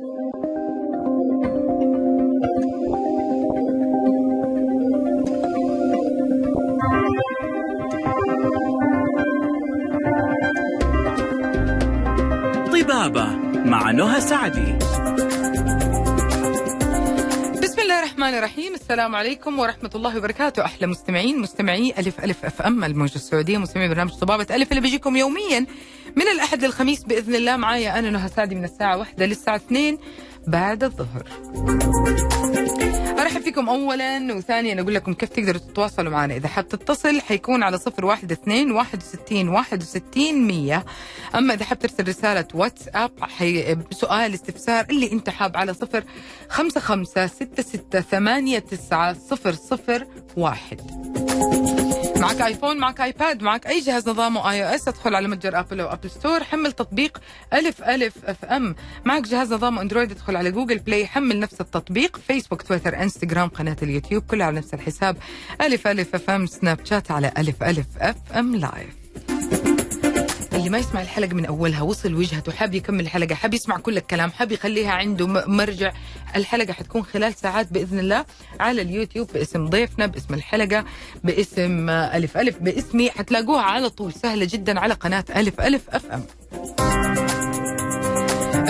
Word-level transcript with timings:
طبابة 0.00 0.12
مع 13.64 13.90
نهى 13.90 14.20
سعدي. 14.20 14.78
بسم 17.62 17.80
الله 17.80 17.98
الرحمن 17.98 18.34
الرحيم. 18.34 18.74
السلام 18.74 19.16
عليكم 19.16 19.58
ورحمة 19.58 19.90
الله 19.94 20.16
وبركاته. 20.16 20.64
أحلى 20.64 20.86
مستمعين 20.86 21.38
مستمعي 21.38 21.94
ألف 21.98 22.24
ألف 22.24 22.44
أف 22.44 22.62
أم 22.62 22.84
الموجة 22.84 23.14
السعودية 23.14 23.58
مستمعي 23.58 23.88
برنامج 23.88 24.10
طبابة 24.10 24.46
ألف 24.50 24.70
اللي 24.70 24.80
بيجيكم 24.80 25.16
يوميا. 25.16 25.66
من 26.16 26.28
الأحد 26.34 26.64
للخميس 26.64 27.04
بإذن 27.04 27.34
الله 27.34 27.56
معايا 27.56 27.98
أنا 27.98 28.10
نهى 28.10 28.28
سعدي 28.28 28.54
من 28.54 28.64
الساعة 28.64 28.96
واحدة 28.98 29.26
للساعة 29.26 29.56
اثنين 29.56 29.98
بعد 30.46 30.84
الظهر. 30.84 31.26
أرحب 33.18 33.40
فيكم 33.40 33.68
اولا 33.68 34.34
وثانيا 34.34 34.80
أقول 34.80 34.94
لكم 34.94 35.14
كيف 35.14 35.28
تقدروا 35.28 35.60
تتواصلوا 35.60 36.12
معنا. 36.12 36.36
إذا 36.36 36.48
حاب 36.48 36.68
تتصل 36.68 37.20
حيكون 37.20 37.62
على 37.62 37.78
صفر 37.78 38.04
واحد 38.04 38.32
اثنين 38.32 38.70
واحد 38.70 39.02
وستين 39.02 39.48
واحد 39.48 39.82
وستين 39.82 40.46
مية. 40.46 40.84
أما 41.34 41.54
إذا 41.54 41.64
حاب 41.64 41.78
ترسل 41.78 42.08
رسالة 42.08 42.46
واتساب 42.54 43.10
حي... 43.20 43.76
سؤال 43.90 44.34
استفسار 44.34 44.86
اللي 44.90 45.12
أنت 45.12 45.30
حاب 45.30 45.56
على 45.56 45.74
صفر 45.74 46.04
خمسة 46.48 46.80
خمسة 46.80 47.26
ستة 47.26 47.62
ستة 47.62 48.00
ثمانية 48.00 48.58
تسعة 48.58 49.16
صفر 49.30 49.52
صفر 49.52 50.06
واحد. 50.36 50.80
معك 52.20 52.40
ايفون 52.40 52.76
معك 52.78 53.00
ايباد 53.00 53.42
معك 53.42 53.66
أي 53.66 53.80
جهاز 53.80 54.08
نظامه 54.08 54.50
iOS 54.50 54.88
ادخل 54.88 55.14
على 55.14 55.28
متجر 55.28 55.60
ابل 55.60 55.80
أو 55.80 55.92
ابل 55.92 56.10
ستور 56.10 56.44
حمل 56.44 56.72
تطبيق 56.72 57.20
ألف 57.52 57.82
ألف 57.82 58.14
اف 58.24 58.44
ام 58.44 58.74
معك 59.04 59.22
جهاز 59.22 59.52
نظامه 59.52 59.82
اندرويد 59.82 60.10
ادخل 60.10 60.36
على 60.36 60.50
Google 60.50 60.78
Play 60.78 61.06
حمل 61.06 61.40
نفس 61.40 61.60
التطبيق 61.60 62.20
فيسبوك 62.28 62.62
تويتر 62.62 63.02
انستغرام 63.02 63.48
قناة 63.48 63.76
اليوتيوب 63.82 64.22
كلها 64.22 64.46
على 64.46 64.56
نفس 64.56 64.74
الحساب. 64.74 65.16
ألف 65.60 65.86
ألف 65.86 66.14
اف 66.14 66.30
ام 66.30 66.46
سناب 66.46 66.78
شات 66.84 67.10
على 67.10 67.32
ألف 67.38 67.62
ألف 67.62 67.86
اف 67.98 68.16
ام 68.32 68.56
live 68.56 68.99
اللي 70.52 70.70
ما 70.70 70.78
يسمع 70.78 71.02
الحلقة 71.02 71.34
من 71.34 71.46
أولها 71.46 71.82
وصل 71.82 72.14
وجهته 72.14 72.52
حاب 72.52 72.74
يكمل 72.74 73.00
الحلقة 73.00 73.34
حاب 73.34 73.54
يسمع 73.54 73.78
كل 73.78 73.96
الكلام 73.96 74.30
حاب 74.32 74.52
يخليها 74.52 74.90
عنده 74.92 75.26
مرجع. 75.46 75.92
الحلقة 76.36 76.72
حتكون 76.72 77.02
خلال 77.02 77.34
ساعات 77.34 77.72
بإذن 77.72 77.98
الله 77.98 78.24
على 78.60 78.82
اليوتيوب 78.82 79.28
باسم 79.34 79.66
ضيفنا 79.66 80.06
باسم 80.06 80.34
الحلقة 80.34 80.84
باسم 81.24 81.90
ألف 81.90 82.36
ألف 82.36 82.58
باسمي. 82.58 83.10
حتلاقوها 83.10 83.62
على 83.62 83.90
طول 83.90 84.12
سهلة 84.12 84.48
جدا 84.50 84.80
على 84.80 84.94
قناة 84.94 85.24
ألف 85.36 85.60
ألف 85.60 85.82
أف 85.90 86.06
أم. 86.06 87.29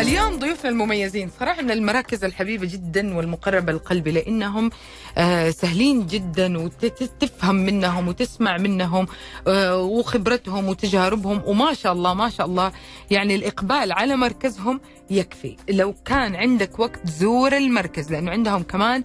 اليوم 0.01 0.39
ضيوفنا 0.39 0.71
المميزين. 0.71 1.31
صراحة 1.41 1.63
من 1.63 1.71
المراكز 1.71 2.25
الحبيبة 2.25 2.67
جدا 2.67 3.17
والمقربة 3.17 3.73
لقلبي 3.73 4.11
لأنهم 4.11 4.71
آه، 5.19 5.51
سهلين 5.51 6.07
جدا 6.07 6.59
وتفهم 6.59 7.55
منهم 7.55 8.09
وتسمع 8.09 8.57
منهم 8.59 9.07
آه، 9.47 9.77
وخبرتهم 9.77 10.69
وتجاربهم 10.69 11.43
وما 11.47 11.75
شاء 11.75 11.93
الله 11.93 12.15
ما 12.15 12.31
شاء 12.31 12.47
الله 12.47 12.73
يعني 13.11 13.35
الإقبال 13.35 13.93
على 13.93 14.17
مركزهم 14.17 14.81
يكفي. 15.11 15.57
لو 15.71 15.95
كان 16.05 16.37
عندك 16.37 16.79
وقت 16.79 17.07
زور 17.07 17.57
المركز 17.57 18.13
لأنه 18.13 18.31
عندهم 18.31 18.63
كمان 18.63 19.03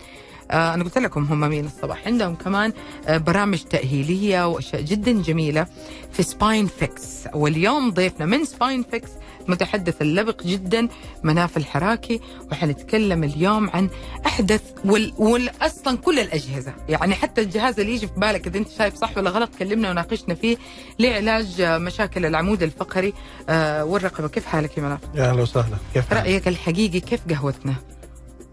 آه، 0.51 0.73
أنا 0.73 0.83
قلت 0.83 0.97
لكم 0.97 1.23
هم 1.23 1.39
مين 1.49 1.66
الصباح 1.66 2.07
عندهم 2.07 2.35
كمان 2.35 2.73
برامج 3.09 3.63
تأهيلية 3.63 4.47
وأشياء 4.47 4.81
جدا 4.81 5.11
جميلة 5.11 5.67
في 6.11 6.23
سباين 6.23 6.67
فيكس 6.67 7.27
واليوم 7.33 7.91
ضيفنا 7.91 8.25
من 8.25 8.45
سباين 8.45 8.83
فيكس 8.83 9.09
متحدث 9.47 10.01
اللبق 10.01 10.43
جدا 10.43 10.88
مناف 11.23 11.57
الحراكي 11.57 12.21
وحنتكلم 12.51 13.23
اليوم 13.23 13.69
عن 13.69 13.89
أحدث 14.25 14.61
وال... 14.85 15.13
وال... 15.17 15.49
أصلا 15.61 15.97
كل 15.97 16.19
الأجهزة 16.19 16.73
يعني 16.89 17.15
حتى 17.15 17.41
الجهاز 17.41 17.79
اللي 17.79 17.91
يجي 17.91 18.07
في 18.07 18.13
بالك 18.19 18.47
إذا 18.47 18.57
أنت 18.57 18.69
شايف 18.69 18.95
صح 18.95 19.17
ولا 19.17 19.29
غلط 19.29 19.49
كلمنا 19.59 19.89
وناقشنا 19.89 20.35
فيه 20.35 20.57
لعلاج 21.00 21.61
آه، 21.61 21.78
مشاكل 21.78 22.25
العمود 22.25 22.63
الفقري 22.63 23.13
آه 23.50 23.85
والرقبه 23.85 24.28
كيف 24.28 24.45
حالك 24.45 24.78
يا 24.78 24.84
مناف؟ 24.84 25.00
يا 25.16 25.29
أهلا 25.29 25.41
وسهلا 25.41 25.78
كيف 25.94 26.09
حالك؟ 26.09 26.22
رأيك 26.23 26.47
الحقيقي 26.47 27.00
كيف 27.00 27.19
قهوتنا؟ 27.29 27.75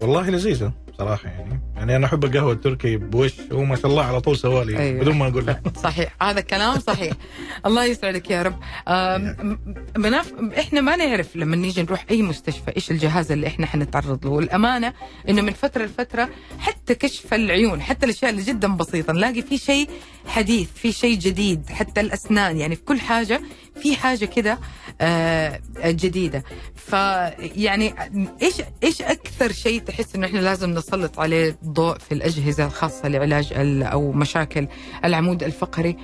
والله 0.01 0.29
لذيذة 0.29 0.71
صراحة 0.97 1.29
يعني. 1.29 1.61
يعني 1.75 1.95
أنا 1.95 2.05
أحب 2.05 2.23
القهوة 2.25 2.53
التركي 2.53 2.97
بوش 2.97 3.33
هو 3.51 3.63
ما 3.63 3.75
شاء 3.75 3.85
الله 3.87 4.03
على 4.05 4.21
طول 4.21 4.37
سوالي 4.37 4.77
أيوة. 4.79 5.01
بدون 5.01 5.15
ما 5.15 5.27
أقول 5.27 5.45
له 5.45 5.59
صحيح. 5.83 6.15
هذا 6.21 6.39
الكلام 6.39 6.79
صحيح. 6.79 7.13
الله 7.65 7.85
يسعدك 7.85 8.31
يا 8.31 8.41
رب. 8.41 8.55
مناف 9.97 10.33
إحنا 10.59 10.81
ما 10.81 10.95
نعرف 10.95 11.35
لما 11.35 11.55
نيجي 11.55 11.81
نروح 11.83 12.05
أي 12.11 12.21
مستشفى 12.21 12.71
إيش 12.75 12.91
الجهاز 12.91 13.31
اللي 13.31 13.47
إحنا 13.47 13.65
حنتعرض 13.65 14.25
له. 14.25 14.31
والأمانة 14.31 14.93
إنه 15.29 15.41
من 15.41 15.53
فترة 15.53 15.85
لفترة 15.85 16.29
حتى 16.59 16.95
كشف 16.95 17.33
العيون 17.33 17.81
حتى 17.81 18.05
الأشياء 18.05 18.31
اللي 18.31 18.41
جدا 18.43 18.67
بسيطة 18.67 19.13
نلاقي 19.13 19.41
في 19.41 19.57
شيء 19.57 19.89
حديث 20.27 20.69
في 20.75 20.91
شيء 20.91 21.19
جديد 21.19 21.69
حتى 21.69 22.01
الأسنان. 22.01 22.57
يعني 22.57 22.75
في 22.75 22.81
كل 22.83 22.99
حاجة 22.99 23.41
في 23.81 23.95
حاجة 23.95 24.25
كده 24.25 24.59
آه، 25.01 25.59
جديدة. 25.85 26.43
فيعني 26.75 27.93
إيش 28.41 28.61
إيش 28.83 29.01
أكثر 29.01 29.51
شيء 29.51 29.81
تحس 29.81 30.15
إنه 30.15 30.27
إحنا 30.27 30.39
لازم 30.39 30.69
نسلط 30.69 31.19
عليه 31.19 31.57
الضوء 31.63 31.97
في 31.97 32.11
الأجهزة 32.11 32.65
الخاصة 32.65 33.07
لعلاج 33.07 33.53
أو 33.83 34.11
مشاكل 34.11 34.67
العمود 35.05 35.43
الفقري 35.43 35.97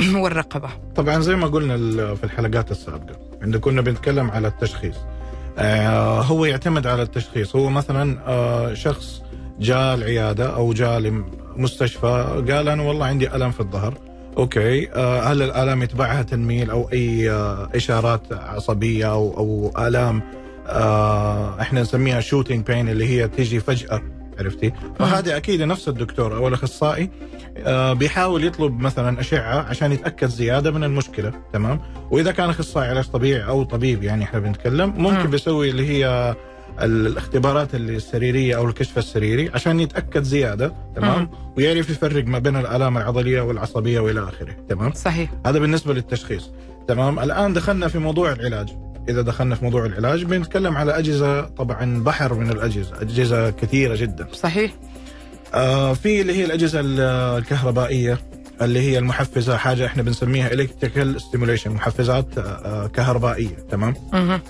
والرقبة؟ 0.22 0.68
طبعا 0.96 1.20
زي 1.20 1.36
ما 1.36 1.46
قلنا 1.46 2.14
في 2.14 2.24
الحلقات 2.24 2.70
السابقة 2.70 3.16
عندما 3.42 3.60
كنا 3.60 3.80
بنتكلم 3.80 4.30
على 4.30 4.48
التشخيص. 4.48 4.96
آه 5.58 6.20
هو 6.20 6.44
يعتمد 6.44 6.86
على 6.86 7.02
التشخيص. 7.02 7.56
هو 7.56 7.70
مثلا 7.70 8.18
آه 8.26 8.74
شخص 8.74 9.22
جاء 9.60 9.94
العيادة 9.94 10.54
أو 10.56 10.72
جاء 10.72 10.98
لمستشفى 10.98 12.44
قال 12.50 12.68
أنا 12.68 12.82
والله 12.82 13.06
عندي 13.06 13.34
ألم 13.34 13.50
في 13.50 13.60
الظهر. 13.60 13.94
أوكي 14.38 14.92
آه 14.92 15.20
هل 15.20 15.42
الآلام 15.42 15.82
يتبعها 15.82 16.22
تنميل 16.22 16.70
أو 16.70 16.88
أي 16.92 17.30
آه 17.30 17.68
إشارات 17.74 18.32
عصبية 18.32 19.10
أو 19.12 19.36
أو 19.38 19.72
آلام 19.86 20.22
آه 20.66 21.60
إحنا 21.60 21.80
نسميها 21.82 22.20
shooting 22.20 22.66
pain 22.66 22.88
اللي 22.88 23.06
هي 23.08 23.28
تيجي 23.28 23.60
فجأة 23.60 24.02
عرفتي؟ 24.38 24.72
فهذه 24.98 25.36
أكيد 25.36 25.62
نفس 25.62 25.88
الدكتور 25.88 26.36
أو 26.36 26.48
الأخصائي 26.48 27.10
آه 27.56 27.92
بيحاول 27.92 28.44
يطلب 28.44 28.80
مثلا 28.80 29.20
أشعة 29.20 29.58
عشان 29.68 29.92
يتأكد 29.92 30.28
زيادة 30.28 30.70
من 30.70 30.84
المشكلة 30.84 31.32
تمام؟ 31.52 31.80
وإذا 32.10 32.32
كان 32.32 32.50
أخصائي 32.50 32.88
علاج 32.88 33.04
طبيعي 33.04 33.48
أو 33.48 33.62
طبيب 33.62 34.02
يعني 34.02 34.24
إحنا 34.24 34.38
بنتكلم 34.40 34.94
ممكن 34.96 35.24
مم. 35.24 35.30
بيسوي 35.30 35.70
اللي 35.70 35.88
هي 35.88 36.34
الاختبارات 36.84 37.74
السريرية 37.74 38.56
أو 38.56 38.68
الكشف 38.68 38.98
السريري 38.98 39.50
عشان 39.54 39.80
يتأكد 39.80 40.22
زيادة 40.22 40.74
تمام؟ 40.96 41.30
ويعرف 41.56 41.90
يفرق 41.90 42.24
ما 42.24 42.38
بين 42.38 42.56
الآلام 42.56 42.98
العضلية 42.98 43.40
والعصبية 43.40 44.00
وإلى 44.00 44.20
آخره 44.28 44.56
تمام؟ 44.68 44.92
صحيح. 44.92 45.30
هذا 45.46 45.58
بالنسبة 45.58 45.94
للتشخيص 45.94 46.50
تمام؟ 46.88 47.18
الآن 47.18 47.52
دخلنا 47.52 47.88
في 47.88 47.98
موضوع 47.98 48.32
العلاج. 48.32 48.68
إذا 49.08 49.22
دخلنا 49.22 49.54
في 49.54 49.64
موضوع 49.64 49.86
العلاج 49.86 50.24
بنتكلم 50.24 50.76
على 50.76 50.98
أجهزة 50.98 51.40
طبعا 51.40 52.02
بحر 52.04 52.34
من 52.34 52.50
الأجهزة 52.50 53.00
أجهزة 53.02 53.50
كثيرة 53.50 53.96
جدا. 53.96 54.28
صحيح. 54.32 54.72
آه 55.54 55.92
في 55.94 56.20
اللي 56.20 56.32
هي 56.36 56.44
الأجهزة 56.44 56.80
ال- 56.80 57.00
الكهربائية 57.38 58.18
اللي 58.62 58.80
هي 58.80 58.98
المحفزة 58.98 59.56
حاجة 59.56 59.86
إحنا 59.86 60.02
بنسميها 60.02 60.52
electrical 60.52 61.20
stimulation 61.20 61.70
محفزات 61.70 62.38
آه 62.38 62.86
كهربائية 62.86 63.56
تمام؟ 63.70 63.94
مهم. 64.12 64.40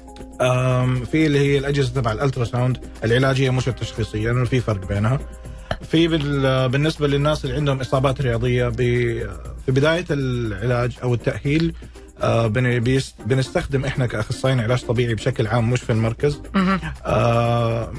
في 1.04 1.26
اللي 1.26 1.38
هي 1.38 1.58
الأجهزة 1.58 1.92
تبع 1.94 2.12
ال 2.12 2.44
ultrasound 2.44 2.78
العلاجية 3.04 3.50
مش 3.50 3.68
التشخيصية 3.68 4.32
لأنه 4.32 4.44
في 4.44 4.60
فرق 4.60 4.88
بينها. 4.88 5.18
في 5.90 6.08
بال- 6.08 6.68
بالنسبة 6.68 7.06
للناس 7.06 7.44
اللي 7.44 7.56
عندهم 7.56 7.80
إصابات 7.80 8.20
رياضية 8.20 8.68
في 8.68 9.26
بداية 9.68 10.04
العلاج 10.10 10.92
أو 11.02 11.14
التأهيل 11.14 11.74
آه، 12.22 12.46
بنستخدم 13.26 13.84
إحنا 13.84 14.06
كأخصائيين 14.06 14.60
علاج 14.60 14.82
طبيعي 14.84 15.14
بشكل 15.14 15.46
عام 15.46 15.70
مش 15.70 15.80
في 15.80 15.92
المركز. 15.92 16.42
آه، 17.06 17.92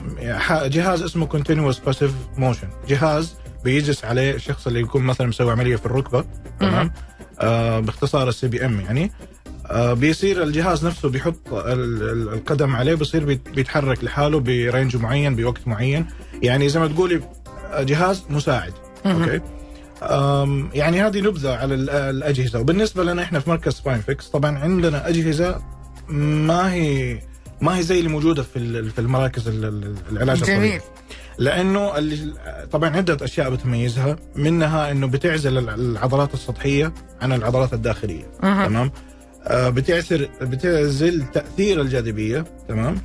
جهاز 0.67 1.01
اسمه 1.03 1.25
continuous 1.25 1.79
passive 1.79 2.11
motion 2.37 2.67
جهاز 2.87 3.35
بيجلس 3.63 4.05
عليه 4.05 4.31
الشخص 4.35 4.67
اللي 4.67 4.79
يكون 4.79 5.03
مثلا 5.03 5.27
مسوي 5.27 5.51
عملية 5.51 5.75
في 5.75 5.85
الركبة 5.85 6.25
تمام؟ 6.59 6.91
آه 7.39 7.79
باختصار 7.79 8.29
ال 8.29 8.47
CPM 8.47 8.79
يعني. 8.79 9.11
بيصير 9.73 10.43
الجهاز 10.43 10.85
نفسه 10.85 11.09
بيحط 11.09 11.53
ال- 11.53 12.03
ال- 12.09 12.33
القدم 12.33 12.75
عليه 12.75 12.95
بيصير 12.95 13.25
بيت- 13.25 13.49
بيتحرك 13.55 14.03
لحاله 14.03 14.39
ب 14.39 14.48
range 14.48 14.95
معين 14.97 15.35
بوقت 15.35 15.67
معين. 15.67 16.05
يعني 16.43 16.69
زي 16.69 16.79
ما 16.79 16.87
تقولي 16.87 17.21
جهاز 17.79 18.23
مساعد. 18.29 18.73
أوكي؟ 19.05 19.41
يعني 20.73 21.01
هذه 21.01 21.21
نبذة 21.21 21.55
على 21.55 21.75
ال- 21.75 21.89
الأجهزة. 21.89 22.59
وبالنسبة 22.59 23.03
لنا 23.03 23.23
إحنا 23.23 23.39
في 23.39 23.49
مركز 23.49 23.73
سباين 23.73 24.01
فيكس 24.01 24.27
طبعا 24.27 24.57
عندنا 24.59 25.07
أجهزة 25.09 25.61
ما 26.09 26.73
هي 26.73 27.19
ما 27.61 27.77
هي 27.77 27.83
زي 27.83 27.97
اللي 27.99 28.09
موجودة 28.09 28.43
في 28.43 28.89
في 28.89 28.99
المراكز 29.01 29.47
ال- 29.47 29.65
ال- 29.65 29.95
العلاج 30.11 30.37
جميل. 30.43 30.51
الطبيعي 30.55 30.81
لأنه 31.37 31.97
اللي 31.97 32.33
طبعا 32.71 32.97
عدة 32.97 33.25
أشياء 33.25 33.49
بتميزها. 33.49 34.15
منها 34.35 34.91
إنه 34.91 35.07
بتعزل 35.07 35.57
الع- 35.57 35.75
العضلات 35.75 36.33
السطحية 36.33 36.93
عن 37.21 37.33
العضلات 37.33 37.73
الداخلية. 37.73 38.23
تمام؟ 38.41 38.91
آه 39.43 39.69
بتعسر 39.69 40.29
بتعزل 40.41 41.23
تأثير 41.33 41.81
الجاذبية 41.81 42.45
تمام؟ 42.67 42.95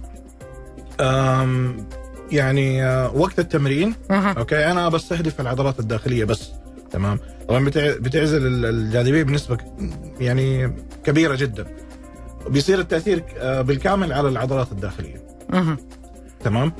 أم، 1.00 1.86
يعني 2.32 2.84
آه، 2.84 3.16
وقت 3.16 3.38
التمرين 3.38 3.94
أها. 4.10 4.32
أوكي؟ 4.32 4.70
أنا 4.70 4.88
بستهدف 4.88 5.40
العضلات 5.40 5.80
الداخلية 5.80 6.24
بس 6.24 6.50
تمام؟ 6.90 7.18
طبعا 7.48 7.64
بتع- 7.64 7.96
بتعزل 8.00 8.46
ال- 8.46 8.64
الجاذبية 8.66 9.22
بنسبة 9.22 9.58
يعني 10.20 10.72
كبيرة 11.04 11.34
جدا. 11.34 11.66
بيصير 12.48 12.78
التأثير 12.78 13.22
آه، 13.38 13.60
بالكامل 13.62 14.12
على 14.12 14.28
العضلات 14.28 14.72
الداخلية 14.72 15.22
أها. 15.52 15.76
تمام؟ 16.44 16.72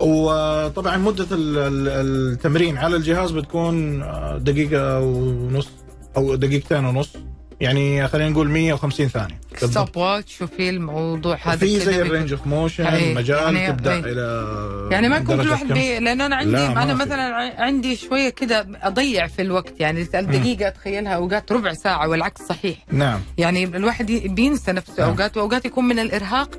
وطبعا 0.00 0.96
مدة 0.96 1.26
ال- 1.32 1.58
ال- 1.58 1.88
التمرين 2.32 2.76
على 2.78 2.96
الجهاز 2.96 3.30
بتكون 3.30 4.00
دقيقة 4.44 5.00
ونص 5.00 5.68
أو 6.16 6.34
دقيقتين 6.34 6.84
ونص. 6.84 7.12
يعني 7.60 8.08
خلينا 8.08 8.30
نقول 8.30 8.48
150 8.50 9.08
ثانية 9.08 9.40
ستوب 9.56 9.96
واتش 9.96 10.42
وفي 10.42 10.70
الموضوع 10.70 11.38
هذا 11.42 11.56
في 11.56 11.80
زي 11.80 12.02
الرينج 12.02 12.32
اوف 12.32 12.46
موشن 12.46 13.14
مجال 13.14 13.56
يعني- 13.56 13.72
تبدأ 13.72 13.92
أي. 13.94 13.98
إلى 14.12 14.88
يعني 14.92 15.08
ما 15.08 15.16
يكون 15.16 15.42
كل 15.42 15.50
واحد 15.50 15.66
كم. 15.68 15.74
بي... 15.74 15.98
لأن 15.98 16.20
أنا 16.20 16.36
عندي 16.36 16.56
أنا. 16.66 16.94
مثلا 16.94 17.22
عندي 17.62 17.96
شوية 17.96 18.28
كده 18.28 18.66
أضيع 18.82 19.26
في 19.26 19.42
الوقت 19.42 19.80
يعني 19.80 20.08
الدقيقه 20.14 20.68
أتخيلها 20.68 21.12
أوقات 21.14 21.52
ربع 21.52 21.72
ساعة 21.72 22.08
والعكس 22.08 22.42
صحيح 22.42 22.76
نعم 22.92 23.20
يعني 23.38 23.64
الواحد 23.64 24.06
بينسى 24.12 24.72
نفسه 24.72 24.94
نعم. 24.98 25.08
أوقات 25.08 25.36
وأوقات 25.36 25.64
يكون 25.64 25.84
من 25.84 25.98
الإرهاق 25.98 26.58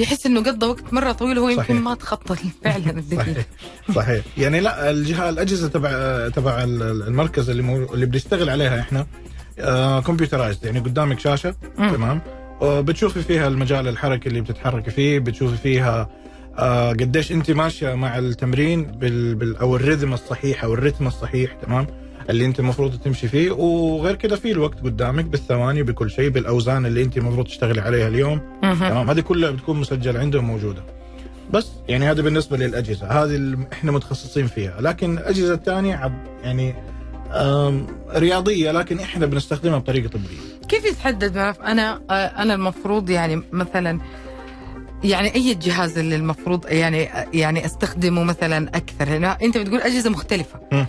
يحس 0.00 0.26
إنه 0.26 0.40
قضى 0.42 0.66
وقت 0.66 0.92
مرة 0.92 1.12
طويل 1.12 1.38
وهو 1.38 1.48
يمكن. 1.48 1.74
ما 1.76 1.94
تخطى 1.94 2.36
فعلا 2.64 2.90
الدقيقه 3.00 3.22
صحيح 3.24 3.46
صحيح 3.94 4.24
يعني 4.38 4.60
لا 4.60 4.90
الجهه 4.90 5.28
الأجهزة 5.28 5.68
تبع 5.68 5.90
تبع 6.28 6.62
ال- 6.64 6.82
المركز 7.08 7.50
اللي 7.50 7.62
مو 7.62 7.94
اللي 7.94 8.06
بنشتغل 8.06 8.50
عليها 8.50 8.80
إحنا 8.80 9.06
كمبيوترايزد 10.06 10.64
يعني 10.64 10.78
قدامك 10.78 11.20
شاشة 11.20 11.54
مم. 11.78 11.90
تمام؟ 11.90 12.20
آه، 12.62 12.80
بتشوفي 12.80 13.22
فيها 13.22 13.48
المجال 13.48 13.88
الحركي 13.88 14.28
اللي 14.28 14.40
بتتحركي 14.40 14.90
فيه 14.90 15.18
بتشوفي 15.18 15.56
فيها 15.56 16.08
آه، 16.58 16.90
قديش 16.90 17.32
انت 17.32 17.50
ماشية 17.50 17.94
مع 17.94 18.18
التمرين 18.18 18.84
بال, 18.84 19.34
بال 19.34 19.56
أو 19.56 19.76
الريذم 19.76 20.12
الصحيح 20.12 20.64
أو 20.64 20.74
الرتم 20.74 21.06
الصحيح 21.06 21.52
تمام؟ 21.52 21.86
اللي 22.30 22.44
انت 22.44 22.60
المفروض 22.60 22.98
تمشي 22.98 23.28
فيه. 23.28 23.50
وغير 23.50 24.14
كده 24.14 24.36
في 24.36 24.52
الوقت 24.52 24.80
قدامك 24.80 25.24
بالثواني 25.24 25.82
بكل 25.82 26.10
شيء 26.10 26.28
بالأوزان 26.28 26.86
اللي 26.86 27.02
انت 27.02 27.16
المفروض 27.16 27.46
تشتغلي 27.46 27.80
عليها 27.80 28.08
اليوم. 28.08 28.40
تمام؟ 28.62 29.10
هذه 29.10 29.20
كلها 29.20 29.50
بتكون 29.50 29.80
مسجلة 29.80 30.20
عندهم 30.20 30.44
موجودة. 30.44 30.82
بس 31.52 31.68
يعني 31.88 32.10
هذا 32.10 32.22
بالنسبة 32.22 32.56
للأجهزة 32.56 33.06
هذه 33.06 33.56
إحنا 33.72 33.92
متخصصين 33.92 34.46
فيها. 34.46 34.80
لكن 34.80 35.18
الأجهزة 35.18 35.54
الثانية 35.54 36.12
يعني 36.44 36.74
رياضية 38.14 38.70
لكن 38.70 39.00
إحنا 39.00 39.26
بنستخدمها 39.26 39.78
بطريقة 39.78 40.08
طبية 40.08 40.38
كيف 40.68 40.84
يتحدد 40.84 41.36
ما 41.36 41.54
أنا 41.72 42.00
آه، 42.10 42.12
أنا 42.12 42.54
المفروض 42.54 43.10
يعني 43.10 43.42
مثلا 43.52 44.00
يعني 45.04 45.34
أي 45.34 45.54
جهاز 45.54 45.98
اللي 45.98 46.16
المفروض 46.16 46.66
يعني 46.68 47.08
يعني 47.34 47.66
أستخدمه 47.66 48.24
مثلا 48.24 48.68
أكثر 48.76 49.08
هنا 49.08 49.38
أنت 49.42 49.58
بتقول 49.58 49.80
أجهزة 49.80 50.10
مختلفة 50.10 50.60
مم. 50.72 50.86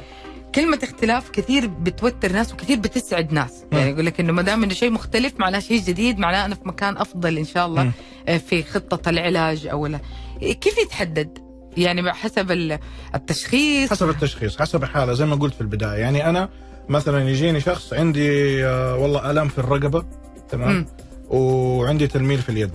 كلمة 0.55 0.79
اختلاف 0.83 1.29
كثير 1.29 1.67
بتوتر 1.67 2.31
ناس 2.31 2.53
وكثير 2.53 2.79
بتسعد 2.79 3.33
ناس،. 3.33 3.63
يعني 3.71 3.89
يقول 3.89 4.05
لك 4.05 4.19
إنه 4.19 4.33
ما 4.33 4.41
دام 4.41 4.63
إنه 4.63 4.73
شيء 4.73 4.91
مختلف 4.91 5.33
معناه 5.39 5.59
شيء 5.59 5.81
جديد 5.81 6.19
معناه 6.19 6.45
أنا 6.45 6.55
في 6.55 6.61
مكان 6.65 6.97
أفضل 6.97 7.37
إن 7.37 7.45
شاء 7.45 7.65
الله 7.65 7.83
مم. 7.83 7.91
آه، 8.27 8.37
في 8.37 8.63
خطة 8.63 9.09
العلاج 9.09 9.67
أو 9.67 9.87
لا. 9.87 9.99
كيف 10.41 10.77
يتحدد؟ 10.77 11.42
يعني 11.77 12.13
حسب 12.13 12.51
ال- 12.51 12.79
التشخيص 13.15 13.89
حسب 13.89 14.09
التشخيص 14.09 14.61
حسب 14.61 14.83
الحاله 14.83 15.13
زي 15.13 15.25
ما 15.25 15.35
قلت 15.35 15.53
في 15.53 15.61
البداية 15.61 15.99
يعني 15.99 16.29
أنا 16.29 16.49
مثلا 16.89 17.29
يجيني 17.29 17.59
شخص 17.59 17.93
عندي 17.93 18.65
آه، 18.65 18.95
والله 18.95 19.31
الام 19.31 19.47
في 19.47 19.57
الرقبة 19.59 20.05
تمام 20.49 20.71
مم. 20.75 20.85
وعندي 21.29 22.07
تلميل 22.07 22.39
في 22.41 22.49
اليد 22.49 22.71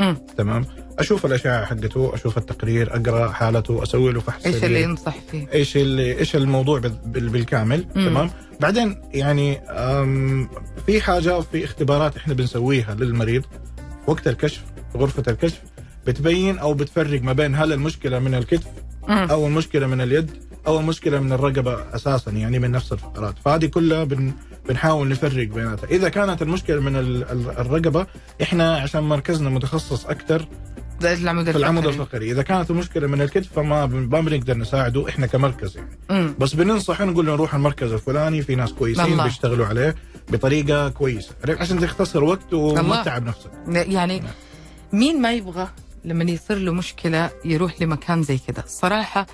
مم. 0.00 0.16
تمام 0.36 0.64
أشوف 0.98 1.26
الأشعة 1.26 1.64
حقته 1.64 2.14
أشوف 2.14 2.38
التقرير 2.38 2.96
أقرأ 2.96 3.28
حالته 3.32 3.82
أسوي 3.82 4.12
له 4.12 4.20
فحص 4.20 4.46
إيش. 4.46 4.64
اللي 4.64 4.82
ينصح 4.82 5.14
فيه؟ 5.30 5.46
إيش 5.52 5.76
اللي 5.76 6.18
إيش 6.18 6.36
الموضوع 6.36 6.78
بال- 6.78 6.98
بال- 7.06 7.28
بالكامل 7.28 7.86
مم. 7.96 8.08
تمام 8.08 8.30
بعدين 8.60 9.00
يعني 9.14 9.60
في 10.86 11.00
حاجة 11.00 11.40
في 11.40 11.64
اختبارات 11.64 12.16
إحنا 12.16 12.34
بنسويها 12.34 12.94
للمريض 12.94 13.42
وقت 14.06 14.28
الكشف 14.28 14.62
غرفة 14.96 15.22
الكشف 15.28 15.60
بتبين 16.06 16.58
أو 16.58 16.74
بتفرق 16.74 17.22
ما 17.22 17.32
بين 17.32 17.54
هل 17.54 17.72
المشكلة 17.72 18.18
من 18.18 18.34
الكتف. 18.34 18.66
أو 19.08 19.46
المشكلة 19.46 19.86
من 19.86 20.00
اليد 20.00 20.30
أو 20.66 20.80
المشكلة 20.80 21.20
من 21.20 21.32
الرقبة 21.32 21.94
أساسا 21.94 22.30
يعني 22.30 22.58
من 22.58 22.70
نفس 22.70 22.92
الفقرات 22.92 23.34
فهذه 23.44 23.66
كلها 23.66 24.04
بن 24.04 24.32
بنحاول 24.68 25.08
نفرق 25.08 25.48
بيناتها 25.48 25.86
إذا 25.90 26.08
كانت 26.08 26.42
المشكلة 26.42 26.80
من 26.80 26.96
ال- 26.96 27.30
ال- 27.30 27.50
الرقبة 27.58 28.06
إحنا 28.42 28.76
عشان 28.76 29.02
مركزنا 29.02 29.50
متخصص 29.50 30.06
أكثر 30.06 30.46
العمود 31.04 31.50
في 31.50 31.56
العمود 31.58 31.86
الفقري. 31.86 32.02
الفقري 32.02 32.30
إذا 32.32 32.42
كانت 32.42 32.70
المشكلة 32.70 33.06
من 33.06 33.22
الكتف 33.22 33.52
فما 33.52 33.86
ما 33.86 34.20
بنقدر 34.20 34.56
نساعده 34.56 35.08
إحنا 35.08 35.26
كمركز 35.26 35.76
يعني 35.76 35.98
مم. 36.10 36.34
بس 36.38 36.54
بننصح 36.54 37.00
نقول 37.00 37.26
له 37.26 37.32
نروح 37.32 37.54
المركز 37.54 37.92
الفلاني 37.92 38.42
في 38.42 38.54
ناس 38.54 38.72
كويسين 38.72 39.04
الله. 39.04 39.24
بيشتغلوا 39.24 39.66
عليه 39.66 39.94
بطريقة 40.32 40.88
كويسة 40.88 41.30
عشان 41.48 41.78
تختصر 41.80 42.24
وقت 42.24 42.52
وما. 42.54 43.02
تتعب 43.02 43.26
نفسك 43.26 43.50
يعني 43.68 44.22
مين 44.92 45.22
ما 45.22 45.32
يبغى 45.32 45.68
لما 46.04 46.24
يصير 46.24 46.58
له 46.58 46.72
مشكلة 46.72 47.30
يروح 47.44 47.82
لمكان 47.82 48.22
زي 48.22 48.38
كذا 48.38 48.64
الصراحة 48.64 49.26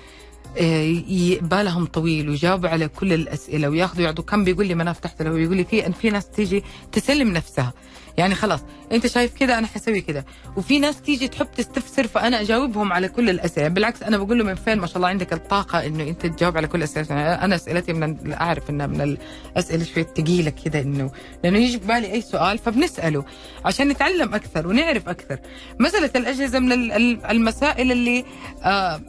آه، 0.57 1.03
بالهم 1.41 1.85
طويل 1.85 2.29
ويجاوبوا 2.29 2.69
على 2.69 2.87
كل 2.87 3.13
الأسئلة 3.13 3.69
وياخذوا 3.69 4.03
يعطوا 4.05 4.23
كم 4.23 4.43
بيقول 4.43 4.67
لي 4.67 4.75
ما 4.75 4.83
أنا 4.83 4.93
فتحت 4.93 5.21
له 5.21 5.29
بيقول 5.29 5.57
لي 5.57 5.63
في 5.65 5.85
إن 5.87 5.91
في 5.91 6.09
ناس 6.09 6.29
تيجي 6.29 6.63
تسلم 6.91 7.33
نفسها. 7.33 7.73
يعني 8.19 8.35
خلاص 8.35 8.59
أنت 8.91 9.07
شايف 9.07 9.33
كذا 9.39 9.57
أنا 9.57 9.67
حسوي 9.67 10.01
كذا 10.01 10.23
وفي 10.57 10.79
ناس 10.79 11.01
تيجي 11.01 11.27
تحب 11.27 11.47
تستفسر 11.57 12.07
فأنا 12.07 12.41
أجاوبهم 12.41 12.93
على 12.93 13.07
كل 13.09 13.29
الأسئلة. 13.29 13.67
بالعكس 13.67 14.03
أنا 14.03 14.17
بقول 14.17 14.37
له 14.39 14.43
من 14.45 14.55
فين 14.55 14.77
ما 14.79 14.87
شاء 14.87 14.97
الله 14.97 15.07
عندك 15.07 15.33
الطاقة 15.33 15.85
إنه 15.85 16.03
أنت 16.03 16.25
تجاوب 16.25 16.57
على 16.57 16.67
كل 16.67 16.77
الأسئلة. 16.77 17.07
يعني 17.09 17.45
أنا 17.45 17.55
أسئلتي 17.55 17.93
من 17.93 18.33
أعرف 18.33 18.69
إنها 18.69 18.87
من 18.87 19.17
الاسئله 19.55 19.83
شوية 19.83 20.03
ثقيلة 20.17 20.49
كذا 20.65 20.81
إنه 20.81 21.11
لأنه 21.43 21.57
يجي 21.57 21.79
في 21.79 21.87
بالي 21.87 22.11
أي 22.11 22.21
سؤال 22.21 22.57
فبنسأله 22.57 23.25
عشان 23.65 23.87
نتعلم 23.87 24.33
أكثر 24.33 24.67
ونعرف 24.67 25.09
أكثر. 25.09 25.39
مسألة 25.79 26.11
الأجهزة 26.15 26.59
من 26.59 26.71
ال- 26.71 26.91
ال- 26.91 27.25
المسائل 27.25 27.91
اللي 27.91 28.25
آه، 28.63 29.01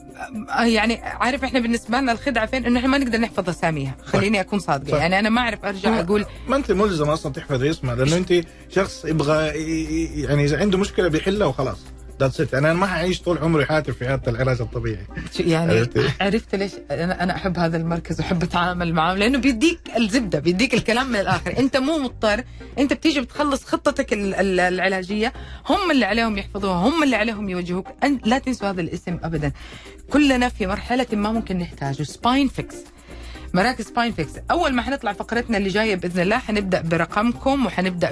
يعني 0.59 1.01
عارف 1.03 1.45
إحنا 1.45 1.61
بالنسبة 1.61 1.99
لنا 2.01 2.13
الخدعة 2.13 2.47
فين؟ 2.47 2.67
إنه 2.67 2.79
إحنا 2.79 2.89
ما 2.89 2.99
نقدر 2.99 3.19
نحفظ 3.19 3.49
أساميها. 3.49 3.95
خليني 4.05 4.41
أكون 4.41 4.59
صادقة. 4.59 4.99
يعني 4.99 5.19
أنا 5.19 5.29
ما 5.29 5.41
أعرف 5.41 5.65
أرجع 5.65 6.01
أقول 6.01 6.25
ما 6.49 6.57
أنت 6.57 6.73
ملزم 6.73 7.11
أصلا 7.11 7.33
تحفظ 7.33 7.65
اسمه 7.65 7.95
لأنه 7.95 8.17
أنت 8.17 8.35
شخص 8.71 9.05
يبغى 9.05 9.47
يعني 10.23 10.45
اذا 10.45 10.59
عنده 10.61 10.79
مشكلة 10.79 11.09
بيحلها 11.09 11.47
وخلاص. 11.47 11.79
ذاتس 12.21 12.41
ات 12.41 12.55
أنا 12.55 12.73
ما 12.73 12.87
حعيش 12.87 13.21
طول 13.23 13.39
عمري 13.39 13.67
حاتف 13.67 13.97
في 13.99 14.05
هذا 14.07 14.31
العلاج 14.31 14.61
الطبيعي. 14.61 15.07
يعني؟ 15.41 15.87
عرفت 16.21 16.55
ليش؟ 16.55 16.73
أنا 16.91 17.23
أنا 17.23 17.37
أحب 17.37 17.59
هذا 17.59 17.77
المركز 17.77 18.21
وأحب 18.21 18.43
أتعامل 18.43 18.95
معاه 18.95 19.15
لأنه 19.15 19.39
بيديك 19.39 19.81
الزبدة 19.97 20.39
بيديك 20.39 20.75
الكلام 20.75 21.09
من 21.09 21.17
الآخر. 21.21 21.59
أنت 21.59 21.77
مو 21.77 21.99
مضطر. 21.99 22.45
أنت 22.79 22.93
بتيجي 22.93 23.21
بتخلص 23.21 23.65
خطتك 23.65 24.13
ال- 24.13 24.35
ال- 24.35 24.61
العلاجية. 24.61 25.33
هم 25.69 25.91
اللي 25.91 26.05
عليهم 26.05 26.39
يحفظوها 26.39 26.75
هم 26.89 27.03
اللي 27.03 27.17
عليهم 27.17 27.49
يوجهوك. 27.49 27.87
لا 28.25 28.39
تنسوا 28.39 28.71
هذا 28.71 28.81
الاسم 28.81 29.19
ابدا. 29.25 29.53
كلنا 30.11 30.49
في 30.49 30.67
مرحلة 30.67 31.07
ما 31.13 31.33
ممكن 31.33 31.59
نحتاجه. 31.59 32.03
سباين 32.03 32.49
فيكس 32.49 32.77
مراكز 33.55 33.85
سباين 33.85 34.13
فيكس 34.13 34.31
أول 34.51 34.73
ما 34.75 34.83
حنطلع 34.83 35.13
فقرتنا 35.13 35.59
اللي 35.59 35.69
جاية 35.69 35.95
بإذن 35.95 36.23
الله 36.23 36.39
حنبدأ 36.39 36.81
برقمكم 36.81 37.67
وحنبدأ 37.67 38.11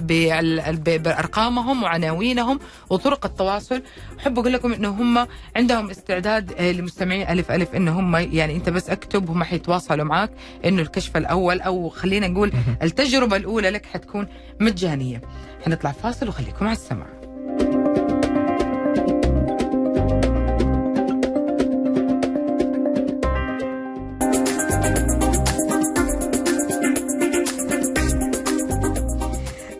بأرقامهم 0.97 1.83
وعناوينهم 1.83 2.61
وطرق 2.91 3.27
التواصل. 3.27 3.83
أحب 4.19 4.39
أقول 4.39 4.53
لكم 4.53 4.73
إنه 4.73 4.89
هم 4.89 5.27
عندهم 5.57 5.91
استعداد 5.91 6.53
آه، 6.53 6.73
لمستمعين 6.73 7.29
ألف 7.29 7.51
ألف 7.51 7.75
ان 7.75 7.89
هم 7.89 8.17
يعني 8.17 8.57
أنت 8.57 8.71
بس 8.71 8.91
اكتب 8.91 9.31
هم 9.31 9.45
حيتواصلوا 9.45 10.05
معك 10.05 10.31
إنه 10.65 10.83
الكشف 10.83 11.17
الأول 11.17 11.61
أو 11.61 11.89
خلينا 11.89 12.29
نقول 12.29 12.53
التجربة 12.83 13.37
الأولى 13.37 13.71
لك 13.71 13.87
حتكون 13.87 14.27
مجانية. 14.61 15.21
حنطلع 15.67 15.93
فاصل 15.93 16.29
وخليكم 16.29 16.67
على 16.67 16.77
السمع 16.77 17.07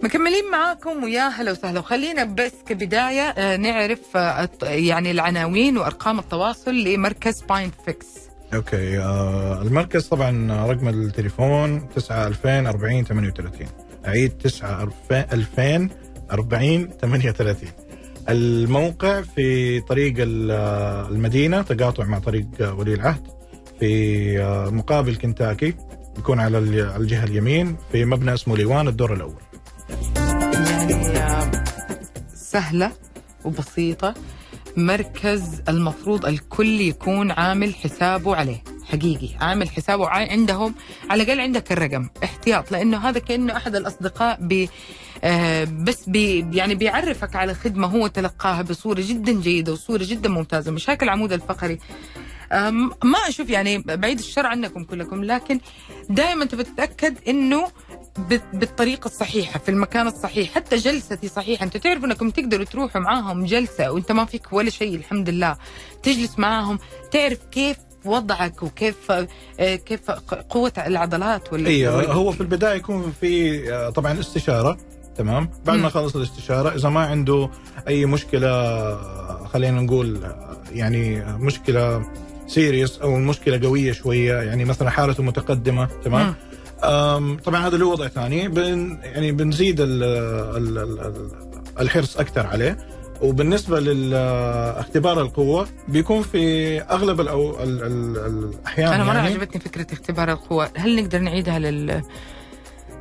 مكملين 0.09 0.51
معاكم 0.53 1.05
ويا 1.05 1.29
هلا 1.29 1.53
وسهلا. 1.53 1.81
وخلينا 1.81 2.25
بس 2.25 2.53
كبداية 2.67 3.23
آه، 3.23 3.57
نعرف 3.57 4.17
آه، 4.17 4.49
يعني 4.63 5.11
العناوين 5.11 5.79
وأرقام 5.79 6.19
التواصل 6.19 6.75
لمركز 6.75 7.43
سباين 7.43 7.71
فيكس 7.85 8.07
أوكي 8.55 8.99
آه 8.99 9.63
المركز 9.63 10.07
طبعا 10.07 10.67
رقم 10.67 10.89
التليفون 10.89 11.89
9 11.89 12.27
2000 12.27 12.69
40 12.69 13.05
38 13.05 13.67
أعيد 14.07 14.31
9 14.31 14.83
2000 15.33 15.89
40 16.33 16.89
38 17.03 17.69
الموقع 18.29 19.21
في 19.23 19.81
طريق 19.81 20.15
آه، 20.51 21.09
المدينة 21.09 21.63
تقاطع 21.63 22.05
مع 22.05 22.19
طريق 22.19 22.47
ولي 22.79 22.95
العهد. 22.95 23.27
في 23.81 24.69
مقابل 24.73 25.17
كنتاكي 25.17 25.75
يكون 26.19 26.41
على 26.41 26.59
الجهة 26.97 27.25
اليمين 27.25 27.77
في 27.93 28.05
مبنى 28.05 28.35
اسمه 28.35 28.57
ليوان 28.57 28.89
الدور 28.89 29.13
الأول. 29.15 29.48
سهلة 32.53 32.93
وبسيطة. 33.45 34.15
مركز 34.77 35.63
المفروض 35.69 36.27
الكل 36.27 36.81
يكون 36.81 37.31
عامل 37.31 37.75
حسابه 37.75 38.37
عليه. 38.37 38.63
حقيقي 38.85 39.29
عامل 39.41 39.69
حسابه 39.71 40.09
عندهم. 40.09 40.75
على 41.11 41.23
الأقل 41.23 41.41
عندك 41.41 41.73
الرقم. 41.73 42.09
احتياط 42.25 42.73
لأنه 42.73 43.09
هذا 43.09 43.19
كأنه 43.19 43.57
أحد 43.57 43.77
الأصدقاء 43.77 44.39
بي 44.41 44.69
آه 45.25 45.65
بس 45.65 46.09
بي 46.09 46.47
يعني 46.53 46.75
بيعرفك 46.75 47.37
على 47.37 47.55
خدمة 47.55 47.87
هو 47.87 48.07
تلقاها 48.07 48.63
بصورة 48.63 49.01
جدا 49.01 49.33
جيدة 49.33 49.73
وصورة 49.73 50.05
جدا 50.05 50.29
ممتازة. 50.29 50.71
مشاكل 50.71 51.07
العمود 51.07 51.33
الفقري. 51.33 51.79
ما 53.05 53.19
أشوف 53.29 53.51
يعني 53.51 53.79
بعيد 53.79 54.19
الشر 54.19 54.47
عنكم 54.47 54.85
كلكم 54.85 55.25
لكن 55.25 55.61
دائما 56.11 56.45
تتاكد 56.45 57.19
إنه 57.29 57.69
بال- 58.19 58.41
بالطريقة 58.53 59.07
الصحيحة 59.07 59.59
في 59.59 59.69
المكان 59.71 60.07
الصحيح 60.07 60.55
حتى 60.55 60.77
جلستي 60.77 61.29
صحيحه 61.29 61.65
أنتوا 61.65 61.81
تعرفوا 61.81 62.07
أنكم 62.07 62.31
تقدروا 62.31 62.65
تروحوا 62.65 63.01
معاهم 63.01 63.45
جلسة 63.45 63.91
وأنت 63.93 64.13
ما 64.13 64.25
فيك 64.25 64.53
ولا 64.53 64.71
شيء 64.71 64.95
الحمد 64.97 65.29
لله. 65.29 65.57
تجلس 66.03 66.39
معاهم 66.39 66.79
تعرف 67.11 67.39
كيف 67.51 67.77
وضعك 68.05 68.63
وكيف 68.63 69.13
آه، 69.61 69.75
كيف 69.77 70.11
قوة 70.51 70.73
العضلات 70.87 71.53
ولا 71.53 71.69
أيوه 71.69 72.13
هو 72.13 72.33
في 72.33 72.41
البداية 72.41 72.77
يكون 72.77 73.13
في 73.21 73.63
آه، 73.75 73.91
طبعا 73.91 74.21
استشاره 74.21 74.77
تمام؟ 75.17 75.51
بعد. 75.67 75.79
ما 75.79 75.89
خلص 75.89 76.17
الاستشارة 76.17 76.75
إذا 76.75 76.89
ما 76.89 77.01
عنده 77.01 77.51
أي 77.89 78.07
مشكلة 78.07 78.49
آه، 78.49 79.47
خلينا 79.53 79.81
نقول 79.81 80.33
يعني 80.73 81.25
مشكلة 81.39 82.07
سيريس 82.47 82.99
أو 82.99 83.17
مشكلة 83.17 83.61
قوية 83.69 83.93
شوية 83.93 84.35
يعني 84.43 84.65
مثلا 84.65 84.91
حالته 84.91 85.23
متقدمة 85.23 85.89
تمام؟ 86.05 86.27
مم. 86.27 86.35
طبعا 87.45 87.67
هذا 87.67 87.77
له 87.77 87.87
وضع 87.87 88.09
ثاني. 88.09 88.49
بن 88.49 88.99
يعني 89.03 89.33
بنزيد 89.33 89.81
ال 89.81 90.03
ال 90.03 90.79
ال 90.79 91.31
الحرص 91.81 92.17
أكثر 92.17 92.47
عليه. 92.47 92.79
وبالنسبة 93.23 93.81
لاختبار 93.81 95.21
القوة 95.21 95.69
بيكون 95.89 96.23
في 96.23 96.81
أغلب 96.81 97.21
الأو 97.21 97.63
ال 97.63 97.83
ال 97.83 98.17
الأحيان 98.17 98.93
أنا 98.93 99.05
مرة 99.05 99.15
يعني 99.17 99.29
عجبتني 99.29 99.61
فكرة 99.61 99.87
اختبار 99.93 100.33
القوة. 100.33 100.71
هل 100.77 100.97
نقدر 101.03 101.19
نعيدها 101.19 101.59
لل 101.59 102.03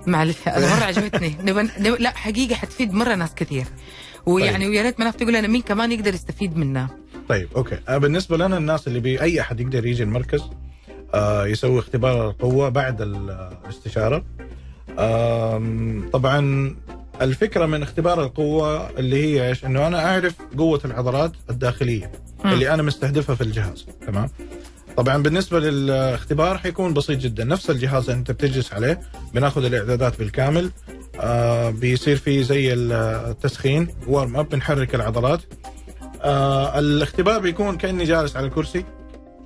معلش 0.07 0.37
أنا 0.47 0.75
مرة 0.75 0.83
عجبتني. 0.91 1.35
نبن... 1.43 1.69
نب... 1.79 1.95
لا 1.99 2.09
حقيقة 2.09 2.55
حتفيد 2.55 2.93
مرة 2.93 3.15
ناس 3.15 3.35
كثير. 3.35 3.65
ويعني 4.25 4.63
طيب. 4.65 4.69
ويا 4.73 4.81
ريت 4.81 4.99
مناف 4.99 5.15
تقول 5.15 5.33
لنا 5.33 5.47
مين 5.47 5.61
كمان 5.61 5.91
يقدر 5.91 6.13
يستفيد 6.13 6.57
منها 6.57 6.89
طيب 7.29 7.47
أوكي. 7.55 7.79
آه، 7.87 7.97
بالنسبة 7.97 8.37
لنا 8.37 8.57
الناس 8.57 8.87
اللي 8.87 8.99
بي 8.99 9.21
أي 9.21 9.41
أحد 9.41 9.59
يقدر 9.59 9.85
يجي 9.85 10.03
المركز؟ 10.03 10.41
يسوي 11.45 11.79
اختبار 11.79 12.29
القوه 12.29 12.69
بعد 12.69 13.01
الاستشارة. 13.01 14.23
آم، 14.99 16.09
طبعا 16.13 16.75
الفكرة 17.21 17.65
من 17.65 17.83
اختبار 17.83 18.23
القوة 18.23 18.89
اللي 18.89 19.23
هي 19.23 19.47
إيش؟ 19.47 19.65
إنه 19.65 19.87
أنا 19.87 20.05
أعرف 20.05 20.35
قوة 20.57 20.81
العضلات 20.85 21.31
الداخلية 21.49 22.11
مم. 22.45 22.51
اللي 22.51 22.73
أنا 22.73 22.83
مستهدفها 22.83 23.35
في 23.35 23.41
الجهاز 23.41 23.85
تمام؟ 24.07 24.29
طبعا 24.97 25.23
بالنسبة 25.23 25.59
للاختبار 25.59 26.57
حيكون 26.57 26.93
بسيط 26.93 27.19
جدا. 27.19 27.43
نفس 27.43 27.69
الجهاز 27.69 28.03
اللي 28.09 28.19
أنت 28.19 28.31
بتجلس 28.31 28.73
عليه 28.73 28.99
بناخذ 29.33 29.65
الإعدادات 29.65 30.19
بالكامل. 30.19 30.71
آه 31.19 31.69
بيصير 31.69 32.17
في 32.17 32.43
زي 32.43 32.73
التسخين 32.73 33.87
وارم 34.07 34.37
اب 34.37 34.49
بنحرك 34.49 34.95
العضلات. 34.95 35.41
آه 36.21 36.79
الاختبار 36.79 37.39
بيكون 37.39 37.77
كأني 37.77 38.03
جالس 38.03 38.35
على 38.35 38.47
الكرسي. 38.47 38.85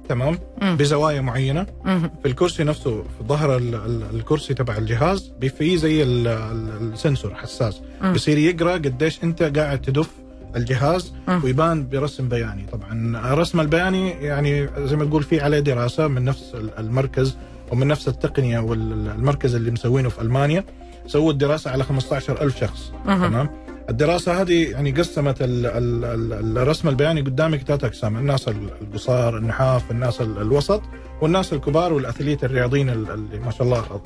تمام 0.10 0.40
مم. 0.62 0.76
بزوايا 0.78 1.22
معينة 1.22 1.66
مم. 1.86 2.10
في 2.22 2.28
الكرسي 2.28 2.64
نفسه 2.64 3.02
في 3.04 3.24
ظهر 3.28 3.58
ال- 3.58 3.76
ال- 3.76 4.04
الكرسي 4.16 4.54
تبع 4.54 4.78
الجهاز 4.78 5.34
في 5.58 5.78
زي 5.78 6.04
ال- 6.04 6.28
ال- 6.28 6.94
السنسور 6.94 7.36
حساس 7.36 7.82
مم. 8.02 8.14
بصير 8.14 8.38
يقرأ 8.38 8.74
قديش 8.74 9.24
أنت 9.24 9.44
قاعد 9.44 9.82
تدف 9.82 10.10
الجهاز 10.56 11.14
مم. 11.28 11.42
ويبان 11.44 11.88
برسم 11.90 12.30
بياني 12.30 12.66
طبعا 12.72 13.18
الرسم 13.34 13.60
البياني 13.60 14.10
يعني 14.10 14.70
زي 14.78 14.96
ما 14.96 15.06
تقول 15.06 15.24
في 15.24 15.42
عليه 15.42 15.60
دراسة 15.60 16.08
من 16.08 16.26
نفس 16.26 16.52
ال- 16.54 16.78
المركز 16.80 17.38
ومن 17.72 17.88
نفس 17.88 18.08
التقنية 18.08 18.60
والمركز 18.60 19.56
اللي 19.56 19.72
مسوينه 19.72 20.10
في 20.10 20.22
ألمانيا 20.22 20.64
سووا 21.08 21.32
الدراسة 21.32 21.72
على 21.72 21.84
15000 21.84 22.60
شخص. 22.60 22.92
تمام 23.06 23.50
الدراسة 23.90 24.42
هذه 24.42 24.72
يعني 24.72 24.92
قسمت 24.92 25.42
ال 25.42 25.66
ال 25.66 26.06
ال 26.34 26.58
الرسم 26.58 26.88
البياني 26.88 27.22
قدامك 27.22 27.60
ثلاث 27.62 27.84
اقسام 27.84 28.18
الناس 28.18 28.48
القصار 28.82 29.38
النحاف 29.38 29.92
الناس 29.92 30.22
ال- 30.22 30.42
الوسط 30.42 30.82
والناس 31.22 31.54
الكبار 31.54 31.94
والأثليت 31.94 32.44
الرياضيين 32.44 32.90
ال- 32.90 33.12
اللي 33.12 33.40
ما 33.40 33.52
شاء 33.52 33.64
الله 33.64 34.02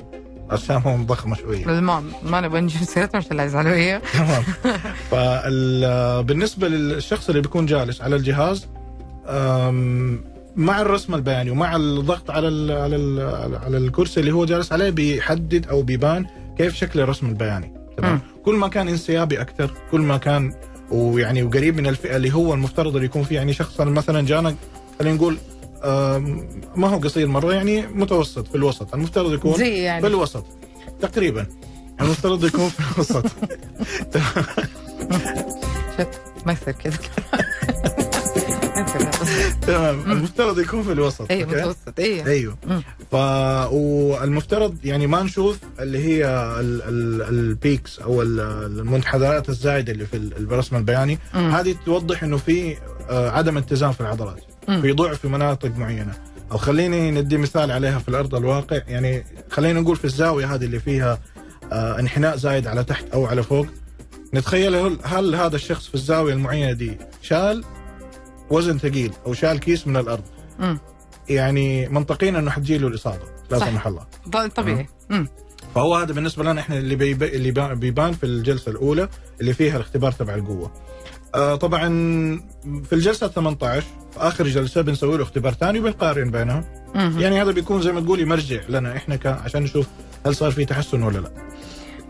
اجسامهم 0.50 1.06
ضخمة 1.06 1.36
شوية. 1.36 1.66
ما 1.66 2.02
ما 2.22 2.40
نبغى 2.40 2.60
نجيب 2.60 2.82
سيرتهم 2.82 3.16
عشان 3.16 3.36
لا 3.36 3.44
يزعلوا 3.44 3.72
هي 3.74 4.00
تمام. 4.14 4.42
فبالنسبه 5.10 6.68
للشخص 6.68 7.28
اللي 7.28 7.40
بيكون 7.42 7.66
جالس 7.66 8.00
على 8.02 8.16
الجهاز 8.16 8.66
مع 10.56 10.80
الرسم 10.80 11.14
البياني 11.14 11.50
ومع 11.50 11.76
الضغط 11.76 12.30
على 12.30 12.48
ال 12.48 12.72
على 12.72 12.96
ال 12.96 13.20
على 13.64 13.76
الكرسي 13.76 14.20
اللي 14.20 14.32
هو 14.32 14.44
جالس 14.44 14.72
عليه 14.72 14.90
بيحدد 14.90 15.66
أو 15.68 15.82
بيبان 15.82 16.26
كيف 16.58 16.74
شكل 16.74 17.00
الرسم 17.00 17.26
البياني. 17.28 17.72
تمام. 17.96 18.20
كل 18.44 18.54
ما 18.54 18.68
كان 18.68 18.88
انسيابي 18.88 19.40
أكثر 19.40 19.70
كل 19.90 20.00
ما 20.00 20.16
كان 20.16 20.52
ويعني 20.90 21.42
وقريب 21.42 21.76
من 21.76 21.86
الفئة 21.86 22.16
اللي 22.16 22.34
هو 22.34 22.54
المفترض 22.54 22.94
اللي 22.94 23.06
يكون 23.06 23.22
فيه 23.22 23.36
يعني 23.36 23.52
شخص 23.52 23.80
مثلا 23.80 24.26
جانا 24.26 24.54
خلينا 24.98 25.16
نقول 25.16 25.38
ما 26.76 26.88
هو 26.88 26.98
قصير 26.98 27.26
مرة 27.26 27.52
يعني 27.52 27.86
متوسط 27.86 28.48
في 28.48 28.54
الوسط 28.54 28.94
المفترض 28.94 29.32
يكون 29.32 29.52
زي 29.52 29.64
في 29.64 29.82
يعني 29.82 30.06
الوسط 30.06 30.44
تقريبا 31.00 31.46
المفترض 32.00 32.44
يكون 32.44 32.68
في 32.68 32.94
الوسط. 32.94 33.26
شت 35.98 36.20
ما 36.46 36.52
يصير 36.52 36.74
كذا. 36.74 36.98
تمام 39.66 40.12
المفترض 40.12 40.58
يكون 40.60 40.82
في 40.82 40.92
الوسط 40.92 41.30
أيوه 41.30 41.48
أوكي؟ 41.48 41.60
متوسط 41.60 42.00
أيوه 42.00 42.26
أيوه. 42.26 42.56
ف 43.10 43.14
والمفترض 43.72 44.76
يعني 44.84 45.06
ما 45.06 45.22
نشوف 45.22 45.58
اللي 45.80 45.98
هي 45.98 46.26
ال... 46.60 46.82
ال... 46.82 47.22
ال 47.22 47.35
peaks 47.35 47.98
أو 47.98 48.22
ال- 48.22 48.40
المنحدرات 48.80 49.48
الزايدة 49.48 49.92
اللي 49.92 50.06
في 50.06 50.16
ال- 50.16 50.36
الرسم 50.36 50.76
البياني. 50.76 51.18
هذه 51.32 51.76
توضح 51.86 52.22
إنه 52.22 52.36
في 52.36 52.76
آه، 53.10 53.30
عدم 53.30 53.56
اتزان 53.58 53.92
في 53.92 54.00
العضلات. 54.00 54.40
في 54.66 54.92
ضعف 54.92 55.18
في 55.18 55.28
مناطق 55.28 55.76
معينة 55.76 56.12
أو 56.52 56.56
خليني 56.58 57.10
ندي 57.10 57.36
مثال 57.36 57.70
عليها 57.70 57.98
في 57.98 58.08
الأرض 58.08 58.34
الواقع 58.34 58.80
يعني 58.88 59.24
خلينا 59.50 59.80
نقول 59.80 59.96
في 59.96 60.04
الزاوية 60.04 60.54
هذه 60.54 60.64
اللي 60.64 60.80
فيها 60.80 61.18
آه، 61.72 61.98
انحناء 62.00 62.36
زايد 62.36 62.66
على 62.66 62.84
تحت 62.84 63.04
أو 63.14 63.26
على 63.26 63.42
فوق 63.42 63.66
نتخيل 64.34 64.98
هل 65.04 65.34
هذا 65.34 65.56
الشخص 65.56 65.86
في 65.88 65.94
الزاوية 65.94 66.32
المعينة 66.34 66.72
دي 66.72 66.98
شال 67.22 67.64
وزن 68.50 68.78
ثقيل 68.78 69.12
أو 69.26 69.34
شال 69.34 69.60
كيس 69.60 69.86
من 69.86 69.96
الأرض 69.96 70.22
مم. 70.58 70.78
يعني 71.28 71.88
منطقيا 71.88 72.28
إنه 72.28 72.50
حتجيله 72.50 72.88
الإصابة 72.88 73.22
لا. 73.50 73.58
سمح 73.58 73.86
الله 73.86 74.06
طبيعي 74.56 74.88
مم. 75.10 75.28
فهو 75.74 75.94
هذا 75.96 76.12
بالنسبة 76.12 76.44
لنا 76.44 76.60
إحنا 76.60 76.78
اللي 76.78 76.96
بيب... 76.96 77.22
اللي 77.22 77.50
با- 77.50 77.74
بيبان 77.74 78.12
في 78.12 78.26
الجلسة 78.26 78.70
الأولى 78.72 79.08
اللي 79.40 79.52
فيها 79.52 79.76
الاختبار 79.76 80.12
تبع 80.12 80.34
القوة 80.34 80.72
آه 81.34 81.54
طبعا 81.56 81.88
في 82.84 82.92
الجلسة 82.92 83.28
18 83.28 83.80
في 84.12 84.20
آخر 84.20 84.46
جلسة 84.46 84.80
بنسوي 84.80 85.16
له 85.16 85.22
اختبار 85.22 85.52
ثاني 85.52 85.80
وبنقارن 85.80 86.30
بينهم. 86.30 86.64
يعني 86.94 87.42
هذا 87.42 87.50
بيكون 87.50 87.82
زي 87.82 87.92
ما 87.92 88.00
تقولي 88.00 88.24
مرجع 88.24 88.60
لنا 88.68 88.96
إحنا 88.96 89.16
ك... 89.16 89.26
عشان 89.26 89.62
نشوف 89.62 89.86
هل 90.26 90.36
صار 90.36 90.50
في 90.50 90.64
تحسن 90.64 91.02
ولا 91.02 91.18
لا 91.18 91.30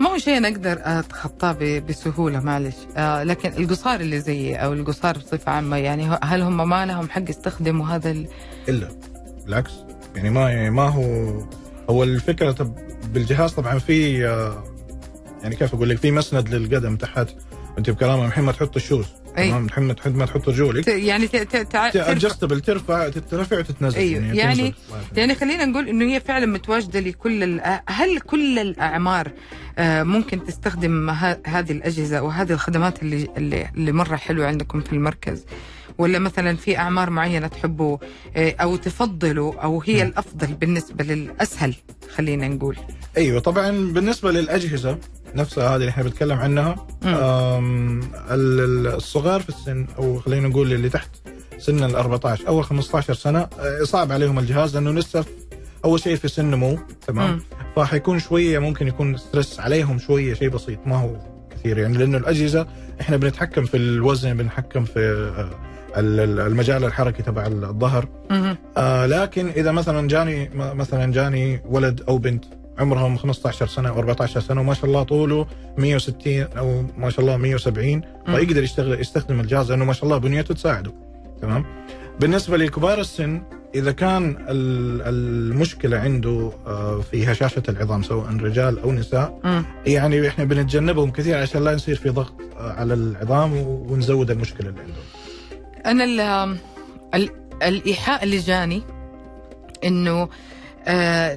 ما 0.01 0.11
هو 0.11 0.19
شيء 0.19 0.41
نقدر 0.41 0.79
أتخطاه 0.85 1.53
ب- 1.53 1.87
بسهولة 1.87 2.41
معلش. 2.41 2.75
آه 2.97 3.23
لكن 3.23 3.53
القصار 3.63 4.01
اللي 4.01 4.21
زيي 4.21 4.57
أو 4.57 4.73
القصار 4.73 5.19
بصفة 5.19 5.53
عامة 5.53 5.77
يعني 5.77 6.19
هل 6.23 6.43
هم 6.43 6.69
ما 6.69 6.87
لهم 6.87 7.09
حق 7.11 7.31
يستخدموا 7.31 7.87
هذا 7.87 8.11
ال... 8.11 8.27
إلا. 8.69 8.89
بالعكس. 9.45 9.73
يعني 10.17 10.31
ما 10.31 10.71
ما 10.71 10.89
هو 10.89 11.33
هو 11.91 12.03
الفكرة 12.03 12.53
طب 12.53 12.75
بالجهاز 13.15 13.53
طبعا 13.53 13.79
في 13.79 14.27
آه، 14.29 14.65
يعني 15.43 15.57
كيف 15.57 15.75
أقول 15.75 15.89
لك 15.89 15.97
في 15.99 16.11
مسند 16.11 16.49
للقدم 16.49 16.97
تحت. 16.97 17.29
أنت 17.79 17.91
محين 18.27 18.45
ما 18.45 18.53
تحط 18.53 18.77
الشوز. 18.77 19.07
تمام 19.37 19.65
محين 19.65 19.85
ما 19.85 19.93
تحط 19.93 20.13
ما 20.13 20.27
تحط 20.27 20.49
رجولك 20.49 20.89
يعني 20.89 21.29
ادجستبل 21.75 22.61
ترفع 22.61 23.09
ترفع 23.09 23.59
وتتنزل 23.59 23.99
أيوه. 23.99 24.23
يعني, 24.25 24.39
يعني-. 24.39 24.75
يعني 25.17 25.35
خلينا 25.35 25.65
نقول 25.65 25.89
إنه 25.89 26.05
هي 26.05 26.21
فعلا 26.21 26.47
متواجدة 26.47 27.01
لكل. 27.01 27.61
هل 27.89 28.21
كل 28.21 28.59
الأعمار 28.59 29.33
آه، 29.79 30.03
ممكن 30.03 30.45
تستخدم. 30.45 31.11
هذه 31.47 31.73
الأجهزة 31.73 32.23
وهذه 32.23 32.53
الخدمات 32.53 33.03
اللي 33.03 33.29
اللي, 33.37 33.71
اللي 33.77 33.93
مرة 33.93 34.17
حلوة 34.17 34.47
عندكم 34.47 34.81
في 34.81 34.93
المركز 34.93 35.45
ولا 35.99 36.19
مثلا 36.19 36.57
في 36.57 36.79
أعمار 36.79 37.11
معينة 37.11 37.47
تحبوا 37.47 37.99
آه، 38.37 38.55
أو 38.61 38.77
تفضلوا 38.77 39.55
أو 39.55 39.83
هي. 39.83 40.03
الأفضل 40.03 40.47
بالنسبة 40.47 41.05
للأسهل 41.05 41.75
خلينا 42.15 42.49
نقول 42.49 42.77
أيوه 43.17 43.41
طبعا 43.41 43.71
بالنسبة 43.71 44.31
للأجهزة 44.33 44.99
نفسها 45.35 45.69
هذه 45.69 45.75
اللي 45.77 45.89
إحنا 45.89 46.03
بنتكلم 46.03 46.39
عنها 46.39 46.77
الصغار 48.97 49.41
في 49.41 49.49
السن 49.49 49.87
أو 49.99 50.19
خلينا 50.19 50.49
نقول 50.49 50.73
اللي 50.73 50.89
تحت 50.89 51.11
سن 51.59 51.85
ال 51.85 51.97
14 51.97 52.49
أول 52.49 52.65
15 52.65 53.15
سنة 53.15 53.39
آه، 53.59 53.83
صعب 53.85 54.13
عليهم 54.13 54.39
الجهاز 54.39 54.75
لأنه 54.75 54.91
لسه 54.93 55.25
أول 55.85 56.01
شيء 56.01 56.17
في 56.17 56.29
سن 56.29 56.45
نمو 56.45 56.79
تمام. 57.07 57.41
فحيكون 57.77 58.19
شوية 58.19 58.59
ممكن 58.59 58.89
يكون 58.89 59.17
ستريس 59.17 59.61
عليهم 59.61 59.99
شوية 59.99 60.35
شيء 60.35 60.49
بسيط 60.49 60.79
ما 60.87 60.97
هو 60.97 61.36
كثير. 61.67 61.79
يعني 61.79 61.99
لأنه 61.99 62.19
الأجهزة 62.19 62.67
إحنا 63.01 63.17
بنتحكم 63.17 63.65
في 63.65 63.77
الوزن 63.77 64.37
بنتحكم 64.37 64.85
في 64.85 64.99
آه، 65.01 65.51
ال- 66.01 66.21
ال- 66.21 66.41
المجال 66.41 66.85
الحركي 66.85 67.23
تبع 67.23 67.47
الظهر. 67.47 68.09
آه 68.77 69.07
لكن 69.07 69.49
إذا 69.49 69.73
مثلا 69.73 70.09
جاني 70.09 70.51
مثلا 70.55 71.13
جاني 71.13 71.61
ولد 71.65 72.03
أو 72.09 72.19
بنت 72.19 72.45
عمرهم 72.79 73.17
15 73.17 73.67
سنة 73.67 73.89
أو 73.89 73.99
14 73.99 74.41
سنة 74.41 74.61
وما 74.61 74.75
شاء 74.75 74.85
الله 74.87 75.03
طوله 75.03 75.47
160 75.79 76.43
أو 76.59 76.85
ما 76.99 77.11
شاء 77.11 77.21
الله 77.21 77.37
170 77.37 78.01
فيقدر 78.27 78.63
يشتغل 78.63 79.01
يستخدم 79.01 79.41
الجهاز 79.41 79.71
لأنه 79.71 79.85
ما 79.85 79.93
شاء 79.93 80.05
الله 80.05 80.19
بنيته 80.19 80.55
تساعده. 80.55 80.93
تمام؟ 81.43 81.65
بالنسبة 82.21 82.57
لكبار 82.57 83.01
السن 83.01 83.43
إذا 83.79 83.93
كان 83.93 84.37
ال- 84.49 85.03
المشكلة 85.03 85.99
عنده 85.99 86.53
آه، 86.67 87.01
في 87.01 87.33
هشاشة 87.33 87.63
العظام 87.69 88.03
سواء 88.03 88.37
رجال 88.37 88.79
أو 88.79 88.93
نساء 88.93 89.41
مم. 89.45 89.65
يعني 89.87 90.29
إحنا 90.29 90.45
بنتجنبهم 90.45 91.11
كثير 91.11 91.39
عشان 91.39 91.65
لا 91.65 91.73
يصير 91.73 91.97
في 91.97 92.09
ضغط 92.09 92.35
على 92.57 92.95
العظام 92.95 93.53
ونزود 93.67 94.31
المشكلة 94.31 94.69
اللي 94.69 94.81
عندهم 94.81 95.03
أنا 95.87 96.05
ال 96.05 96.21
ال 97.15 97.31
الإيحاء 97.63 98.25
اللي 98.25 98.39
جاني 98.39 98.83
إنه 99.85 100.29
آه 100.87 101.37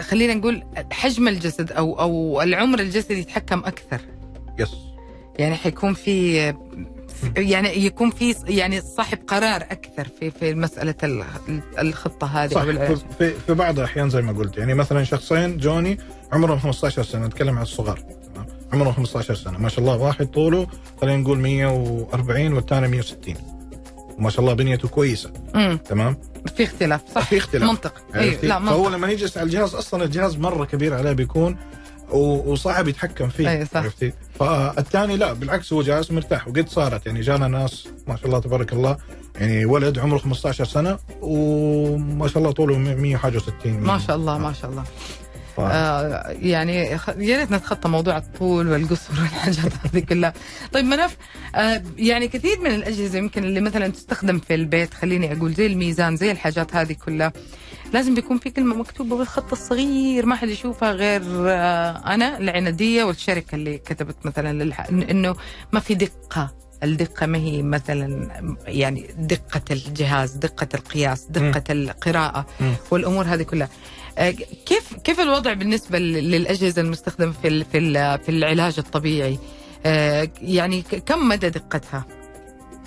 خلينا 0.00 0.34
نقول 0.34 0.62
حجم 0.92 1.28
الجسد 1.28 1.72
أو 1.72 2.00
أو 2.00 2.42
العمر 2.42 2.80
الجسدي 2.80 3.18
يتحكم 3.18 3.58
أكثر. 3.58 4.00
يس 4.58 4.70
يعني 5.38 5.54
حيكون 5.54 5.94
في 5.94 6.54
يعني 7.36 7.84
يكون 7.84 8.10
في 8.10 8.34
يعني 8.48 8.80
صاحب 8.80 9.18
قرار 9.26 9.62
أكثر 9.62 10.08
في 10.20 10.30
في 10.30 10.54
مسألة 10.54 10.94
ال- 11.04 11.24
الخطة 11.78 12.26
هذه 12.26 12.50
صح. 12.54 12.60
أو 12.62 12.96
في, 13.18 13.34
في, 13.46 13.54
بعض 13.54 13.78
الأحيان 13.78 14.10
زي 14.10 14.22
ما 14.22 14.32
قلت 14.32 14.56
يعني 14.58 14.74
مثلا 14.74 15.04
شخصين 15.04 15.56
جوني 15.58 15.98
عمرهم 16.32 16.58
15 16.58 17.02
سنة 17.02 17.26
نتكلم 17.26 17.56
عن 17.56 17.62
الصغار. 17.62 17.98
تمام؟ 18.34 18.46
عمرهم 18.72 18.92
15 18.92 19.34
سنة. 19.34 19.58
ما 19.58 19.68
شاء 19.68 19.80
الله 19.80 19.96
واحد 19.96 20.26
طوله 20.26 20.66
خلينا 21.00 21.16
نقول 21.16 21.38
140 21.38 22.52
والثاني 22.52 22.88
160 22.88 23.34
وما 24.18 24.30
شاء 24.30 24.40
الله 24.40 24.52
بنيته 24.54 24.88
كويسة. 24.88 25.30
مم. 25.54 25.78
تمام؟ 25.88 26.16
في 26.56 26.64
اختلاف 26.64 27.00
صح. 27.14 27.28
في 27.28 27.36
اختلاف. 27.36 27.70
منطق. 27.70 27.94
عرفتي؟ 28.14 28.46
لا 28.46 28.58
فهو 28.58 28.82
منطق 28.82 28.96
لما 28.96 29.08
يجلس 29.10 29.38
على 29.38 29.46
الجهاز 29.46 29.74
أصلا 29.74 30.04
الجهاز 30.04 30.36
مرة 30.36 30.64
كبير 30.64 30.94
عليه 30.94 31.12
بيكون 31.12 31.56
وصعب 32.12 32.88
يتحكم 32.88 33.28
فيه 33.28 33.50
أيوة 33.50 33.64
صح. 33.64 33.76
عرفتي 33.76 34.12
فالثاني 34.38 35.16
لا 35.16 35.32
بالعكس 35.32 35.72
هو 35.72 35.82
جالس 35.82 36.10
مرتاح 36.10 36.48
وقد 36.48 36.68
صارت 36.68 37.06
يعني 37.06 37.20
جانا 37.20 37.48
ناس 37.48 37.88
ما 38.08 38.16
شاء 38.16 38.26
الله 38.26 38.38
تبارك 38.38 38.72
الله 38.72 38.96
يعني 39.36 39.64
ولد 39.64 39.98
عمره 39.98 40.18
15 40.18 40.64
سنة 40.64 40.98
وما 41.22 42.28
شاء 42.28 42.38
الله 42.38 42.50
طوله 42.50 42.78
100 42.78 43.16
حاجة 43.16 43.38
و60 43.38 43.66
ما 43.66 43.98
شاء 43.98 44.16
الله 44.16 44.38
ما 44.38 44.52
شاء 44.52 44.70
الله 44.70 44.84
ف... 45.56 45.60
آه 45.60 46.30
يعني 46.30 46.76
يا 47.18 47.38
ريت 47.38 47.50
نتخطى 47.50 47.88
موضوع 47.88 48.16
الطول 48.16 48.68
والقصر 48.68 49.12
والحاجات 49.20 49.72
هذه 49.84 50.00
كلها. 50.00 50.32
طيب 50.72 50.84
منف 50.84 51.16
آه 51.54 51.82
يعني 51.96 52.28
كثير 52.28 52.60
من 52.60 52.74
الأجهزة 52.74 53.18
يمكن 53.18 53.44
اللي 53.44 53.60
مثلا 53.60 53.88
تستخدم 53.88 54.38
في 54.38 54.54
البيت 54.54 54.94
خليني 54.94 55.32
أقول 55.32 55.54
زي 55.54 55.66
الميزان 55.66 56.16
زي 56.16 56.30
الحاجات 56.30 56.76
هذه 56.76 56.96
كلها 57.06 57.32
لازم 57.92 58.14
بيكون 58.14 58.38
في 58.38 58.50
كلمة 58.50 58.76
مكتوبة 58.76 59.16
بالخط 59.16 59.52
الصغير 59.52 60.26
ما 60.26 60.36
حد 60.36 60.48
يشوفها 60.48 60.92
غير 60.92 61.22
آه 61.26 61.90
أنا 62.14 62.38
العنادية 62.38 63.04
والشركة 63.04 63.54
اللي 63.54 63.78
كتبت 63.78 64.16
مثلا 64.26 64.62
للح... 64.64 64.80
إنه 64.88 65.36
ما 65.72 65.80
في 65.80 65.94
دقة. 65.94 66.54
الدقة 66.82 67.26
ما 67.26 67.38
هي 67.38 67.62
مثلا 67.62 68.28
يعني 68.66 69.06
دقة 69.18 69.60
الجهاز 69.70 70.32
دقة 70.32 70.68
القياس 70.74 71.24
دقة 71.30 71.62
القراءة 71.70 72.46
مم. 72.60 72.72
والأمور 72.90 73.24
هذه 73.24 73.42
كلها. 73.42 73.68
آه، 74.18 74.30
كيف 74.66 74.94
كيف 75.04 75.20
الوضع 75.20 75.52
بالنسبة 75.52 75.98
لل- 75.98 76.30
للأجهزة 76.30 76.82
المستخدمة 76.82 77.32
في 77.42 77.64
في 77.64 78.18
في 78.18 78.28
العلاج 78.28 78.74
الطبيعي؟ 78.78 79.38
آه، 79.86 80.28
يعني 80.42 80.82
كم 80.82 81.28
مدى 81.28 81.48
دقتها؟ 81.50 82.04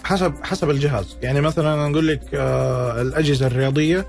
حسب 0.04 0.34
حسب 0.44 0.70
الجهاز. 0.70 1.18
يعني 1.22 1.42
مثلا 1.42 1.88
نقول 1.88 2.08
لك 2.08 2.22
الأجهزة 3.02 3.48
الرياضية 3.48 4.06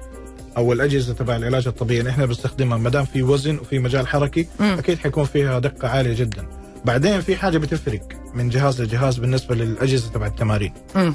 أو 0.57 0.73
الأجهزة 0.73 1.15
تبع 1.15 1.37
العلاج 1.37 1.67
الطبيعي 1.67 2.01
اللي 2.01 2.11
إحنا 2.11 2.27
بنستخدمها 2.27 2.79
ما 2.79 2.91
دام 2.91 3.05
في 3.05 3.23
وزن 3.23 3.59
وفي 3.59 3.79
مجال 3.79 4.07
حركي 4.09 4.47
مم. 4.61 4.67
أكيد 4.79 4.99
حيكون 4.99 5.25
فيها 5.25 5.59
دقة 5.59 5.89
عالية 5.89 6.15
جدا 6.15 6.47
بعدين 6.85 7.21
في 7.21 7.37
حاجة 7.37 7.59
بتفرق 7.59 8.09
من 8.35 8.49
جهاز 8.49 8.83
لجهاز 8.83 9.19
بالنسبة 9.19 9.55
للأجهزة 9.55 10.11
تبع 10.13 10.27
التمارين 10.27 10.73
مم. 10.97 11.15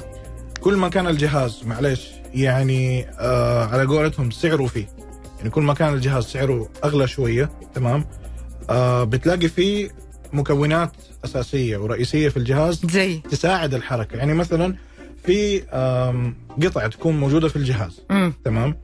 كل 0.60 0.76
ما 0.76 0.88
كان 0.88 1.06
الجهاز 1.06 1.62
معلش 1.66 2.10
يعني 2.34 3.06
آه 3.20 3.64
على 3.66 3.84
قولتهم 3.84 4.30
سعره 4.30 4.66
فيه 4.66 4.88
يعني 5.38 5.50
كل 5.50 5.62
ما 5.62 5.74
كان 5.74 5.94
الجهاز 5.94 6.24
سعره 6.24 6.68
أغلى 6.84 7.06
شوية 7.08 7.50
تمام 7.74 8.04
آه 8.70 9.04
بتلاقي 9.04 9.48
فيه 9.48 9.90
مكونات 10.32 10.92
أساسية 11.24 11.76
ورئيسية 11.78 12.28
في 12.28 12.36
الجهاز 12.36 12.80
زي 12.90 13.18
تساعد 13.30 13.74
الحركة 13.74 14.16
يعني 14.16 14.34
مثلا 14.34 14.74
في 15.26 15.60
قطع 16.62 16.86
تكون 16.86 17.20
موجودة 17.20 17.48
في 17.48 17.56
الجهاز 17.56 18.00
مم. 18.10 18.32
تمام 18.44 18.76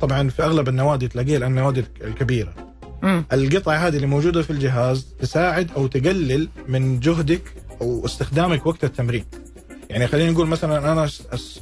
طبعا 0.00 0.28
في 0.28 0.42
أغلب 0.42 0.68
النوادي 0.68 1.08
تلاقيها 1.08 1.46
النوادي 1.46 1.84
الكبيرة 2.04 2.54
مم. 3.02 3.24
القطع 3.32 3.74
هذه 3.74 3.96
اللي 3.96 4.06
موجودة 4.06 4.42
في 4.42 4.50
الجهاز 4.50 5.14
تساعد 5.20 5.70
أو 5.76 5.86
تقلل 5.86 6.48
من 6.68 7.00
جهدك 7.00 7.42
أو 7.80 8.04
استخدامك 8.04 8.66
وقت 8.66 8.84
التمرين 8.84 9.24
يعني 9.90 10.06
خلينا 10.06 10.30
نقول 10.30 10.46
مثلا 10.46 10.92
أنا 10.92 11.08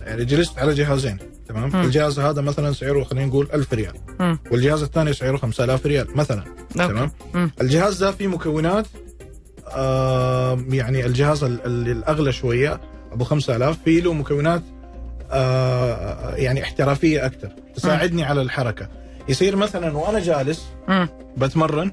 يعني 0.07 0.25
جلست 0.25 0.59
على 0.59 0.75
جهازين 0.75 1.19
تمام 1.49 1.71
مم. 1.75 1.81
الجهاز 1.85 2.19
هذا 2.19 2.43
مثلا 2.43 2.73
سعره 2.73 3.05
خلينا 3.05 3.27
نقول 3.27 3.49
1000 3.55 3.75
ريال 3.75 3.95
مم. 4.21 4.39
والجهاز 4.51 4.83
الثاني 4.83 5.13
سعره 5.13 5.37
5000 5.37 5.87
ريال 5.87 6.07
مثلا 6.17 6.45
أوكي. 6.81 6.89
تمام 6.93 7.11
مم. 7.35 7.51
الجهاز 7.61 8.05
ده 8.05 8.11
فيه 8.13 8.27
مكونات 8.27 8.87
آه 9.69 10.59
يعني 10.69 11.07
الجهاز 11.07 11.45
ال- 11.45 11.67
ال- 11.67 11.89
الأغلى 11.89 12.33
شوية 12.33 12.81
أبو 13.13 13.25
5000 13.25 13.79
فيه 13.85 14.01
له 14.01 14.13
مكونات 14.13 14.63
يعني 16.37 16.63
احترافية 16.63 17.27
أكثر 17.27 17.49
تساعدني 17.75 18.25
على 18.25 18.43
الحركة 18.43 18.89
يصير 19.29 19.57
مثلا 19.57 19.97
وأنا 19.97 20.19
جالس. 20.21 20.67
بتمرن 21.37 21.91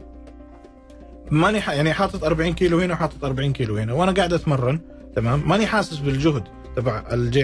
ماني 1.31 1.61
ح... 1.61 1.69
يعني 1.69 1.93
حاطط 1.93 2.23
40 2.23 2.53
كيلو 2.53 2.79
هنا 2.79 2.93
وحاطط 2.93 3.25
40 3.25 3.53
كيلو 3.53 3.77
هنا 3.77 3.93
وأنا 3.93 4.11
قاعد 4.11 4.33
أتمرن 4.33 4.79
تمام 5.15 5.49
ماني 5.49 5.65
حاسس 5.67 5.97
بالجهد 5.97 6.43
تبع 6.75 7.03
الج... 7.11 7.37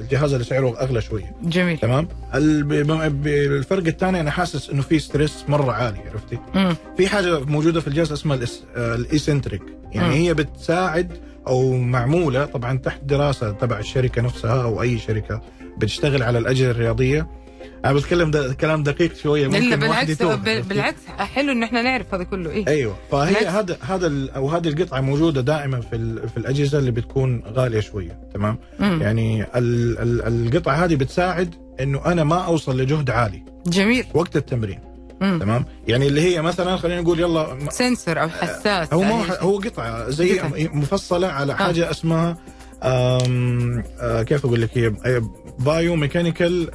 الجهاز 0.00 0.32
اللي 0.32 0.44
سعره 0.44 0.80
أغلى 0.80 1.00
شوية 1.00 1.36
جميل 1.42 1.78
تمام 1.78 2.08
الفرق 2.34 3.86
الثاني 3.86 4.20
أنا 4.20 4.30
حاسس 4.30 4.70
إنه 4.70 4.82
في 4.82 4.98
stress 4.98 5.44
مرة 5.48 5.72
عالي 5.72 5.98
عرفتي 5.98 6.38
مم. 6.54 6.76
في 6.96 7.08
حاجة 7.08 7.40
موجودة 7.40 7.80
في 7.80 7.88
الجهاز 7.88 8.12
اسمها. 8.12 8.38
آه، 8.76 8.94
ال 8.94 9.01
eccentric 9.01 9.62
يعني 9.92 10.08
مم. 10.08 10.14
هي 10.14 10.34
بتساعد 10.34 11.12
أو 11.46 11.76
معمولة 11.76 12.44
طبعا 12.44 12.78
تحت 12.78 13.04
دراسة 13.04 13.50
تبع 13.50 13.78
الشركة 13.78 14.22
نفسها 14.22 14.62
أو 14.62 14.82
أي 14.82 14.98
شركة 14.98 15.40
بتشتغل 15.78 16.22
على 16.22 16.38
الأجهزة 16.38 16.70
الرياضية. 16.70 17.26
أنا 17.84 17.92
بتكلم 17.92 18.30
ده 18.30 18.54
كلام 18.54 18.82
دقيق 18.82 19.16
شوية 19.16 19.46
ممكن 19.46 19.82
واحد 19.82 20.06
بالعكس؟ 20.06 20.66
بالعكس 20.66 21.00
حلو 21.18 21.52
إن 21.52 21.62
إحنا 21.62 21.82
نعرف 21.82 22.14
هذا 22.14 22.24
كله 22.24 22.50
إيه. 22.50 22.66
أيوه. 22.68 22.96
فهي. 23.10 23.46
هذا 23.46 23.76
هذا 23.80 24.28
أو 24.36 24.48
هذه 24.50 24.68
القطعة 24.68 25.00
موجودة 25.00 25.40
دائما 25.40 25.80
في 25.80 26.28
في 26.28 26.36
الأجهزة 26.36 26.78
اللي 26.78 26.90
بتكون 26.90 27.42
غالية 27.46 27.80
شوية 27.80 28.18
تمام؟ 28.34 28.58
مم. 28.80 29.02
يعني 29.02 29.42
ال 29.42 29.98
ال 29.98 30.22
القطعة 30.22 30.74
هذه 30.84 30.94
بتساعد 30.96 31.54
إنه 31.80 32.06
أنا 32.06 32.24
ما 32.24 32.36
أوصل 32.36 32.80
لجهد 32.80 33.10
عالي. 33.10 33.42
جميل. 33.66 34.04
وقت 34.14 34.36
التمرين. 34.36 34.78
مم. 35.20 35.38
تمام 35.38 35.64
يعني 35.88 36.06
اللي 36.06 36.20
هي 36.20 36.42
مثلا 36.42 36.76
خلينا 36.76 37.00
نقول 37.00 37.20
يلا 37.20 37.56
sensor 37.70 38.22
أو 38.22 38.28
حساس 38.28 38.92
هو 38.94 39.02
ما 39.02 39.22
أي 39.24 39.38
هو 39.40 39.58
قطعة 39.58 40.10
زي 40.10 40.38
قطعة. 40.38 40.50
مفصلة 40.58 41.26
على 41.26 41.56
حاجة 41.56 41.90
اسمها 41.90 42.36
آم 42.82 43.84
آه 44.00 44.22
كيف 44.22 44.44
أقول 44.46 44.62
لك 44.62 44.78
هي 44.78 44.92
biomechanical 45.58 46.70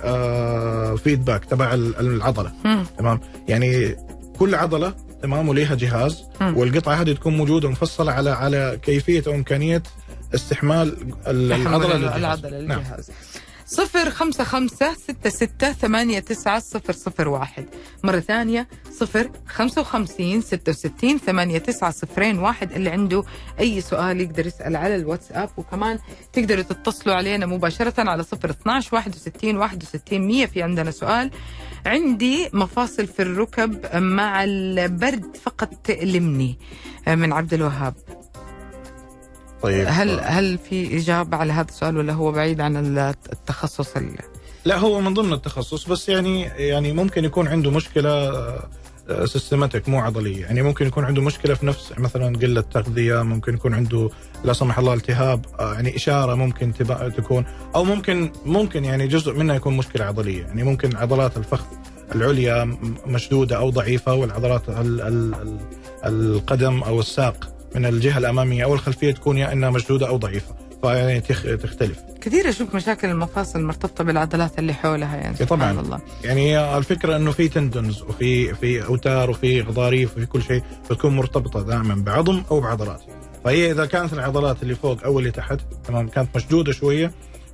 feedback 0.97 1.45
تبع 1.45 1.73
ال- 1.73 1.99
العضلة 1.99 2.51
مم. 2.65 2.83
تمام 2.97 3.19
يعني 3.47 3.95
كل 4.39 4.55
عضلة 4.55 4.93
تمام 5.21 5.49
وليها 5.49 5.75
جهاز 5.75 6.23
مم. 6.41 6.57
والقطعة 6.57 6.93
هذه 6.95 7.11
تكون 7.13 7.37
موجودة 7.37 7.69
مفصلة 7.69 8.11
على 8.11 8.29
على 8.29 8.79
كيفية 8.83 9.23
أو 9.27 9.31
امكانيه 9.35 9.83
استحمال 10.35 10.97
ال- 11.27 11.51
العضلة 11.53 11.95
للجهاز. 11.97 12.15
العضلة 12.17 12.59
نعم. 12.61 12.81
صفر 13.71 14.09
خمسة 14.09 14.43
خمسة 14.43 14.93
ستة 14.93 15.29
ستة 15.29 15.71
ثمانية 15.71 16.19
تسعة 16.19 16.59
صفر 16.59 16.93
صفر 16.93 17.27
واحد. 17.27 17.65
مرة 18.03 18.19
ثانية 18.19 18.67
صفر 18.91 19.31
خمسة 19.47 19.81
وخمسين 19.81 20.41
ستة 20.41 20.69
وستين 20.69 21.17
ثمانية 21.17 21.57
تسعة 21.57 21.91
صفرين 21.91 22.39
واحد. 22.39 22.71
اللي 22.71 22.89
عنده 22.89 23.23
أي 23.59 23.81
سؤال 23.81 24.21
يقدر 24.21 24.47
يسأل 24.47 24.75
على 24.75 24.95
الواتساب 24.95 25.49
وكمان 25.57 25.99
تقدروا 26.33 26.63
تتصلوا 26.63 27.15
علينا 27.15 27.45
مباشرة 27.45 28.09
على 28.09 28.23
صفر 28.23 28.49
12 28.49 28.95
واحد 28.95 29.15
وستين 29.15 29.57
واحد 29.57 29.83
وستين 29.83 30.21
مية. 30.27 30.45
في 30.45 30.63
عندنا 30.63 30.91
سؤال. 30.91 31.31
عندي 31.85 32.49
مفاصل 32.53 33.07
في 33.07 33.21
الركب 33.21 33.95
مع 33.95 34.43
البرد 34.43 35.37
فقط 35.43 35.69
تألمني. 35.83 36.57
من 37.07 37.33
عبد 37.33 37.53
الوهاب. 37.53 37.93
طيب. 39.61 39.85
هل 39.89 40.19
هل 40.19 40.57
في 40.57 40.97
إجابة 40.97 41.37
على 41.37 41.53
هذا 41.53 41.67
السؤال 41.69 41.97
ولا 41.97 42.13
هو 42.13 42.31
بعيد 42.31 42.61
عن 42.61 42.97
التخصص 43.31 43.97
ال... 43.97 44.15
لا 44.65 44.77
هو 44.77 45.01
من 45.01 45.13
ضمن 45.13 45.33
التخصص 45.33 45.87
بس 45.87 46.09
يعني 46.09 46.41
يعني 46.41 46.93
ممكن 46.93 47.25
يكون 47.25 47.47
عنده 47.47 47.71
مشكلة 47.71 48.09
آه، 49.09 49.25
سيستماتيك 49.25 49.89
مو 49.89 49.99
عضلية. 49.99 50.41
يعني 50.41 50.61
ممكن 50.61 50.87
يكون 50.87 51.05
عنده 51.05 51.21
مشكلة 51.21 51.53
في 51.53 51.65
نفس 51.65 51.93
مثلا 51.97 52.37
قلة 52.37 52.61
تغذية 52.61 53.21
ممكن 53.21 53.53
يكون 53.53 53.73
عنده 53.73 54.09
لا 54.43 54.53
سمح 54.53 54.79
الله 54.79 54.93
التهاب 54.93 55.45
آه، 55.59 55.73
يعني 55.73 55.95
إشارة 55.95 56.35
ممكن 56.35 56.73
تكون 57.17 57.45
أو 57.75 57.83
ممكن 57.83 58.31
ممكن 58.45 58.85
يعني 58.85 59.07
جزء 59.07 59.33
منها 59.33 59.55
يكون 59.55 59.77
مشكلة 59.77 60.05
عضلية. 60.05 60.43
يعني 60.43 60.63
ممكن 60.63 60.95
عضلات 60.95 61.37
الفخذ 61.37 61.65
العليا 62.15 62.77
مشدودة 63.07 63.57
أو 63.57 63.69
ضعيفة 63.69 64.13
والعضلات 64.13 64.69
ال 64.69 65.01
ال 65.01 65.33
ال 65.35 65.57
القدم 66.05 66.83
أو 66.83 66.99
الساق 66.99 67.60
من 67.75 67.85
الجهة 67.85 68.17
الأمامية. 68.17 68.63
أو 68.63 68.73
الخلفيه 68.73 69.11
تكون 69.11 69.37
يا 69.37 69.53
إنها 69.53 69.69
مشدودة 69.69 70.07
أو 70.07 70.17
ضعيفة. 70.17 70.55
فيعني 70.81 71.21
تخ- 71.21 71.55
تختلف. 71.63 71.99
كثير 72.21 72.49
أشوف 72.49 72.75
مشاكل 72.75 73.09
المفاصل 73.09 73.61
مرتبطه 73.63 74.03
بالعضلات 74.03 74.59
اللي 74.59 74.73
حولها 74.73 75.15
يعني 75.17 75.39
إيه 75.39 75.45
طبعاً. 75.45 75.71
سبحان 75.71 75.85
الله. 75.85 75.99
يعني 76.23 76.77
الفكرة 76.77 77.15
إنه 77.15 77.31
في 77.31 77.47
تندونز 77.47 78.01
وفي 78.01 78.53
في 78.53 78.85
أوتار 78.85 79.29
وفي 79.29 79.61
غضاريف 79.61 80.17
وفي 80.17 80.25
كل 80.25 80.41
شيء 80.43 80.63
بتكون 80.91 81.15
مرتبطة 81.15 81.61
دائما 81.61 81.95
بعظم 81.95 82.43
أو 82.51 82.59
بعضلات. 82.61 83.01
فهي 83.43 83.71
إذا 83.71 83.85
كانت 83.85 84.13
العضلات 84.13 84.63
اللي 84.63 84.75
فوق 84.75 85.03
أو 85.03 85.19
اللي 85.19 85.31
تحت 85.31 85.59
تمام 85.87 86.07
كانت 86.07 86.35
مشدودة 86.35 86.71
شوية 86.71 87.11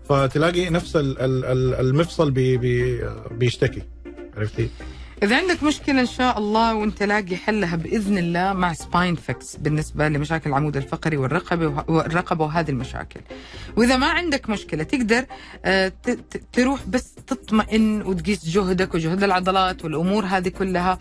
فتلاقي 0.10 0.70
نفس 0.70 0.96
ال- 0.96 1.20
ال- 1.22 1.46
ال- 1.46 1.74
المفصل 1.88 2.32
بي 2.32 2.58
بي 2.58 3.02
بيشتكي. 3.32 3.82
عرفتي؟ 4.38 4.70
إذا 5.24 5.38
عندك 5.38 5.64
مشكلة 5.64 6.02
إن 6.02 6.06
شاء 6.06 6.38
الله 6.38 6.76
وأنت 6.76 7.04
لاقي 7.04 7.36
حلها 7.36 7.76
بإذن 7.76 8.18
الله 8.18 8.54
مع 8.54 8.74
Spine 8.74 9.16
Fix 9.16 9.56
بالنسبة 9.56 10.08
لمشاكل 10.08 10.50
العمود 10.50 10.78
الفقري 10.78 11.18
والرقبة 11.18 11.84
والرقبة 11.88 12.46
وهذه 12.46 12.70
المشاكل. 12.70 13.20
وإذا 13.78 13.98
ما 13.98 14.08
عندك 14.08 14.50
مشكلة 14.50 14.84
تقدر 14.84 15.26
آه، 15.66 15.92
تروح 16.54 16.80
بس 16.88 17.16
تطمئن 17.28 18.02
وتقيس 18.02 18.46
جهدك 18.50 18.96
وجهد 18.96 19.24
العضلات 19.24 19.84
والأمور 19.86 20.26
هذه 20.26 20.50
كلها 20.50 21.00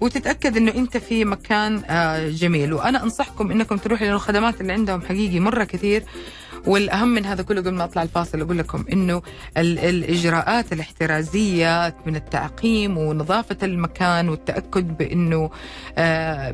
وتتأكد 0.00 0.56
إنه 0.56 0.74
أنت 0.74 0.96
في 0.96 1.24
مكان 1.24 1.82
آه، 1.86 2.28
جميل 2.28 2.72
وأنا 2.72 3.02
أنصحكم 3.02 3.50
إنكم 3.50 3.76
تروحوا 3.76 4.06
لأن 4.06 4.14
الخدمات 4.14 4.60
اللي 4.60 4.72
عندهم 4.72 5.02
حقيقي 5.02 5.40
مرة 5.40 5.64
كثير 5.64 6.02
والأهم 6.66 7.08
من 7.08 7.26
هذا 7.26 7.42
كله 7.42 7.60
قبل 7.60 7.74
ما 7.74 7.84
أطلع 7.84 8.02
الفاصل 8.02 8.40
أقول 8.40 8.58
لكم 8.58 8.84
إنه 8.92 9.22
ال- 9.56 9.78
الإجراءات 9.78 10.72
الاحترازية 10.72 11.96
من 12.06 12.16
التعقيم 12.16 12.98
ونظافة 12.98 13.56
المكان 13.62 14.28
والتأكد 14.28 14.96
بإنه 14.96 15.50
آه، 15.98 16.50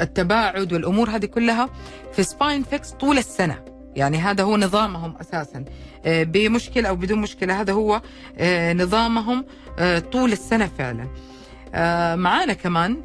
التباعد 0.00 0.72
والأمور 0.72 1.10
هذه 1.10 1.26
كلها 1.26 1.68
في 2.12 2.22
سباين 2.22 2.62
فيكس 2.62 2.90
طول 2.90 3.18
السنة. 3.18 3.58
يعني 3.96 4.18
هذا 4.18 4.42
هو 4.44 4.56
نظامهم 4.56 5.14
أساسا. 5.20 5.64
آه، 6.06 6.22
بمشكلة 6.22 6.88
أو 6.88 6.96
بدون 6.96 7.18
مشكلة 7.18 7.60
هذا 7.60 7.72
هو 7.72 8.00
آه، 8.38 8.72
نظامهم 8.72 9.44
طول 10.12 10.32
السنة 10.32 10.70
فعلا. 10.78 11.08
معانا 12.16 12.52
كمان 12.52 12.96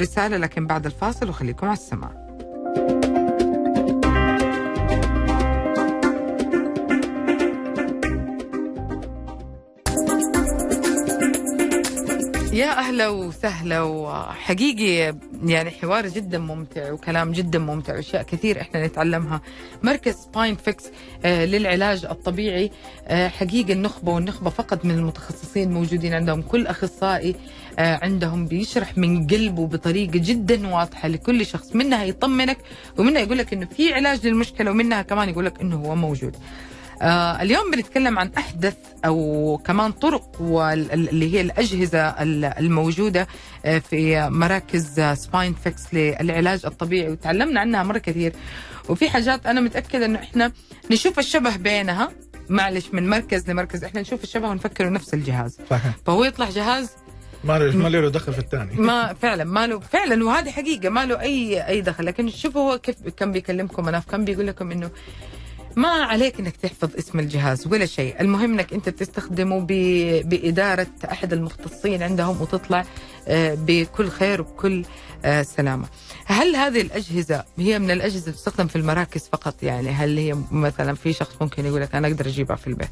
رسالة 0.00 0.36
لكن 0.36 0.66
بعد 0.66 0.86
الفاصل 0.86 1.28
وخليكم 1.28 1.66
على 1.66 1.76
السماع. 1.76 2.29
يا 12.52 12.78
أهلا 12.78 13.08
وسهلا. 13.08 13.82
وحقيقي 13.82 15.16
يعني 15.44 15.70
حوار 15.70 16.08
جدا 16.08 16.38
ممتع 16.38 16.92
وكلام 16.92 17.32
جدا 17.32 17.58
ممتع 17.58 17.94
وأشياء 17.94 18.22
كثير 18.22 18.60
إحنا 18.60 18.86
نتعلمها. 18.86 19.40
مركز 19.82 20.16
فيكس 20.64 20.84
آه 21.24 21.44
للعلاج 21.44 22.04
الطبيعي. 22.04 22.70
آه 23.06 23.28
حقيقي 23.28 23.72
النخبة 23.72 24.12
والنخبة 24.12 24.50
فقط 24.50 24.84
من 24.84 24.90
المتخصصين 24.90 25.72
موجودين 25.72 26.14
عندهم. 26.14 26.42
كل 26.42 26.66
أخصائي 26.66 27.34
آه 27.78 27.98
عندهم 28.02 28.46
بيشرح 28.46 28.98
من 28.98 29.26
قلبه 29.26 29.66
بطريقة 29.66 30.12
جدا 30.18 30.68
واضحة 30.74 31.08
لكل 31.08 31.46
شخص. 31.46 31.76
منها 31.76 32.04
يطمنك 32.04 32.58
ومنها 32.98 33.22
يقول 33.22 33.38
لك 33.38 33.52
إنه 33.52 33.66
في 33.66 33.94
علاج 33.94 34.26
للمشكلة 34.26 34.70
ومنها 34.70 35.02
كمان 35.02 35.28
يقول 35.28 35.44
لك 35.44 35.60
إنه 35.60 35.76
هو 35.76 35.94
موجود. 35.94 36.36
آه 37.02 37.42
اليوم 37.42 37.70
بنتكلم 37.70 38.18
عن 38.18 38.30
أحدث 38.38 38.76
أو 39.04 39.60
كمان 39.66 39.92
طرق 39.92 40.40
واللي 40.40 41.34
هي 41.34 41.40
الأجهزة 41.40 42.00
ال- 42.08 42.44
الموجودة 42.44 43.26
آه 43.64 43.78
في 43.78 44.28
مراكز 44.30 45.00
Spine 45.00 45.54
Fix 45.54 45.94
للعلاج 45.94 46.66
الطبيعي 46.66 47.10
وتعلمنا 47.10 47.60
عنها 47.60 47.82
مرة 47.82 47.98
كثير. 47.98 48.32
وفي 48.88 49.10
حاجات 49.10 49.46
أنا 49.46 49.60
متأكدة 49.60 50.06
إنه 50.06 50.18
إحنا 50.18 50.52
نشوف 50.90 51.18
الشبه 51.18 51.56
بينها. 51.56 52.10
معلش 52.48 52.86
من 52.92 53.08
مركز 53.08 53.50
لمركز 53.50 53.84
إحنا 53.84 54.00
نشوف 54.00 54.24
الشبه 54.24 54.48
ونفكر 54.48 54.92
نفس 54.92 55.14
الجهاز. 55.14 55.58
صحيح. 55.70 55.92
فهو 56.06 56.24
يطلع 56.24 56.50
جهاز 56.50 56.90
ما 57.44 57.58
له 57.58 57.76
ما 57.76 57.88
له 57.88 58.08
دخل 58.10 58.32
في 58.32 58.38
الثاني. 58.38 58.74
ما 58.74 59.14
فعلا 59.14 59.44
ما 59.44 59.66
له 59.66 59.78
فعلا 59.80 60.24
وهذه 60.24 60.50
حقيقة 60.50 60.88
ما 60.88 61.06
له 61.06 61.20
اي 61.20 61.66
أي 61.66 61.80
دخل. 61.80 62.06
لكن 62.06 62.30
شوفوا 62.30 62.72
هو 62.72 62.78
كيف 62.78 62.96
كان 63.16 63.32
بيكلمكم 63.32 63.88
أنا 63.88 64.02
كان 64.10 64.24
بيقول 64.24 64.46
لكم 64.46 64.70
إنه 64.70 64.90
ما 65.76 65.88
عليك 65.88 66.40
إنك 66.40 66.56
تحفظ 66.56 66.96
اسم 66.98 67.18
الجهاز 67.18 67.66
ولا 67.66 67.86
شيء. 67.86 68.20
المهم 68.20 68.52
إنك 68.52 68.72
أنت 68.72 68.88
تستخدمه 68.88 69.60
بإدارة 70.24 70.86
أحد 71.04 71.32
المختصين 71.32 72.02
عندهم 72.02 72.40
وتطلع 72.42 72.84
آه، 73.28 73.54
بكل 73.54 74.08
خير 74.08 74.40
وبكل 74.40 74.84
آه، 75.24 75.42
سلامة. 75.42 75.88
هل 76.26 76.56
هذه 76.56 76.80
الأجهزة 76.80 77.44
هي 77.58 77.78
من 77.78 77.90
الأجهزة 77.90 78.24
اللي 78.24 78.32
تستخدم 78.32 78.66
في 78.66 78.76
المراكز 78.76 79.28
فقط 79.32 79.62
يعني؟ 79.62 79.88
هل 79.88 80.18
هي 80.18 80.36
مثلا 80.50 80.94
في 80.94 81.12
شخص 81.12 81.36
ممكن 81.40 81.66
يقول 81.66 81.80
لك 81.80 81.94
أنا 81.94 82.08
أقدر 82.08 82.26
أجيبها 82.26 82.56
في 82.56 82.66
البيت؟ 82.66 82.90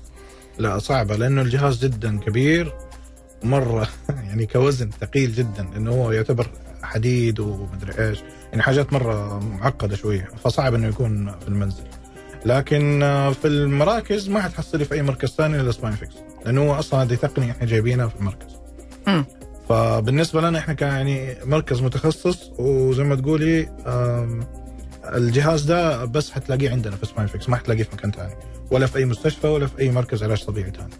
لا 0.58 0.78
صعبة 0.78 1.16
لأنه 1.16 1.42
الجهاز 1.42 1.84
جدا 1.84 2.18
كبير 2.18 2.74
مرة 3.42 3.88
يعني 4.28 4.46
كوزن 4.46 4.90
ثقيل 5.00 5.32
جدا 5.32 5.68
لأنه 5.72 5.90
هو 5.90 6.12
يعتبر 6.12 6.50
حديد 6.82 7.40
ومدري 7.40 8.08
إيش 8.08 8.18
يعني 8.50 8.62
حاجات 8.62 8.92
مرة 8.92 9.38
معقدة 9.38 9.96
شوية 9.96 10.28
فصعب 10.44 10.74
إنه 10.74 10.88
يكون 10.88 11.38
في 11.40 11.48
المنزل. 11.48 11.84
لكن 12.48 13.02
آه، 13.02 13.30
في 13.30 13.48
المراكز 13.48 14.28
ما 14.28 14.40
حتحصلي 14.42 14.84
في 14.84 14.94
أي 14.94 15.02
مركز 15.02 15.28
ثاني 15.28 15.60
إلا 15.60 15.72
Spine 15.72 15.92
Fix 15.94 16.14
لأنه 16.44 16.60
هو 16.62 16.74
أصلا 16.78 17.02
هذه 17.02 17.14
تقنية 17.14 17.50
إحنا 17.50 17.66
جايبينها 17.66 18.08
في 18.08 18.16
المركز. 18.16 18.56
مم. 19.06 19.24
فبالنسبة 19.68 20.40
لنا 20.40 20.58
إحنا 20.58 20.74
كان 20.74 20.88
يعني 20.88 21.34
مركز 21.44 21.82
متخصص 21.82 22.50
وزي 22.58 23.02
ما 23.04 23.14
تقولي 23.14 23.68
الجهاز 25.04 25.62
ده 25.62 26.04
بس 26.04 26.30
حتلاقيه 26.30 26.70
عندنا 26.70 26.96
في 26.96 27.06
Spine 27.06 27.26
Fix 27.26 27.48
ما 27.48 27.56
حتلاقيه 27.56 27.82
في 27.82 27.90
مكان 27.92 28.10
ثاني 28.10 28.34
ولا 28.70 28.86
في 28.86 28.98
أي 28.98 29.04
مستشفى 29.04 29.46
ولا 29.46 29.66
في 29.66 29.78
أي 29.78 29.90
مركز 29.90 30.22
علاج 30.22 30.44
طبيعي 30.44 30.70
ثاني 30.70 30.94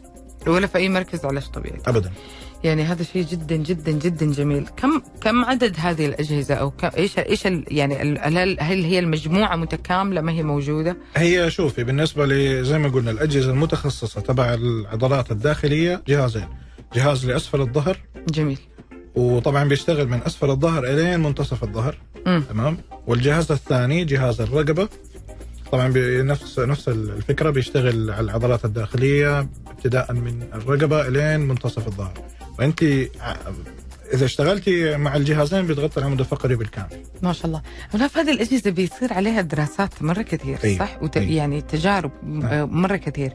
ولا 0.47 0.67
في 0.67 0.79
أي 0.79 0.89
مركز 0.89 1.25
علاج 1.25 1.47
طبيعي. 1.47 1.79
ابدا. 1.87 2.11
يعني 2.65 2.83
هذا 2.83 3.03
شيء 3.03 3.25
جدا 3.25 3.57
جدا 3.57 3.93
جدا 3.93 4.33
جميل. 4.33 4.67
كم 4.77 5.03
كم 5.21 5.45
عدد 5.45 5.75
هذه 5.79 6.07
الأجهزة؟ 6.07 6.55
أو 6.55 6.71
كم 6.71 6.91
إيش 6.97 7.19
إيش 7.19 7.45
يعني 7.69 8.19
هل 8.21 8.57
هل 8.61 8.85
هي 8.85 8.99
المجموعة 8.99 9.57
متكاملة؟ 9.57 10.21
ما 10.21 10.33
هي 10.33 10.43
موجودة؟ 10.43 10.97
هي 11.17 11.51
شوفي 11.51 11.85
بالنسبة 11.85 12.27
ل 12.27 12.65
زي 12.65 12.79
ما 12.79 12.89
قلنا 12.89 13.11
الأجهزة 13.11 13.51
المتخصصة 13.51 14.21
تبع 14.21 14.55
العضلات 14.55 15.31
الداخلية 15.31 16.03
جهازين. 16.09 16.49
جهاز 16.95 17.27
لأسفل 17.27 17.61
الظهر. 17.61 17.99
جميل. 18.29 18.59
وطبعا 19.15 19.65
بيشتغل 19.65 20.09
من 20.09 20.21
أسفل 20.27 20.51
الظهر 20.51 20.85
إلين 20.85 21.21
منتصف 21.21 21.65
الظهر. 21.65 21.97
تمام؟ 22.25 22.79
والجهاز 23.07 23.53
الثاني 23.53 24.05
جهاز 24.05 24.41
الرقبة. 24.41 24.89
طبعا 25.73 25.89
بنفس 25.89 26.59
نفس 26.59 26.89
الفكرة 26.89 27.51
بيشتغل 27.51 28.11
على 28.11 28.21
العضلات 28.21 28.65
الداخلية 28.65 29.49
ابتداء 29.67 30.13
من 30.13 30.43
الرقبة 30.55 31.09
إلين 31.09 31.41
منتصف 31.41 31.87
الظهر. 31.87 32.13
وانت 32.59 32.83
ع- 33.21 33.37
إذا 34.15 34.25
اشتغلتي 34.25 34.97
مع 34.97 35.17
الجهازين 35.17 35.67
بتغطي 35.67 36.01
العمود 36.01 36.21
الفقري 36.21 36.57
بالكامل 36.57 36.87
ما 37.23 37.33
شاء 37.33 37.47
الله 37.47 37.63
في 38.09 38.19
هذه 38.19 38.31
الأجهزة 38.31 38.71
بيصير 38.71 39.13
عليها 39.13 39.41
دراسات 39.41 40.03
مرة 40.03 40.23
كثير 40.23 40.59
أيوة. 40.65 40.79
صح 40.79 41.03
وت... 41.03 41.17
أيوة. 41.17 41.33
يعني 41.33 41.61
تجارب 41.61 42.11
نعم. 42.23 42.81
مرة 42.83 42.97
كثير 42.97 43.33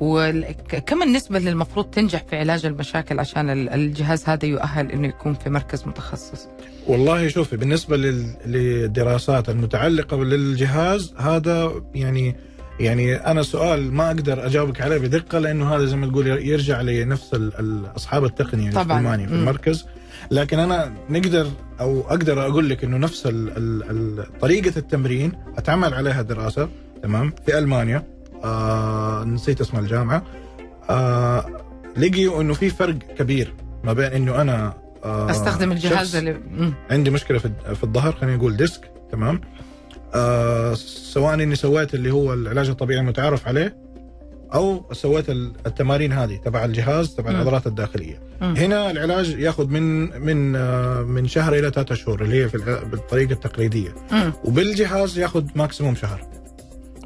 وكم 0.00 1.02
النسبة 1.02 1.36
اللي 1.38 1.50
المفروض 1.50 1.84
تنجح 1.90 2.24
في 2.30 2.36
علاج 2.36 2.66
المشاكل 2.66 3.18
عشان 3.20 3.50
ال- 3.50 3.68
الجهاز 3.68 4.24
هذا 4.28 4.46
يؤهل 4.46 4.92
إنه 4.92 5.08
يكون 5.08 5.34
في 5.34 5.50
مركز 5.50 5.84
متخصص 5.86 6.48
والله 6.86 7.28
شوفي 7.28 7.56
بالنسبة 7.56 7.96
لل- 7.96 8.36
للدراسات 8.46 9.48
المتعلقة 9.48 10.16
بالجهاز 10.16 11.14
هذا 11.18 11.72
يعني 11.94 12.36
يعني 12.80 13.14
أنا 13.14 13.42
سؤال 13.42 13.92
ما 13.94 14.06
أقدر 14.06 14.46
أجاوبك 14.46 14.80
عليه 14.80 14.98
بدقة 14.98 15.38
لأنه 15.38 15.74
هذا 15.76 15.84
زي 15.84 15.96
ما 15.96 16.06
تقول 16.06 16.26
يرجع 16.26 16.80
لنفس 16.80 17.36
أصحاب 17.96 18.24
التقنية 18.24 18.70
طبعاً. 18.70 18.98
المانيا 18.98 19.26
في. 19.26 19.32
المركز 19.32 19.86
لكن 20.30 20.58
أنا 20.58 20.92
نقدر 21.10 21.46
أو 21.80 22.00
أقدر 22.00 22.46
أقول 22.46 22.68
لك 22.70 22.84
إنه 22.84 22.96
نفس 22.96 23.26
ال 23.26 23.56
ال 23.56 23.90
ال 23.90 24.38
طريقة 24.40 24.72
التمرين 24.78 25.32
اتعمل 25.58 25.94
عليها 25.94 26.22
دراسة 26.22 26.68
تمام 27.02 27.32
في 27.46 27.58
ألمانيا 27.58 28.02
آه 28.44 29.24
نسيت 29.24 29.60
اسم 29.60 29.78
الجامعة 29.78 30.22
آه 30.90 31.46
لقيوا 31.96 32.40
إنه 32.42 32.54
في 32.54 32.70
فرق 32.70 32.98
كبير 33.18 33.54
ما 33.84 33.92
بين 33.92 34.04
إنه 34.12 34.40
أنا 34.40 34.74
آه 35.04 35.30
أستخدم 35.30 35.72
الجهاز 35.72 36.16
اللي. 36.16 36.36
عندي 36.90 37.10
مشكلة 37.10 37.38
في 37.38 37.50
في 37.74 37.84
الظهر 37.84 38.12
خلينا 38.12 38.36
نقول 38.36 38.56
disc 38.56 38.90
تمام 39.12 39.40
آه 40.16 40.74
سواء 40.74 41.34
إني 41.34 41.54
سويت 41.56 41.94
اللي 41.94 42.10
هو 42.12 42.32
العلاج 42.32 42.68
الطبيعي 42.68 43.00
المتعارف 43.00 43.48
عليه 43.48 43.76
أو 44.54 44.84
سويت 44.92 45.30
ال- 45.30 45.52
التمارين 45.66 46.12
هذه 46.12 46.36
تبع 46.44 46.64
الجهاز 46.64 47.14
تبع. 47.14 47.30
العضلات 47.30 47.66
الداخلية 47.66 48.20
مم. 48.40 48.54
هنا 48.56 48.90
العلاج 48.90 49.30
ياخذ 49.38 49.66
من 49.66 49.82
من 50.22 50.56
آه، 50.56 51.02
من 51.02 51.28
شهر 51.28 51.54
إلى 51.54 51.70
ثلاثة 51.70 51.94
شهور 51.94 52.22
اللي 52.22 52.44
هي 52.44 52.48
في 52.48 52.58
بالطريقة 52.92 53.32
التقليدية 53.32 53.94
مم. 54.12 54.32
وبالجهاز 54.44 55.18
ياخذ 55.18 55.44
ماكسيموم 55.54 55.94
شهر 55.94 56.20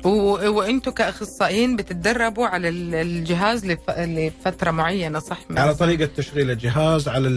وأنتم 0.04 0.90
كأخصائيين 0.90 1.76
بتتدربوا 1.76 2.46
على 2.46 2.68
ال- 2.68 2.94
الجهاز 2.94 3.66
لف... 3.66 3.90
لفترة 3.90 4.70
معينة 4.70 5.18
صح؟ 5.18 5.38
على 5.56 5.74
طريقة 5.74 6.10
تشغيل 6.16 6.50
الجهاز 6.50 7.08
على 7.08 7.28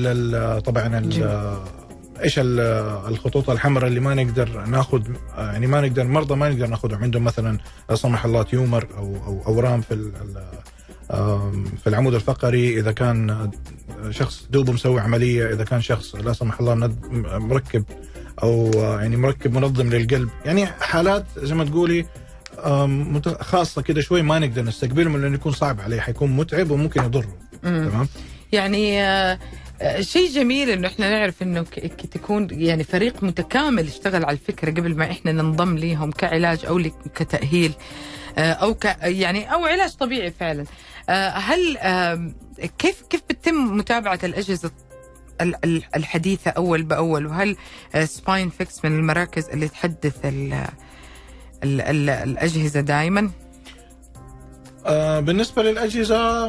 طبعا. 0.66 1.83
إيش 2.24 2.40
ال- 2.40 2.60
الخطوط 3.08 3.50
الحمراء 3.50 3.88
اللي 3.88 4.00
ما 4.00 4.14
نقدر 4.16 4.66
ناخذ 4.66 5.02
يعني 5.38 5.68
ما 5.68 5.82
نقدر 5.82 6.04
مرضى 6.04 6.36
ما 6.36 6.50
نقدر 6.50 6.68
ناخذهم 6.68 7.04
عندهم 7.04 7.24
مثلا 7.24 7.58
لا 7.90 7.96
سمح 7.96 8.26
الله 8.26 8.44
تيومر 8.44 8.88
أو 8.98 9.16
أو 9.26 9.44
أورام 9.48 9.82
في 9.82 10.12
في 11.84 11.88
العمود 11.88 12.14
الفقري. 12.14 12.80
إذا 12.80 12.92
كان 12.92 13.52
شخص 14.10 14.48
دوبه 14.50 14.74
مسوي 14.74 15.00
عملية 15.02 15.54
إذا 15.54 15.64
كان 15.64 15.82
شخص 15.82 16.16
لا 16.16 16.34
سمح 16.34 16.60
الله 16.60 16.92
مركب 17.40 17.84
أو 18.44 18.72
يعني 18.76 19.18
مركب 19.18 19.54
منظم 19.54 19.90
للقلب. 19.90 20.30
يعني 20.46 20.66
حالات 20.66 21.26
زي 21.38 21.56
ما 21.56 21.66
تقولي 21.66 22.06
خاصة 23.42 23.82
كده 23.82 24.02
شوي 24.02 24.22
ما 24.22 24.40
نقدر 24.40 24.62
نستقبلهم 24.64 25.18
لأنه 25.18 25.36
يكون 25.36 25.52
صعب 25.52 25.82
عليه 25.82 26.00
حيكون 26.00 26.32
متعب 26.32 26.72
وممكن 26.72 27.04
يضره. 27.04 27.34
تمام؟ 27.64 28.08
يعني 28.52 29.02
آه، 29.04 29.06
آه، 29.34 29.40
شيء 30.00 30.30
جميل 30.30 30.70
إنه 30.70 30.88
إحنا 30.88 31.10
نعرف 31.10 31.42
إنه 31.44 31.64
تكون 32.12 32.48
يعني 32.52 32.84
فريق 32.84 33.24
متكامل 33.24 33.88
اشتغل 33.88 34.26
على 34.26 34.34
الفكرة 34.34 34.72
قبل 34.72 34.96
ما 34.98 35.12
إحنا 35.12 35.32
ننضم 35.32 35.78
ليهم 35.78 36.12
كعلاج 36.12 36.66
أو 36.66 36.82
كتأهيل 37.16 37.74
آه، 38.38 38.52
أو 38.54 38.74
ك 38.74 38.86
يعني 39.02 39.54
أو 39.54 39.66
علاج 39.66 39.92
طبيعي 39.96 40.32
فعلا. 40.32 40.66
آه، 41.10 41.30
هل 41.30 41.78
كيف 42.78 43.02
كيف 43.10 43.22
بتتم 43.30 43.78
متابعة 43.78 44.20
الأجهزة 44.24 44.72
ال- 45.42 45.56
ال- 45.66 45.84
الحديثة 45.96 46.52
أول 46.52 46.84
بأول؟ 46.84 47.26
وهل 47.26 47.58
Spine 48.04 48.50
Fix 48.50 48.86
من 48.86 48.92
المراكز 49.00 49.50
اللي 49.50 49.68
تحدث 49.68 50.26
ال 50.26 50.54
ال 51.64 51.82
ال 51.82 52.10
الأجهزة 52.10 52.80
دائما 52.82 53.30
آه 54.86 55.20
بالنسبة 55.20 55.64
للأجهزة 55.64 56.48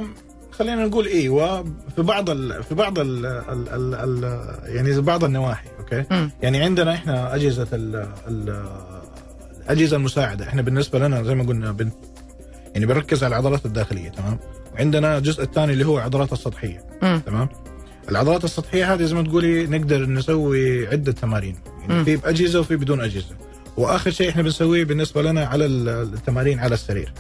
خلينا 0.58 0.84
نقول 0.86 1.06
إيوه 1.06 1.62
في 1.96 2.02
بعض 2.02 2.30
ال 2.30 2.62
في 2.62 2.74
بعض 2.74 2.98
ال 2.98 3.26
ال 3.26 3.68
ال 3.68 3.94
ال 3.94 4.48
يعني 4.76 5.00
بعض 5.00 5.24
النواحي 5.24 5.68
أوكي؟ 5.78 6.04
مم. 6.10 6.30
يعني 6.42 6.62
عندنا 6.62 6.94
إحنا 6.94 7.34
أجهزة 7.34 7.68
ال 7.72 7.96
ال 8.28 8.64
الأجهزة 9.64 9.96
المساعدة. 9.96 10.48
إحنا 10.48 10.62
بالنسبة 10.62 10.98
لنا 10.98 11.22
زي 11.22 11.34
ما 11.34 11.44
قلنا 11.44 11.72
بن 11.72 11.90
يعني 12.74 12.86
بنركز 12.86 13.24
على 13.24 13.32
العضلات 13.32 13.66
الداخلية 13.66 14.08
تمام؟ 14.10 14.38
وعندنا 14.74 15.18
الجزء 15.18 15.42
الثاني 15.42 15.72
اللي 15.72 15.86
هو 15.86 15.98
العضلات 15.98 16.32
السطحية 16.32 16.82
مم. 17.02 17.22
تمام؟ 17.26 17.48
العضلات 18.08 18.44
السطحية 18.44 18.94
هذه 18.94 19.02
زي 19.02 19.14
ما 19.14 19.22
تقولي 19.22 19.66
نقدر 19.66 20.06
نسوي 20.06 20.86
عدة 20.88 21.12
تمارين. 21.12 21.56
يعني. 21.88 22.04
في 22.04 22.16
بأجهزة 22.16 22.60
وفي 22.60 22.76
بدون 22.76 23.00
أجهزة. 23.00 23.34
وآخر 23.76 24.10
شيء 24.10 24.28
إحنا 24.30 24.42
بنسويه 24.42 24.84
بالنسبة 24.84 25.22
لنا 25.22 25.44
على 25.44 25.66
ال- 25.66 25.88
التمارين 25.88 26.58
على 26.58 26.74
السرير. 26.74 27.12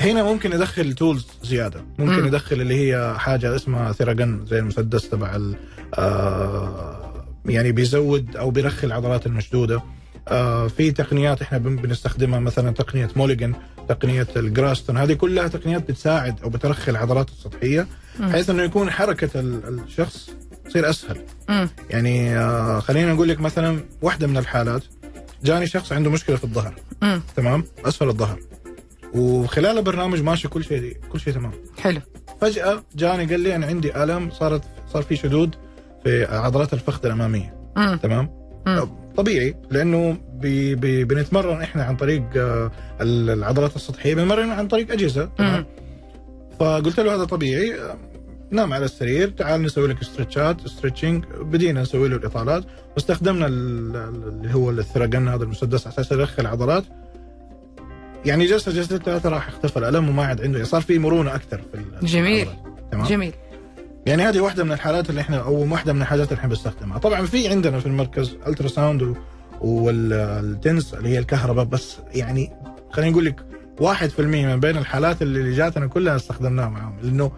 هنا 0.00 0.22
ممكن 0.22 0.50
ندخل 0.50 0.92
tools 0.94 1.26
زيادة 1.42 1.80
ممكن 1.98 2.20
مم. 2.20 2.26
ندخل 2.26 2.60
اللي 2.60 2.74
هي 2.94 3.14
حاجة 3.18 3.56
اسمها 3.56 3.92
Theragun 3.92 4.46
زي 4.46 4.58
المسدس 4.58 5.08
تبع 5.08 5.36
ال- 5.36 5.56
آه 5.94 7.26
يعني 7.46 7.72
بيزود 7.72 8.36
أو 8.36 8.50
بيرخي 8.50 8.86
العضلات 8.86 9.26
المشدودة 9.26 9.82
آه 10.28 10.68
في 10.68 10.90
تقنيات 10.90 11.42
إحنا 11.42 11.58
بن- 11.58 11.76
بنستخدمها 11.76 12.38
مثلا 12.40 12.70
تقنية 12.70 13.10
Mulligan 13.16 13.54
تقنية 13.88 14.26
ال 14.36 14.44
Graston 14.44 14.96
هذه 14.96 15.12
كلها 15.12 15.48
تقنيات 15.48 15.90
بتساعد 15.90 16.40
أو 16.42 16.48
بترخي 16.50 16.90
العضلات 16.90 17.28
السطحية. 17.28 17.86
بحيث 18.20 18.50
إنه 18.50 18.62
يكون 18.62 18.90
حركة 18.90 19.40
ال- 19.40 19.80
الشخص 19.84 20.30
تصير 20.68 20.90
أسهل 20.90 21.18
مم. 21.48 21.68
يعني 21.90 22.38
آه 22.38 22.80
خلينا 22.80 23.12
نقول 23.12 23.28
لك 23.28 23.40
مثلا 23.40 23.80
واحدة 24.02 24.26
من 24.26 24.36
الحالات 24.36 24.82
جاني 25.44 25.66
شخص 25.66 25.92
عنده 25.92 26.10
مشكلة 26.10 26.36
في 26.36 26.44
الظهر. 26.44 26.74
تمام 27.36 27.64
أسفل 27.84 28.08
الظهر 28.08 28.38
وخلال 29.14 29.78
البرنامج 29.78 30.22
ماشي 30.22 30.48
كل 30.48 30.64
شيء 30.64 30.96
كل 31.12 31.20
شيء 31.20 31.32
تمام. 31.34 31.52
حلو. 31.78 32.00
فجأة 32.40 32.82
جاني 32.96 33.24
قال 33.24 33.40
لي 33.40 33.56
أنا 33.56 33.66
عندي 33.66 34.02
الم 34.02 34.30
صارت 34.30 34.62
صار 34.92 35.02
في 35.02 35.16
شدود 35.16 35.54
في 36.04 36.24
عضلات 36.24 36.72
الفخذ 36.74 37.06
الأمامية. 37.06 37.54
مم. 37.76 37.98
تمام؟ 38.02 38.30
مم. 38.66 38.88
طبيعي 39.16 39.54
لأنه 39.70 40.16
بي 40.32 40.74
بي 40.74 41.04
بنتمرن 41.04 41.62
إحنا 41.62 41.84
عن 41.84 41.96
طريق 41.96 42.22
آه، 42.36 42.70
ال- 43.00 43.30
العضلات 43.30 43.76
السطحية 43.76 44.14
بنمرن 44.14 44.50
عن 44.50 44.68
طريق 44.68 44.92
أجهزة. 44.92 45.24
مم. 45.24 45.30
تمام؟ 45.38 45.66
فقلت 46.60 47.00
له 47.00 47.14
هذا 47.14 47.24
طبيعي 47.24 47.74
آه، 47.80 47.96
نام 48.50 48.72
على 48.72 48.84
السرير 48.84 49.28
تعال 49.30 49.62
نسوي 49.62 49.88
لك 49.88 50.00
stretch 50.00 50.56
ات 50.56 50.64
stretching 50.64 51.24
بدينا 51.40 51.82
نسوي 51.82 52.08
له 52.08 52.16
الإطالات. 52.16 52.64
واستخدمنا 52.94 53.46
ال- 53.46 53.96
ال- 53.96 54.28
اللي 54.28 54.54
هو 54.54 54.70
ال 54.70 54.76
Theragun 54.76 55.28
هذا 55.28 55.44
المسدس 55.44 55.86
على 55.86 55.94
أساس 55.94 56.12
يدخل 56.12 56.42
العضلات. 56.42 56.84
يعني 58.26 58.46
جلسه 58.46 58.72
جلستين 58.72 58.98
ثلاثة 58.98 59.28
راح 59.28 59.48
اختفى. 59.48 59.78
الألم 59.78 60.08
وما 60.08 60.24
عاد 60.24 60.42
عنده. 60.42 60.64
صار 60.64 60.80
في 60.80 60.98
مرونة 60.98 61.34
أكثر 61.34 61.60
في 61.72 62.06
جميل. 62.06 62.48
تمام؟ 62.92 63.06
جميل. 63.06 63.32
يعني 64.06 64.22
هذه 64.22 64.40
واحدة 64.40 64.64
من 64.64 64.72
الحالات 64.72 65.10
اللي 65.10 65.20
إحنا 65.20 65.36
أو 65.36 65.72
واحدة 65.72 65.92
من 65.92 66.02
الحاجات 66.02 66.28
اللي 66.28 66.38
إحنا 66.38 66.48
بنستخدمها. 66.48 66.98
طبعا 66.98 67.26
في 67.26 67.48
عندنا 67.48 67.80
في 67.80 67.86
المركز 67.86 68.36
ultrasound 68.46 68.68
وال 68.68 69.14
TENS 69.60 70.94
اللي 70.94 71.08
هي 71.08 71.18
الكهرباء 71.18 71.64
بس 71.64 71.96
يعني 72.14 72.52
خلينا 72.92 73.10
نقول 73.10 73.24
لك 73.24 73.40
1% 73.80 74.20
من 74.20 74.60
بين 74.60 74.76
الحالات 74.76 75.22
اللي 75.22 75.56
جاتنا 75.56 75.86
كلها 75.86 76.16
استخدمناها 76.16 76.68
معاهم 76.68 76.96
لأنه 77.02 77.32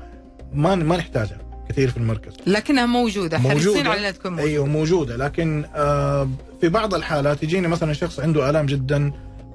ما 0.52 0.74
ما 0.74 0.96
نحتاجها 0.96 1.38
كثير 1.68 1.90
في 1.90 1.96
المركز. 1.96 2.32
لكنها 2.46 2.86
موجودة. 2.86 3.38
حريصين 3.38 3.68
موجودة. 3.68 3.90
على 3.90 4.00
انها 4.00 4.10
تكون 4.10 4.30
موجودة. 4.32 4.50
أيوه 4.50 4.66
موجودة. 4.66 5.16
لكن 5.16 5.64
آه 5.74 6.28
في 6.60 6.68
بعض 6.68 6.94
الحالات 6.94 7.42
يجينا 7.42 7.68
مثلا 7.68 7.92
شخص 7.92 8.20
عنده 8.20 8.50
الام 8.50 8.66
جدا 8.66 9.12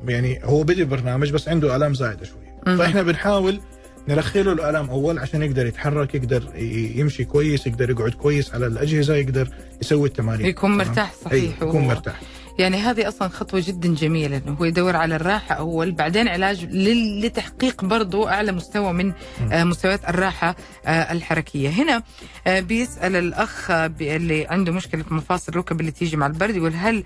يعني 0.08 0.40
هو 0.44 0.64
بدي 0.64 0.84
برنامج 0.84 1.32
بس 1.32 1.48
عنده 1.48 1.76
آلام 1.76 1.94
زايدة 1.94 2.26
شوي 2.26 2.44
مم. 2.68 2.78
فإحنا 2.78 3.02
بنحاول 3.04 3.60
نرخي 4.08 4.44
له 4.44 4.52
الالم 4.54 4.90
أول 4.90 5.20
عشان 5.20 5.44
يقدر 5.44 5.66
يتحرك 5.66 6.16
يقدر 6.16 6.44
يمشي 6.96 7.24
كويس 7.24 7.68
يقدر 7.68 7.90
يقعد 7.90 8.12
كويس 8.12 8.54
على 8.54 8.68
الأجهزة 8.68 9.16
يقدر 9.16 9.48
يسوي 9.82 10.08
التمارين 10.08 10.46
يكون؟ 10.46 10.78
مرتاح 10.78 11.14
صحيح 11.26 11.62
يكون 11.62 11.88
مرتاح 11.88 12.22
يعني 12.60 12.78
هذه 12.78 13.08
أصلا 13.08 13.28
خطوة 13.28 13.64
جدا 13.68 13.96
جميلة 13.96 14.38
إنه 14.38 14.54
هو 14.54 14.66
يدور 14.66 14.96
على 14.96 15.16
الراحة 15.16 15.56
أول 15.56 15.92
بعدين 15.92 16.28
علاج 16.28 16.66
لتحقيق 17.26 17.86
برضو 17.86 18.28
أعلى 18.28 18.52
مستوى 18.52 18.94
من 18.94 19.14
آه، 19.52 19.64
مستويات 19.64 20.10
الراحة 20.10 20.56
آه، 20.86 21.12
الحركية. 21.12 21.70
هنا 21.70 22.04
آه، 22.48 22.60
بيسأل 22.60 23.16
الأخ 23.16 23.72
اللي 23.72 24.48
عنده 24.48 24.72
مشكلة 24.72 25.04
في 25.04 25.14
مفاصل 25.14 25.52
الركب 25.52 25.80
اللي 25.80 25.92
تيجي 25.92 26.18
مع 26.18 26.28
البرد 26.28 26.56
يقول 26.56 26.74
هل 26.74 27.04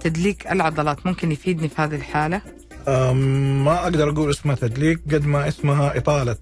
تدليك 0.00 0.46
العضلات 0.52 1.06
ممكن 1.06 1.32
يفيدني 1.32 1.68
في 1.68 1.82
هذه 1.82 1.94
الحالة؟ 1.94 2.40
ما 3.66 3.82
أقدر 3.82 4.10
أقول 4.10 4.30
اسمها 4.30 4.54
تدليك 4.54 5.00
قد 5.12 5.26
ما 5.26 5.48
اسمها 5.48 5.96
إطالة 5.96 6.36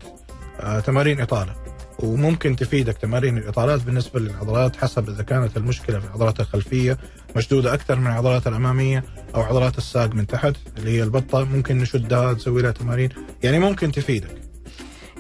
تمارين 0.87 1.21
إطالة. 1.21 1.55
وممكن 1.99 2.57
تفيدك 2.57 2.97
تمارين 2.97 3.39
الإطالات 3.39 3.83
بالنسبة 3.83 4.21
للعضلات 4.21 4.77
حسب 4.77 5.09
إذا 5.09 5.23
كانت 5.23 5.57
المشكلة 5.57 5.99
في 5.99 6.07
العضلات 6.07 6.41
الخلفية 6.41 6.99
مشدودة 7.39 7.75
أكثر 7.75 7.99
من 8.01 8.07
العضلات 8.07 8.47
الأمامية 8.47 9.05
أو 9.35 9.43
عضلات 9.43 9.79
الساق 9.79 10.15
من 10.15 10.27
تحت 10.27 10.57
اللي 10.79 10.91
هي 10.91 11.03
البطة. 11.03 11.45
ممكن 11.45 11.79
نشدها 11.79 12.33
نسوي 12.33 12.63
لها 12.63 12.71
تمارين. 12.71 13.09
يعني 13.43 13.59
ممكن 13.59 13.93
تفيدك. 13.93 14.43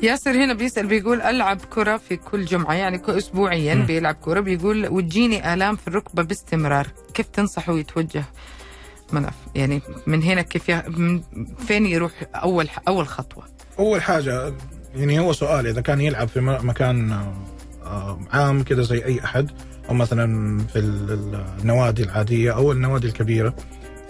ياسر 0.02 0.30
هنا 0.30 0.54
بيسأل 0.54 0.86
بيقول 0.86 1.20
ألعب 1.22 1.60
كرة 1.70 1.96
في 1.96 2.16
كل 2.16 2.44
جمعة 2.44 2.74
يعني 2.74 2.98
كل 2.98 3.12
اسبوعيا 3.12 3.74
مم. 3.74 3.86
بيلعب 3.86 4.14
كرة. 4.14 4.40
بيقول 4.40 4.88
وتجيني 4.88 5.54
آلام 5.54 5.76
في 5.76 5.88
الركبة 5.88 6.22
باستمرار. 6.22 6.86
كيف 7.14 7.26
تنصحه 7.26 7.78
يتوجه 7.78 8.24
منف 9.12 9.34
يعني 9.54 9.82
من 10.06 10.22
هنا 10.22 10.42
كيف 10.42 10.68
ي... 10.68 10.82
من 10.88 11.22
فين 11.66 11.86
يروح 11.86 12.12
أول 12.34 12.68
أول 12.88 13.08
خطوة؟ 13.08 13.44
أول 13.78 14.02
حاجة 14.02 14.54
يعني 14.94 15.18
هو 15.18 15.32
سؤال 15.32 15.66
إذا 15.66 15.80
كان 15.80 16.00
يلعب 16.00 16.28
في 16.28 16.40
م- 16.40 16.68
مكان 16.68 17.12
آه، 17.12 17.34
آه، 17.84 18.18
عام 18.32 18.62
كده 18.62 18.82
زي 18.82 19.04
أي 19.04 19.24
أحد 19.24 19.50
أو 19.88 19.94
مثلا 19.94 20.58
في 20.72 20.78
ال- 20.78 21.10
ال- 21.12 21.44
النوادي 21.60 22.02
العادية 22.02 22.54
أو 22.54 22.72
النوادي 22.72 23.06
الكبيرة. 23.06 23.54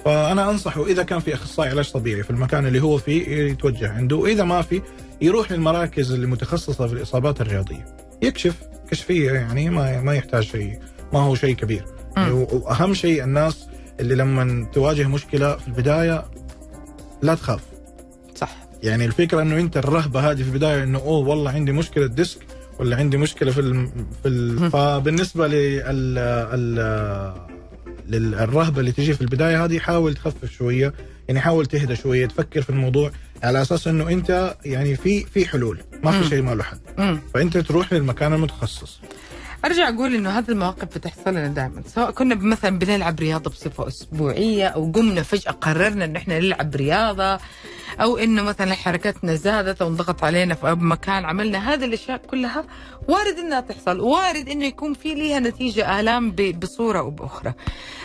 فأنا 0.04 0.50
أنصحه 0.50 0.86
إذا 0.86 1.02
كان 1.02 1.18
في 1.18 1.34
أخصائي 1.34 1.70
علاج 1.70 1.90
طبيعي 1.90 2.22
في 2.22 2.30
المكان 2.30 2.66
اللي 2.66 2.82
هو 2.82 2.98
فيه 2.98 3.28
يتوجه 3.28 3.92
عنده. 3.92 4.16
وإذا 4.16 4.44
ما 4.44 4.62
في 4.62 4.82
يروح 5.20 5.52
للمراكز 5.52 6.12
اللي 6.12 6.26
متخصصة 6.26 6.86
في 6.86 6.92
الإصابات 6.92 7.40
الرياضية. 7.40 7.84
يكشف 8.22 8.54
كشفية 8.90 9.32
يعني 9.32 9.70
ما 9.70 10.00
ما 10.00 10.14
يحتاج 10.14 10.42
شيء 10.42 10.78
ما 11.12 11.18
هو 11.20 11.34
شيء 11.34 11.54
كبير. 11.54 11.84
مم. 12.16 12.32
وأهم 12.32 12.94
شيء 12.94 13.24
الناس 13.24 13.66
اللي 14.00 14.14
لما 14.14 14.66
تواجه 14.72 15.08
مشكلة 15.08 15.56
في 15.56 15.68
البداية 15.68 16.24
لا 17.22 17.34
تخاف. 17.34 17.60
صح. 18.34 18.56
يعني 18.82 19.04
الفكرة 19.04 19.42
إنه 19.42 19.56
أنت 19.60 19.76
الرهبة 19.76 20.30
هذه 20.30 20.36
في 20.42 20.48
البداية 20.48 20.82
إنه 20.82 20.98
أوه 20.98 21.28
والله 21.28 21.50
عندي 21.50 21.72
مشكلة 21.72 22.06
ديسك 22.06 22.38
ولا 22.78 22.96
عندي 22.96 23.16
مشكلة 23.16 23.52
في 23.52 23.60
الم... 23.60 23.86
في 24.22 24.28
ال... 24.28 24.70
فبالنسبة 24.70 25.46
لل 25.46 25.82
ال... 26.18 27.48
للرهبه 28.08 28.80
اللي 28.80 28.92
تجي 28.92 29.14
في 29.14 29.20
البداية 29.20 29.64
هذه 29.64 29.78
حاول 29.78 30.14
تخفف 30.14 30.52
شوية 30.52 30.92
يعني 31.28 31.40
حاول 31.40 31.66
تهدى 31.66 31.96
شوية 31.96 32.26
تفكر 32.26 32.62
في 32.62 32.70
الموضوع 32.70 33.10
على 33.42 33.62
أساس 33.62 33.88
إنه 33.88 34.08
أنت 34.08 34.56
يعني 34.64 34.96
في 34.96 35.24
في 35.24 35.46
حلول 35.48 35.78
ما. 36.04 36.22
في 36.22 36.28
شيء 36.28 36.42
ما 36.42 36.54
له 36.54 36.62
حل. 36.62 36.78
فأنت 37.34 37.58
تروح 37.58 37.92
للمكان 37.92 38.32
المتخصص 38.32 39.00
أرجع 39.64 39.88
أقول 39.88 40.14
إنه 40.14 40.30
هذه 40.38 40.48
المواقف 40.48 40.84
بتحصل 40.98 41.30
لنا 41.30 41.48
دائما 41.48 41.82
سواء 41.86 42.10
كنا 42.10 42.34
مثلا 42.34 42.78
بنلعب 42.78 43.20
رياضة 43.20 43.50
بصفة 43.50 43.88
أسبوعية 43.88 44.66
أو 44.68 44.92
قمنا 44.92 45.22
فجأة 45.22 45.50
قررنا 45.52 46.04
إن 46.04 46.16
إحنا 46.16 46.38
نلعب 46.38 46.76
رياضة 46.76 47.38
أو 48.00 48.16
إنه 48.16 48.42
مثلا 48.42 48.74
حركتنا 48.74 49.34
زادت 49.34 49.82
أو 49.82 49.88
انضغط 49.88 50.24
علينا 50.24 50.54
في 50.54 50.76
مكان 50.80 51.24
عملنا 51.24 51.74
هذه 51.74 51.84
الأشياء 51.84 52.18
كلها 52.18 52.64
وارد 53.08 53.38
إنها 53.38 53.60
تحصل 53.60 54.00
وارد 54.00 54.48
إنه 54.48 54.64
يكون 54.64 54.94
في 54.94 55.14
ليها 55.14 55.40
نتيجة 55.40 56.00
آلام 56.00 56.30
بصورة 56.30 56.98
أو 56.98 57.10
بأخرى. 57.10 57.54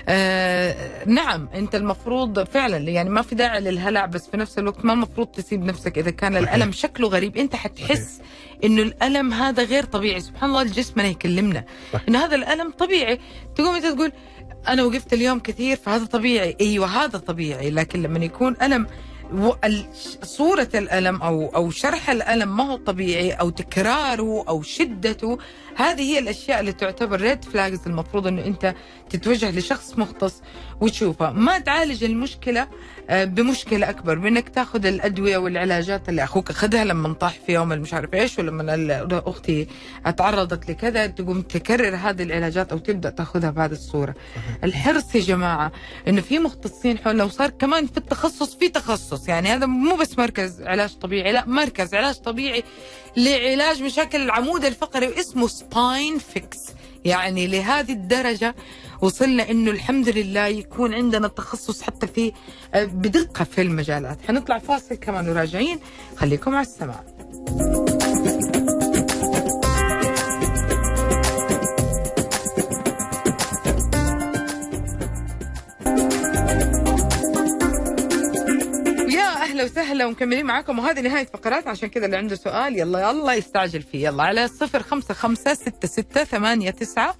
آه 0.08 1.06
نعم 1.06 1.50
أنت 1.56 1.76
المفروض 1.76 2.44
فعلا 2.44 2.78
يعني 2.78 3.10
ما 3.10 3.22
في 3.22 3.36
داعي 3.36 3.60
للهلع 3.62 4.06
بس 4.06 4.28
في 4.30 4.38
نفس 4.38 4.60
الوقت 4.60 4.86
ما 4.86 4.94
المفروض 4.94 5.28
تسيب 5.28 5.63
نفسك 5.63 5.98
إذا 5.98 6.12
كان. 6.12 6.38
الألم 6.38 6.72
شكله 6.72 7.08
غريب 7.08 7.38
أنت 7.38 7.56
حتحس 7.56 8.22
إنه 8.63 8.82
الألم 8.82 9.34
هذا 9.34 9.63
غير 9.63 9.84
طبيعي. 9.84 10.21
سبحان 10.21 10.49
الله 10.49 10.63
جسمنا 10.63 11.08
يكلمنا. 11.08 11.65
إنه 12.10 12.26
هذا 12.26 12.36
الألم 12.36 12.71
طبيعي. 12.71 13.19
تقوم 13.56 13.76
أنت 13.76 13.86
تقول 13.86 14.12
أنا 14.67 14.84
وقفت 14.84 15.13
اليوم 15.13 15.39
كثير 15.39 15.76
فهذا 15.76 16.06
طبيعي. 16.06 16.58
أيوه 16.62 16.88
هذا 16.88 17.17
طبيعي. 17.17 17.69
لكن 17.69 18.02
لما 18.02 18.26
يكون 18.26 18.56
ألم 18.62 18.88
صورة 20.23 20.69
الألم 20.76 21.21
أو 21.21 21.56
أو 21.56 21.71
شرح 21.71 22.10
الألم 22.10 22.58
ما 22.58 22.63
هو 22.63 22.76
طبيعي 22.76 23.32
أو 23.32 23.49
تكراره 23.49 24.43
أو 24.47 24.62
شدته 24.62 25.38
هذه 25.76 26.02
هي 26.02 26.20
الأشياء 26.20 26.60
اللي 26.60 26.74
تعتبر 26.74 27.22
ريد 27.22 27.44
فلاجز 27.46 27.80
المفروض 27.88 28.28
إنه 28.28 28.46
أنت 28.46 28.76
تتوجه 29.10 29.52
لشخص 29.52 29.98
مختص 29.98 30.42
وتشوفه. 30.82 31.32
ما 31.32 31.60
تعالج 31.60 32.04
المشكلة 32.04 32.68
آه، 33.10 33.26
بمشكلة 33.26 33.90
أكبر 33.90 34.16
بإنك 34.16 34.50
تاخذ 34.50 34.86
الأدوية 34.86 35.38
والعلاجات 35.38 36.10
اللي 36.10 36.24
أخوك 36.24 36.50
أخذها 36.50 36.84
لما 36.84 37.14
طاح 37.14 37.40
في 37.46 37.54
يوم 37.54 37.74
المش 37.74 37.94
عارف 37.94 38.14
إيش 38.14 38.40
ولما 38.40 39.22
أختي 39.28 39.68
تعرضت 40.18 40.70
لكذا 40.70 41.08
تقوم 41.08 41.42
تكرر 41.42 41.96
هذه 41.96 42.24
العلاجات 42.24 42.72
أو 42.72 42.78
تبدأ 42.78 43.10
تاخذها 43.10 43.50
بهذه 43.50 43.72
الصورة. 43.72 44.16
الحرص 44.64 45.16
يا 45.16 45.22
جماعة 45.22 45.72
إنه 46.08 46.22
في 46.22 46.40
مختصين 46.40 46.98
حولنا 46.98 47.24
وصار 47.24 47.50
كمان 47.50 47.88
في 47.88 47.98
التخصص 47.98 48.56
في 48.56 48.70
تخصص. 48.70 49.28
يعني 49.28 49.50
هذا 49.50 49.66
مو 49.66 49.96
بس 49.96 50.20
مركز 50.20 50.62
علاج 50.62 50.94
طبيعي 50.94 51.32
لا 51.32 51.46
مركز 51.48 51.96
علاج 51.96 52.16
طبيعي 52.16 52.64
لعلاج 53.18 53.84
مشاكل 53.84 54.22
العمود 54.22 54.66
الفقري 54.66 55.08
واسمه 55.08 55.44
سباين 55.71 56.17
فيكس 56.17 56.60
يعني 57.06 57.47
لهذه 57.47 57.91
الدرجة 57.91 58.56
وصلنا 59.02 59.52
إنه 59.52 59.71
الحمد 59.71 60.10
لله 60.10 60.45
يكون 60.45 60.93
عندنا 60.93 61.28
تخصص 61.28 61.82
حتى 61.82 62.08
في 62.08 62.32
آه، 62.73 62.84
بدقة 62.84 63.43
في 63.43 63.62
المجالات. 63.62 64.17
حنطلع 64.28 64.60
فاصل 64.60 64.95
كمان 64.95 65.30
وراجعين. 65.30 65.80
خليكم 66.15 66.56
على 66.56 66.67
السماع. 66.67 67.04
وسهلا 79.93 80.06
ومكملين 80.06 80.45
معاكم. 80.45 80.79
وهذه 80.79 81.01
نهاية 81.01 81.25
فقرات. 81.25 81.67
عشان 81.67 81.89
كذا 81.89 82.06
اللي 82.06 82.17
عنده 82.17 82.36
سؤال 82.36 82.79
يلا 82.79 83.10
يلا 83.10 83.34
يستعجل 83.34 83.82
فيه. 83.82 84.08
يلا 84.08 84.23
على 84.23 84.47
صفر 84.47 84.84
خمسة 84.84 85.13
خمسة 85.13 85.53
ستة 85.53 85.88
ستة 85.88 86.23
ثمانية 86.23 86.71
تسعة. 86.71 87.15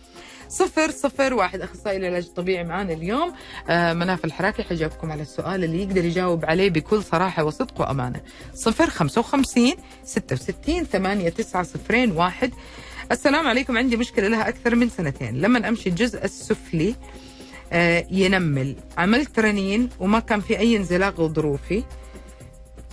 صفر 0.50 0.92
صفر 0.92 1.34
واحد. 1.34 1.62
أخصائي 1.62 1.98
العلاج 1.98 2.24
الطبيعي 2.26 2.64
معانا 2.64 2.94
اليوم. 2.94 3.34
آه 3.70 3.94
مناف 3.94 4.26
الحراكي. 4.26 4.64
حيجاوبكم 4.64 5.12
على 5.12 5.22
السؤال 5.22 5.64
اللي 5.64 5.84
يقدر 5.84 6.06
يجاوب 6.06 6.46
عليه 6.46 6.70
بكل 6.70 7.04
صراحة 7.04 7.44
وصدق 7.44 7.82
وأمانة. 7.82 8.22
صفر 8.54 8.90
خمسة 8.90 9.20
وخمسين 9.20 9.76
ستة 10.06 10.34
وستين 10.34 10.84
ثمانية 10.84 11.30
تسعة 11.30 11.64
صفرين 11.64 12.12
واحد. 12.12 12.52
السلام 13.12 13.48
عليكم. 13.48 13.78
عندي 13.78 13.98
مشكلة 13.98 14.28
لها 14.28 14.50
أكثر 14.50 14.76
من 14.76 14.90
سنتين. 14.90 15.42
لما 15.42 15.70
أمشي 15.70 15.90
الجزء 15.90 16.24
السفلي 16.26 16.96
آه، 17.74 18.06
ينمل. 18.12 18.76
عملت 18.98 19.40
رنين 19.40 19.90
وما 20.00 20.20
كان 20.20 20.42
في 20.42 20.60
أي 20.60 20.78
انزلاق 20.78 21.20
غضروفي. 21.20 21.84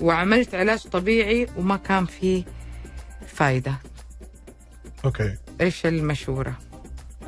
وعملت 0.00 0.54
علاج 0.54 0.78
طبيعي 0.78 1.46
وما 1.56 1.76
كان 1.76 2.06
في 2.06 2.44
فايدة. 3.26 3.74
أوكي. 5.04 5.34
إيش 5.60 5.86
المشورة؟ 5.86 6.58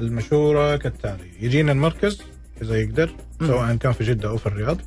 المشورة 0.01 0.77
كالتالي 0.77 1.31
يجينا 1.41 1.73
المركز 1.73 2.23
إذا 2.63 2.77
يقدر. 2.77 3.11
سواء 3.41 3.77
كان 3.77 3.93
في 3.93 4.05
جدة 4.05 4.29
أو 4.29 4.37
في 4.37 4.47
الرياض 4.47 4.81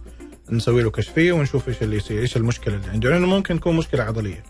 نسوي 0.50 0.84
له 0.84 0.91
كشفيه 0.91 1.32
ونشوف 1.32 1.67
إيش 1.67 1.84
اللي 1.84 1.98
يصير 1.98 2.21
إيش 2.21 2.38
المشكلة 2.38 2.76
اللي 2.76 2.88
عنده 2.88 3.10
لأنه 3.10 3.28
ممكن 3.28 3.60
تكون 3.60 3.76
مشكلة 3.76 4.04
عضلية. 4.04 4.43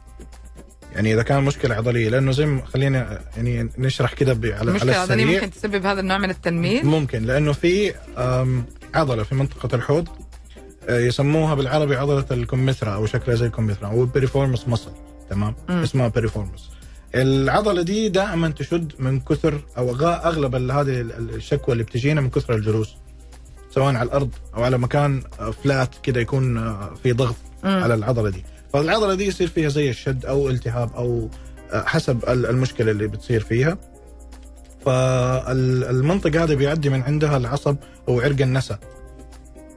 يعني 0.93 1.13
إذا 1.13 1.23
كان 1.23 1.43
مشكلة 1.43 1.75
عضلية 1.75 2.09
لأنه 2.09 2.31
زي 2.31 2.45
ما 2.45 2.65
خلينا 2.65 3.21
يعني 3.37 3.69
نشرح 3.77 4.13
كده 4.13 4.31
على 4.31 4.53
على 4.53 4.69
المشكلة 4.69 4.91
العضلية 4.91 5.23
السريع. 5.23 5.41
ممكن 5.41 5.51
تسبب 5.51 5.85
هذا 5.85 5.99
النوع 5.99 6.17
من 6.17 6.29
التنميل؟ 6.29 6.85
ممكن 6.85 7.23
لأنه 7.23 7.53
في 7.53 7.93
عضلة 8.93 9.23
في 9.23 9.35
منطقة 9.35 9.75
الحوض 9.75 10.07
يسموها 10.89 11.55
بالعربي 11.55 11.95
عضلة 11.95 12.25
الكمثرى 12.31 12.93
أو 12.93 13.05
شكلها 13.05 13.35
زي 13.35 13.45
الكمثرى 13.45 13.85
أو 13.89 14.01
ال 14.01 14.07
piriformis 14.07 14.67
muscle 14.67 14.91
تمام؟ 15.29 15.55
مم. 15.69 15.75
اسمها 15.83 16.07
piriformis 16.07 16.69
العضلة 17.15 17.81
دي 17.81 18.09
دائما 18.09 18.49
تشد 18.49 18.93
من 18.99 19.19
كثر 19.19 19.61
أو 19.77 19.95
أغلب 20.05 20.55
هذه 20.55 21.01
ال- 21.01 21.35
الشكوى 21.35 21.73
اللي 21.73 21.83
بتجينا 21.83 22.21
من 22.21 22.29
كثر 22.29 22.55
الجلوس 22.55 22.95
سواء 23.71 23.95
على 23.95 24.03
الأرض 24.07 24.29
أو 24.55 24.63
على 24.63 24.77
مكان 24.77 25.23
آه، 25.39 25.51
flat 25.51 25.89
كده 26.03 26.21
يكون 26.21 26.57
آه، 26.57 26.93
في 27.03 27.11
ضغط 27.13 27.35
مم. 27.63 27.83
على 27.83 27.93
العضلة 27.93 28.29
دي. 28.29 28.43
فالعضلة 28.73 29.15
دي 29.15 29.27
يصير 29.27 29.47
فيها 29.47 29.69
زي 29.69 29.89
الشد 29.89 30.25
أو 30.25 30.49
التهاب 30.49 30.95
أو 30.95 31.29
آه، 31.71 31.83
حسب 31.83 32.23
ال- 32.29 32.45
المشكلة 32.45 32.91
اللي 32.91 33.07
بتصير 33.07 33.43
فيها. 33.43 33.77
فالمنطقه 34.85 36.43
هذه 36.43 36.55
بيعدي 36.55 36.89
من 36.89 37.01
عندها 37.01 37.37
العصب 37.37 37.75
أو 38.07 38.21
عرق 38.21 38.41
النسا. 38.41 38.79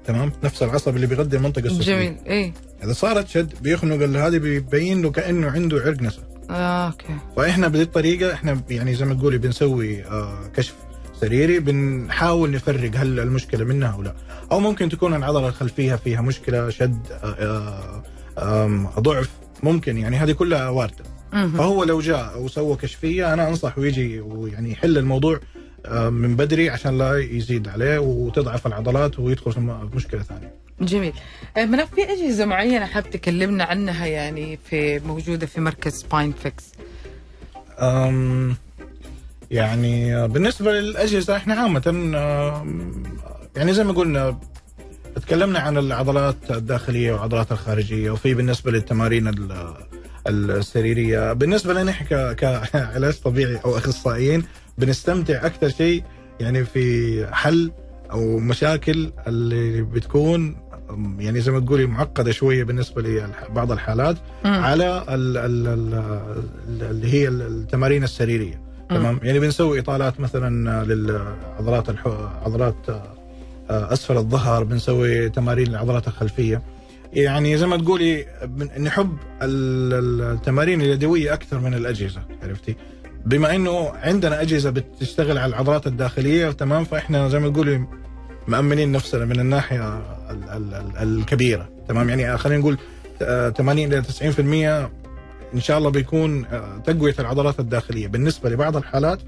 تمام؟ 0.09 0.33
نفس 0.45 0.63
العصب 0.63 0.97
اللي 0.97 1.07
بيغذي 1.07 1.37
المنطقة 1.37 1.67
السفليه 1.67 1.95
جميل. 1.97 2.17
إيه. 2.27 2.53
إذا 2.85 2.93
صارت 2.93 3.29
شد 3.29 3.63
بيخنق 3.63 4.19
هذه 4.27 4.39
بيبين 4.39 5.03
له 5.03 5.11
كأنه 5.11 5.51
عنده 5.51 5.81
عرق 5.81 6.03
نسا. 6.03 6.23
آه، 6.51 6.87
أوكي. 6.87 7.17
فاحنا 7.37 7.69
بهذه 7.69 7.83
الطريقة 7.83 8.33
إحنا 8.33 8.61
يعني 8.71 8.95
زي 8.95 9.05
ما 9.05 9.15
تقولي 9.15 9.39
بنسوي 9.39 10.05
آه، 10.05 10.51
كشف 10.57 10.75
سريري 11.21 11.61
بنحاول 11.61 12.51
نفرق 12.51 12.91
هل 12.95 13.21
المشكلة 13.21 13.65
منها 13.65 13.89
أو 13.89 14.03
لا. 14.03 14.15
أو 14.53 14.61
ممكن 14.61 14.89
تكون 14.89 15.15
العضلة 15.15 15.49
الخلفية 15.49 15.95
فيها 15.95 16.21
مشكلة 16.21 16.71
شد 16.71 16.99
آه، 17.25 18.03
آه، 18.39 18.93
ضعف 18.99 19.31
ممكن 19.63 19.99
يعني 19.99 20.17
هذه 20.17 20.33
كلها 20.33 20.69
واردة. 20.69 21.05
فهو 21.33 21.85
لو 21.85 22.01
جاء 22.01 22.43
وسوى 22.43 22.77
كشفية 22.77 23.33
أنا 23.33 23.49
انصح 23.49 23.79
ويجي 23.79 24.21
ويعني 24.21 24.73
يحل 24.73 24.99
الموضوع 24.99 25.41
من 25.93 26.37
بدري 26.37 26.71
عشان 26.71 26.99
لا 26.99 27.19
يزيد 27.19 27.69
عليه 27.69 27.99
وتضعف 27.99 28.67
العضلات 28.67 29.19
ويدخل 29.19 29.53
في 29.53 29.61
مشكلة 29.95 30.23
ثانية. 30.23 30.55
جميل. 30.81 31.13
آه، 31.57 31.65
مناف 31.65 31.95
في 31.95 32.03
أجهزة 32.13 32.45
معينة 32.45 32.87
حاب 32.87 33.11
تكلمنا 33.11 33.65
عنها 33.65 34.07
يعني 34.07 34.59
في 34.71 34.99
موجودة 34.99 35.47
في 35.47 35.61
مركز 35.61 35.93
سباين 35.93 36.33
فيكس 36.43 36.65
أم 37.79 38.57
يعني 39.51 40.17
آه، 40.17 40.27
بالنسبة 40.27 40.73
للأجهزة 40.73 41.37
إحنا 41.37 41.55
عامة 41.55 41.83
يعني 43.57 43.73
زي 43.75 43.85
ما 43.85 43.93
قلنا 43.93 44.39
تكلمنا 45.17 45.59
عن 45.59 45.79
العضلات 45.79 46.37
الداخلية 46.51 47.13
والعضلات 47.13 47.53
الخارجية 47.53 48.11
وفي 48.11 48.35
بالنسبة 48.35 48.71
للتمارين 48.71 49.29
ال- 49.29 49.75
السريرية. 50.27 51.33
بالنسبة 51.33 51.75
لنا 51.75 51.91
إحنا 51.91 52.33
كعلاج 52.33 53.15
طبيعي 53.15 53.61
أو 53.65 53.77
أخصائيين 53.79 54.45
بنستمتع 54.79 55.47
أكثر 55.47 55.69
شيء 55.69 56.03
يعني 56.41 56.65
في 56.65 57.27
حل 57.35 57.73
أو 58.11 58.39
مشاكل 58.39 59.11
اللي 59.27 59.83
بتكون 59.83 60.57
يعني 61.19 61.41
زي 61.41 61.53
ما 61.53 61.61
تقولي 61.61 61.87
معقدة 61.87 62.33
شوية 62.33 62.65
بالنسبة 62.65 63.03
لبعض 63.03 63.73
الحالات 63.73 64.17
مم. 64.45 64.51
على 64.51 65.05
ال 65.09 65.37
ال 65.37 65.67
ال 65.69 66.83
اللي 66.91 67.13
هي 67.13 67.29
التمارين 67.29 68.05
السريرية. 68.05 68.61
تمام؟ 68.91 69.21
يعني 69.23 69.39
بنسوي 69.39 69.79
إطالات 69.81 70.21
مثلا 70.21 70.85
للعضلات 70.85 71.91
الحو... 71.91 72.11
عضلات 72.45 72.75
آه، 73.71 73.93
اسفل 73.93 74.17
الظهر 74.17 74.65
بنسوي 74.65 75.29
تمارين 75.29 75.67
العضلات 75.67 76.09
الخلفية. 76.09 76.63
يعني 77.13 77.57
زي 77.59 77.67
ما 77.67 77.77
تقولي 77.77 78.27
نحب 78.81 79.17
ال- 79.43 79.95
ال- 79.95 80.23
التمارين 80.37 80.81
اليدوية 80.81 81.35
أكثر 81.35 81.59
من 81.61 81.75
الأجهزة 81.75 82.21
عرفتي؟ 82.43 82.77
بما 83.27 83.55
إنه 83.57 83.89
عندنا 84.03 84.41
أجهزة 84.43 84.71
بتشتغل 84.71 85.39
على 85.39 85.51
العضلات 85.51 85.87
الداخلية 85.87 86.51
تمام؟ 86.51 86.85
فإحنا 86.85 87.29
زي 87.29 87.39
ما 87.39 87.49
تقولي 87.49 87.85
مأمنين 88.49 88.93
نفسنا 88.93 89.25
من 89.25 89.41
الناحية 89.41 89.97
ال- 90.31 90.49
ال- 90.51 90.75
ال- 90.75 90.97
الكبيرة 91.19 91.69
تمام؟ 91.89 92.09
يعني 92.09 92.39
خلينا 92.39 92.61
نقول 92.61 92.79
آه، 93.23 93.49
80 93.51 93.93
إلى 93.93 94.03
90% 94.03 94.91
إن 95.55 95.61
شاء 95.61 95.79
الله 95.79 95.91
بيكون 95.91 96.45
آه، 96.45 96.79
تقوية 96.87 97.15
العضلات 97.19 97.61
الداخلية. 97.61 98.07
بالنسبة 98.09 98.51
لبعض 98.51 98.77
الحالات 98.77 99.19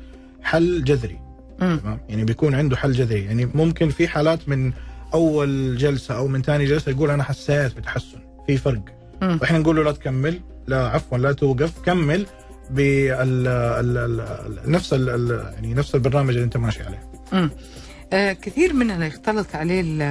حل 0.42 0.84
جذري. 0.84 1.18
تمام؟ 1.58 2.00
يعني 2.08 2.24
بيكون 2.24 2.54
عنده 2.54 2.76
حل 2.76 2.92
جذري. 2.92 3.24
يعني 3.24 3.46
ممكن 3.54 3.88
في 3.88 4.08
حالات 4.08 4.48
من 4.48 4.72
أول 5.14 5.76
جلسة 5.76 6.16
أو 6.16 6.26
من 6.28 6.42
ثاني 6.42 6.64
جلسة 6.66 6.90
يقول 6.90 7.10
أنا 7.10 7.22
حسيت 7.22 7.76
بتحسن 7.76 8.18
في 8.46 8.56
فرق. 8.56 8.82
مم. 9.22 9.38
وإحنا 9.42 9.58
نقول 9.58 9.76
له 9.76 9.82
لا 9.82 9.92
تكمل 9.92 10.40
لا 10.66 10.88
عفوا 10.88 11.18
لا 11.18 11.32
توقف 11.32 11.72
كمل. 11.84 12.26
بال 12.70 13.12
ال- 13.12 13.48
ال- 13.98 14.20
ال- 14.20 14.70
نفس 14.70 14.92
ال- 14.92 15.08
ال- 15.08 15.52
يعني 15.54 15.74
نفس 15.74 15.94
البرنامج 15.94 16.28
اللي 16.30 16.44
انت 16.44 16.56
ماشي 16.56 16.82
عليه 16.82 17.10
مم. 17.32 17.50
آه 18.12 18.32
كثير 18.32 18.72
مننا 18.72 19.06
يختلط 19.06 19.54
عليه 19.54 19.80
ال 19.80 20.02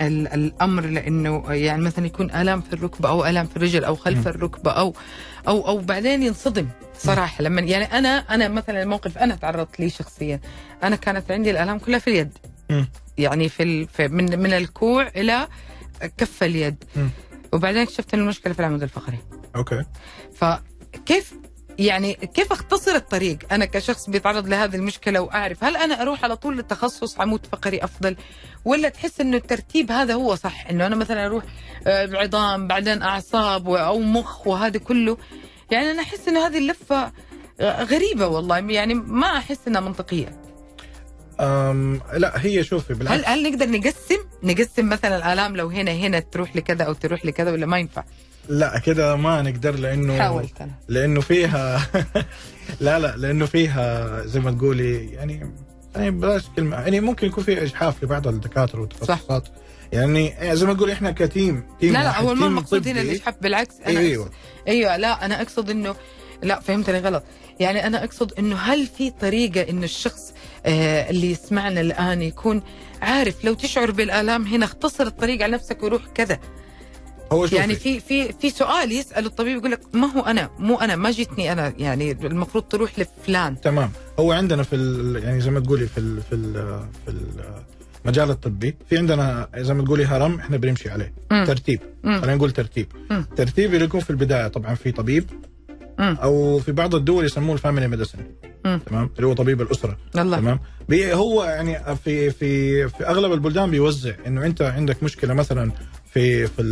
ال 0.00 0.28
الأمر 0.28 0.84
لأنه 0.86 1.44
يعني 1.52 1.82
مثلا 1.82 2.06
يكون 2.06 2.30
الام 2.30 2.60
في 2.60 2.72
الركبة 2.72 3.08
أو 3.08 3.26
الام 3.26 3.46
في 3.46 3.56
الرجل 3.56 3.84
أو 3.84 3.96
خلف 3.96 4.18
مم. 4.18 4.34
الركبة 4.34 4.70
أو 4.70 4.94
أو 5.48 5.68
أو 5.68 5.78
بعدين 5.78 6.22
ينصدم 6.22 6.68
صراحة 6.98 7.42
لما 7.42 7.60
يعني 7.60 7.84
أنا 7.84 8.08
أنا 8.18 8.48
مثلا 8.48 8.82
الموقف 8.82 9.18
أنا 9.18 9.34
تعرضت 9.36 9.80
ليه 9.80 9.88
شخصيا 9.88 10.40
أنا 10.82 10.96
كانت 10.96 11.30
عندي 11.30 11.50
الالام 11.50 11.78
كلها 11.78 11.98
في 11.98 12.10
اليد 12.10 12.30
مم. 12.70 12.88
يعني 13.18 13.48
في, 13.48 13.62
ال... 13.62 13.88
في 13.88 14.08
من 14.08 14.38
من 14.38 14.52
الكوع 14.52 15.08
إلى 15.16 15.48
كف 16.18 16.42
اليد 16.42 16.84
مم. 16.96 17.08
وبعدين 17.52 17.82
اكتشفت 17.82 18.14
ان 18.14 18.20
المشكلة 18.20 18.52
في 18.52 18.60
العمود 18.60 18.82
الفقري 18.82 19.18
أوكي 19.56 19.84
فكيف 20.92 21.34
يعني 21.78 22.14
كيف 22.14 22.52
أختصر 22.52 22.94
الطريق؟ 22.94 23.38
أنا 23.52 23.64
كشخص 23.64 24.10
بيتعرض 24.10 24.48
لهذه 24.48 24.76
المشكلة 24.76 25.20
وأعرف 25.20 25.64
هل 25.64 25.76
أنا 25.76 26.02
أروح 26.02 26.24
على 26.24 26.36
طول 26.36 26.56
للتخصص 26.56 27.20
عمود 27.20 27.46
فقري 27.52 27.84
أفضل 27.84 28.16
ولا 28.64 28.88
تحس 28.88 29.20
إنه 29.20 29.36
الترتيب 29.36 29.92
هذا 29.92 30.14
هو 30.14 30.34
صح؟ 30.34 30.66
إنه 30.70 30.86
أنا 30.86 30.96
مثلا 30.96 31.26
أروح 31.26 31.44
آه، 31.86 32.06
بعظام 32.06 32.66
بعدين 32.66 33.02
أعصاب 33.02 33.70
أو 33.70 33.98
مخ 33.98 34.46
وهذا 34.46 34.78
كله. 34.78 35.16
يعني 35.70 35.90
أنا 35.90 36.02
أحس 36.02 36.28
انه 36.28 36.46
هذه 36.46 36.58
اللفة 36.58 37.12
آه، 37.60 37.84
غريبة 37.84 38.26
والله. 38.26 38.58
يعني 38.58 38.94
ما 38.94 39.26
أحس 39.36 39.58
إنها 39.68 39.80
منطقية. 39.80 40.42
أم 41.40 42.00
لا 42.12 42.46
هي 42.46 42.64
شوفي 42.64 42.92
هل 42.92 42.98
بالعكس 42.98 43.28
هل 43.28 43.50
نقدر 43.50 43.70
نقسم؟ 43.70 44.18
نقسم 44.42 44.88
مثلا 44.88 45.16
الآلام 45.16 45.56
لو 45.56 45.68
هنا 45.68 45.90
هنا 45.90 46.20
تروح 46.20 46.56
لكذا 46.56 46.84
أو 46.84 46.92
تروح 46.92 47.26
لكذا 47.26 47.52
ولا 47.52 47.66
ما 47.66 47.78
ينفع؟ 47.78 48.04
لا 48.48 48.78
كده 48.78 49.16
ما 49.16 49.42
نقدر 49.42 49.74
لأنه 49.74 50.18
حاولت 50.18 50.60
أنا 50.60 50.70
لأنه 50.88 51.20
فيها 51.20 51.86
لا 52.80 52.98
لا 52.98 53.16
لأنه 53.16 53.46
فيها 53.46 54.20
زي 54.26 54.40
ما 54.40 54.50
تقولي 54.50 55.06
يعني 55.12 55.52
يعني 55.96 56.10
بلاش 56.10 56.42
كلمة 56.56 56.76
يعني 56.76 57.00
ممكن 57.00 57.26
يكون 57.26 57.44
في 57.44 57.62
اجحاف 57.62 58.04
لبعض 58.04 58.28
الدكاترة 58.28 58.80
والتخصصات. 58.80 59.48
يعني 59.92 60.34
زي 60.56 60.66
ما 60.66 60.74
تقول 60.74 60.90
إحنا 60.90 61.10
كتيم 61.10 61.62
تيم 61.80 61.92
لا 61.92 61.98
لا 61.98 62.20
هو 62.20 62.34
ما 62.34 62.46
المقصود 62.46 62.88
هنا 62.88 63.00
طبي. 63.00 63.10
الإشحاف 63.10 63.34
بالعكس 63.42 63.74
أنا 63.86 64.00
أيوه 64.00 64.24
أقصد 64.24 64.34
أيوه 64.68 64.96
لا 64.96 65.24
أنا 65.24 65.42
أقصد 65.42 65.70
انه 65.70 65.94
لا 66.42 66.60
فهمتني 66.60 66.98
غلط. 66.98 67.22
يعني 67.60 67.86
أنا 67.86 68.04
أقصد 68.04 68.32
إنه 68.38 68.56
هل 68.56 68.86
في 68.86 69.10
طريقة 69.10 69.70
انه 69.70 69.84
الشخص 69.84 70.32
آه 70.66 71.10
اللي 71.10 71.30
يسمعنا 71.30 71.80
الآن 71.80 72.22
يكون 72.22 72.62
عارف 73.02 73.44
لو 73.44 73.54
تشعر 73.54 73.90
بالآلام 73.90 74.46
هنا 74.46 74.64
اختصر 74.64 75.06
الطريق 75.06 75.42
على 75.42 75.52
نفسك 75.52 75.82
وروح 75.82 76.02
كذا. 76.14 76.38
هو 77.32 77.46
شوفي. 77.46 77.56
يعني 77.56 77.74
في 77.74 78.00
في 78.00 78.32
في 78.32 78.50
سؤال 78.50 78.92
يسأل 78.92 79.26
الطبيب 79.26 79.56
يقول 79.56 79.70
لك 79.70 79.80
ما 79.92 80.06
هو 80.06 80.20
أنا؟ 80.20 80.50
مو 80.58 80.76
أنا 80.76 80.96
ما 80.96 81.10
جتني 81.10 81.52
أنا 81.52 81.74
يعني 81.78 82.12
المفروض 82.12 82.64
تروح 82.64 82.98
لفلان. 82.98 83.60
تمام. 83.60 83.90
هو 84.18 84.32
عندنا 84.32 84.62
في 84.62 84.76
يعني 85.24 85.40
زي 85.40 85.50
ما 85.50 85.60
تقولي 85.60 85.86
في 85.86 85.98
ال 85.98 86.22
في 86.22 86.34
ال 86.34 86.80
في 87.06 87.14
المجال 88.04 88.30
الطبي 88.30 88.76
في 88.90 88.98
عندنا 88.98 89.48
زي 89.56 89.74
ما 89.74 89.84
تقولي 89.84 90.04
هرم 90.04 90.40
إحنا 90.40 90.56
بنمشي 90.56 90.90
عليه. 90.90 91.14
مم. 91.30 91.44
ترتيب. 91.44 91.80
خلينا 92.04 92.34
نقول 92.34 92.50
ترتيب. 92.50 92.86
مم. 93.10 93.26
ترتيب 93.36 93.74
اللي 93.74 93.84
يكون 93.84 94.00
في 94.00 94.10
البداية 94.10 94.48
طبعا 94.48 94.74
في 94.74 94.92
طبيب. 94.92 95.24
أو 96.00 96.58
في 96.58 96.72
بعض 96.72 96.94
الدول 96.94 97.24
يسموه 97.24 97.54
ال 97.54 97.59
family 97.59 97.88
medicine. 97.88 98.18
تمام؟ 98.86 99.10
اللي 99.16 99.26
هو 99.26 99.32
طبيب 99.32 99.60
الأسرة. 99.62 99.96
الله 100.18 100.36
تمام؟ 100.36 100.60
هو 100.92 101.44
يعني 101.44 101.96
في 102.04 102.30
في 102.30 102.88
في 102.88 103.06
أغلب 103.06 103.32
البلدان 103.32 103.70
بيوزع 103.70 104.12
إنه 104.26 104.46
أنت 104.46 104.62
عندك 104.62 105.02
مشكلة 105.02 105.34
مثلا 105.34 105.72
في 106.12 106.46
في 106.46 106.62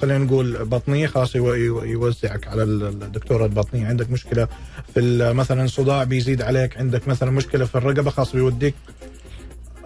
خلينا 0.00 0.18
نقول 0.24 0.64
بطنيه 0.64 1.06
خلاص 1.06 1.36
يو- 1.36 1.54
يو- 1.54 1.82
يوزعك 1.84 2.48
على 2.48 2.62
ال- 2.62 2.82
الدكتورة 3.02 3.44
البطنية 3.44 3.86
عندك 3.86 4.10
مشكلة 4.10 4.48
في 4.94 5.32
مثلا 5.34 5.66
صداع 5.66 6.04
بيزيد 6.04 6.42
عليك 6.42 6.78
عندك 6.78 7.08
مثلا 7.08 7.30
مشكلة 7.30 7.64
في 7.64 7.74
الرقبة 7.74 8.10
خلاص 8.10 8.32
بيوديك 8.32 8.74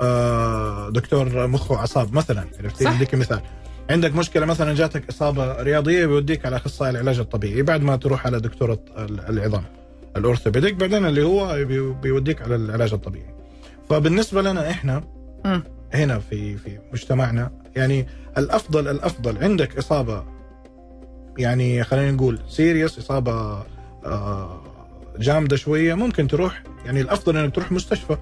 آه، 0.00 0.90
دكتور 0.90 1.46
مخ 1.46 1.70
وأعصاب 1.70 2.14
مثلا 2.14 2.44
عرفتي. 2.60 2.84
اديك 2.88 3.14
مثال 3.14 3.40
عندك 3.90 4.14
مشكلة 4.16 4.46
مثلا 4.46 4.74
جاتك 4.74 5.08
إصابة 5.08 5.62
رياضية 5.62 6.06
بيوديك 6.06 6.46
على 6.46 6.56
أخصائي 6.56 6.90
العلاج 6.90 7.18
الطبيعي 7.18 7.62
بعد 7.62 7.82
ما 7.82 7.96
تروح 7.96 8.26
على 8.26 8.40
دكتورة 8.40 8.78
ال- 8.98 9.20
العظام 9.20 9.64
الأورثوبيديك 10.16 10.74
بعدين 10.74 11.06
اللي 11.06 11.22
هو 11.22 11.64
بي- 11.64 11.92
بيوديك 12.02 12.42
على 12.42 12.56
العلاج 12.56 12.92
الطبيعي 12.92 13.34
فبالنسبة 13.90 14.42
لنا 14.42 14.70
إحنا. 14.70 15.04
هنا 15.94 16.18
في 16.18 16.56
في 16.56 16.78
مجتمعنا. 16.92 17.50
يعني 17.76 18.06
الأفضل 18.38 18.88
الأفضل 18.88 19.44
عندك 19.44 19.78
إصابة 19.78 20.24
يعني 21.38 21.84
خلينا 21.84 22.10
نقول 22.10 22.38
سيريس 22.48 22.98
إصابة 22.98 23.62
آه، 24.04 24.60
جامدة 25.18 25.56
شوية 25.56 25.94
ممكن 25.94 26.28
تروح 26.28 26.62
يعني 26.86 27.00
الأفضل 27.00 27.36
إنك 27.36 27.54
تروح 27.54 27.72
مستشفى 27.72 28.16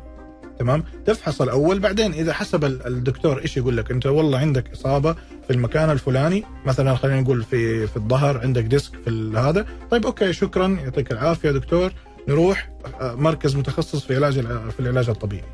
تمام؟ 0.58 0.84
تفحص 1.06 1.42
الأول 1.42 1.78
بعدين 1.78 2.12
إذا 2.12 2.32
حسب 2.32 2.64
ال- 2.64 2.86
الدكتور 2.86 3.42
إيش 3.42 3.56
يقول 3.56 3.76
لك 3.76 3.90
أنت 3.90 4.06
والله 4.06 4.38
عندك 4.38 4.72
إصابة 4.72 5.12
في 5.46 5.50
المكان 5.50 5.90
الفلاني 5.90 6.44
مثلا 6.66 6.94
خلينا 6.94 7.20
نقول 7.20 7.42
في 7.44 7.86
في 7.86 7.96
الظهر 7.96 8.38
عندك 8.40 8.64
disc 8.64 8.92
في 9.04 9.32
هذا. 9.36 9.66
طيب 9.90 10.06
okay 10.06 10.32
شكرا 10.32 10.66
يعطيك 10.84 11.12
العافية 11.12 11.50
دكتور. 11.50 11.92
نروح 12.28 12.70
آه، 13.00 13.14
مركز 13.14 13.56
متخصص 13.56 14.04
في 14.04 14.16
علاج 14.16 14.40
في 14.70 14.80
العلاج 14.80 15.08
الطبيعي. 15.10 15.44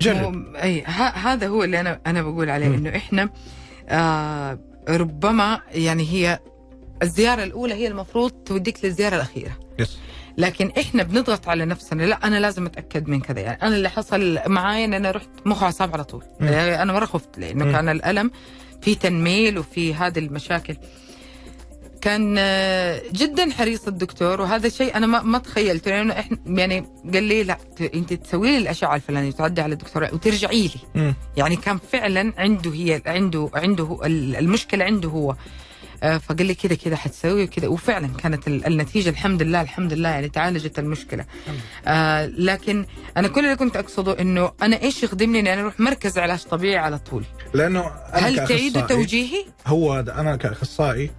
جرب 0.00 0.54
أي 0.56 0.82
ه- 0.86 1.08
هذا 1.16 1.48
هو 1.48 1.64
اللي 1.64 1.80
أنا 1.80 2.00
أنا 2.06 2.22
بقول 2.22 2.50
عليه. 2.50 2.66
إنه 2.66 2.96
إحنا 2.96 3.28
آه 3.88 4.58
ربما 4.88 5.60
يعني 5.72 6.02
هي 6.12 6.38
الزيارة 7.02 7.44
الأولى 7.44 7.74
هي 7.74 7.86
المفروض 7.88 8.30
توديك 8.30 8.84
للزيارة 8.84 9.16
الأخيرة 9.16 9.52
yes 9.78 9.98
لكن 10.38 10.72
إحنا 10.80 11.02
بنضغط 11.02 11.48
على 11.48 11.64
نفسنا 11.64 12.02
لا 12.02 12.26
أنا 12.26 12.36
لازم 12.40 12.66
أتأكد 12.66 13.08
من 13.08 13.20
كذا 13.20 13.40
يعني 13.40 13.62
أنا 13.62 13.76
اللي 13.76 13.88
حصل 13.90 14.38
معاي 14.46 14.84
إن 14.84 14.94
أنا 14.94 15.10
رحت 15.10 15.28
مخ 15.46 15.62
واعصاب 15.62 15.92
على 15.94 16.04
طول. 16.04 16.22
يعني 16.40 16.82
أنا 16.82 16.92
مره 16.92 17.04
خفت 17.06 17.38
لأنه 17.38 17.64
مم. 17.64 17.72
كان 17.72 17.88
الألم 17.88 18.30
في 18.82 18.94
تنميل 18.94 19.58
وفي 19.58 19.94
هذه 19.94 20.18
المشاكل 20.18 20.76
كان 22.04 22.34
آه، 22.38 23.02
جدا 23.12 23.50
حريص 23.52 23.86
الدكتور 23.88 24.40
وهذا 24.40 24.68
شيء 24.68 24.96
أنا 24.96 25.06
ما 25.06 25.22
ما 25.22 25.38
تخيلته 25.38 25.90
لأنه 25.90 26.12
إحنا 26.18 26.38
يعني 26.46 26.86
قال 27.14 27.22
لي 27.22 27.42
لا 27.44 27.58
أنت 27.94 28.12
تسوي 28.12 28.50
لي 28.50 28.58
الأشعة 28.58 28.96
الفلانية 28.96 29.28
وتعدي 29.28 29.60
على 29.60 29.72
الدكتور 29.72 30.02
وترجعي 30.12 30.62
لي. 30.62 30.80
مم. 31.02 31.14
يعني 31.36 31.56
كان 31.56 31.78
فعلا 31.92 32.32
عنده 32.38 32.72
هي 32.74 33.02
عنده 33.06 33.50
عنده 33.54 33.98
المشكلة 34.04 34.84
عنده 34.84 35.08
هو. 35.08 35.36
آه، 36.02 36.18
فقال 36.18 36.46
لي 36.46 36.54
كذا 36.54 36.74
كذا 36.74 36.96
حتسوي 36.96 37.44
وكذا. 37.44 37.68
وفعلا 37.68 38.08
كانت 38.08 38.48
ال- 38.48 38.66
النتيجة 38.66 39.08
الحمد 39.10 39.42
لله 39.42 39.62
الحمد 39.62 39.92
لله 39.92 40.08
يعني 40.08 40.28
تعالجت 40.28 40.78
المشكلة. 40.78 41.24
آه 41.86 42.26
لكن 42.26 42.86
أنا 43.16 43.28
كل 43.28 43.44
اللي 43.44 43.56
كنت 43.56 43.76
أقصده 43.76 44.20
إنه 44.20 44.52
أنا 44.62 44.82
إيش 44.82 45.02
يخدمني 45.02 45.40
إني 45.40 45.52
أنا 45.52 45.60
أروح 45.60 45.80
مركز 45.80 46.18
علاج 46.18 46.42
طبيعي 46.42 46.76
على 46.76 46.98
طول؟ 46.98 47.24
لأنه 47.54 47.80
أنا 48.14 48.28
هل 48.28 48.36
كأخصائي- 48.46 48.86
توجيهي؟ 48.88 49.44
هو 49.66 49.98
أنا 50.00 50.36
كأخصائي 50.36 51.10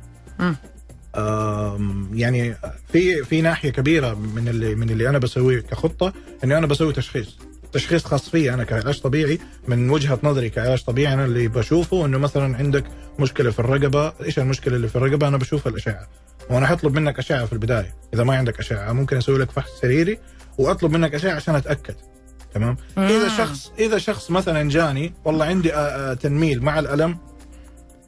يعني 2.13 2.55
في 2.93 3.23
في 3.23 3.41
ناحية 3.41 3.69
كبيرة 3.69 4.13
من 4.13 4.47
اللي 4.47 4.75
من 4.75 4.89
اللي 4.89 5.09
أنا 5.09 5.17
بسويه 5.17 5.59
كخطة 5.61 6.13
إني 6.43 6.57
أنا 6.57 6.67
بسوي 6.67 6.93
تشخيص. 6.93 7.37
تشخيص 7.71 8.05
خاص 8.05 8.29
فيي 8.29 8.53
أنا 8.53 8.63
كعلاج 8.63 8.99
طبيعي 9.01 9.39
من 9.67 9.89
وجهة 9.89 10.19
نظري 10.23 10.49
كعلاج 10.49 10.83
طبيعي 10.83 11.13
أنا 11.13 11.25
اللي 11.25 11.47
بشوفه 11.47 12.05
إنه 12.05 12.17
مثلا 12.17 12.57
عندك 12.57 12.83
مشكلة 13.19 13.51
في 13.51 13.59
الرقبة. 13.59 14.13
إيش 14.23 14.39
المشكلة 14.39 14.75
اللي 14.75 14.87
في 14.87 14.95
الرقبة؟ 14.95 15.27
أنا 15.27 15.37
بشوف 15.37 15.67
الأشعة. 15.67 16.07
وأنا 16.49 16.67
حطلب 16.67 16.99
منك 16.99 17.19
أشعة 17.19 17.45
في 17.45 17.53
البداية 17.53 17.95
إذا 18.13 18.23
ما 18.23 18.35
عندك 18.37 18.59
أشعة. 18.59 18.93
ممكن 18.93 19.17
أسوي 19.17 19.39
لك 19.39 19.51
فحص 19.51 19.69
سريري 19.81 20.17
وأطلب 20.57 20.91
منك 20.91 21.15
أشعة 21.15 21.31
عشان 21.35 21.55
أتأكد. 21.55 21.95
تمام؟ 22.53 22.77
إذا 22.97 23.23
مم. 23.23 23.37
شخص 23.37 23.71
إذا 23.79 23.97
شخص 23.97 24.31
مثلا 24.31 24.69
جاني 24.69 25.13
والله 25.25 25.45
عندي 25.45 25.73
آه، 25.73 25.77
آه، 25.77 26.13
تنميل 26.13 26.63
مع 26.63 26.79
الألم 26.79 27.17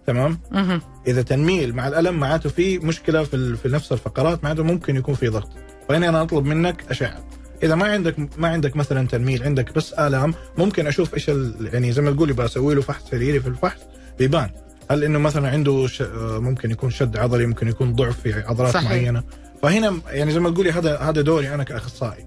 تمام 0.08 0.40
مهم. 0.52 0.82
إذا 1.08 1.22
تنميل 1.22 1.76
مع 1.76 1.88
الألم 1.88 2.20
معناته 2.20 2.50
في 2.50 2.80
مشكلة 2.80 3.24
في 3.24 3.56
في 3.56 3.70
نفس 3.70 3.92
الفقرات 3.92 4.44
معناته 4.44 4.64
ممكن 4.64 4.96
يكون 4.96 5.16
في 5.16 5.28
ضغط 5.28 5.50
فهنا 5.90 6.10
أنا 6.10 6.22
أطلب 6.22 6.46
منك 6.46 6.84
أشعة 6.90 7.24
إذا 7.64 7.76
ما 7.76 7.86
عندك 7.86 8.16
ما 8.38 8.48
عندك 8.48 8.76
مثلا 8.76 9.08
تنميل 9.08 9.44
عندك 9.44 9.76
بس 9.76 9.94
آلام 9.94 10.34
ممكن 10.58 10.88
أشوف 10.88 11.14
إيش 11.14 11.32
يعني 11.74 11.92
زي 11.92 12.02
ما 12.02 12.12
تقولي 12.12 12.34
بسوي 12.34 12.76
له 12.76 12.82
فحص 12.82 13.10
سريري 13.12 13.40
في 13.40 13.48
الفحص 13.48 13.80
بيبان 14.20 14.50
هل 14.92 15.04
إنه 15.04 15.20
مثلا 15.20 15.50
عنده 15.50 15.88
ش... 15.88 16.02
آه، 16.02 16.40
ممكن 16.40 16.72
يكون 16.72 16.90
شد 16.90 17.18
عضلي 17.18 17.46
ممكن 17.46 17.68
يكون 17.68 17.94
ضعف 17.94 18.20
في 18.20 18.34
عضلات. 18.34 18.74
صحيح. 18.74 18.90
معينة 18.90 19.24
فهنا 19.62 20.00
يعني 20.08 20.32
زي 20.32 20.40
ما 20.40 20.50
تقولي 20.50 20.72
هذا 20.72 20.98
هذا 20.98 21.22
دوري 21.22 21.54
أنا 21.54 21.64
كأخصائي 21.64 22.26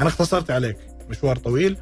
أنا 0.00 0.08
اختصرت 0.08 0.50
عليك 0.50 0.76
مشوار 1.10 1.36
طويل 1.36 1.76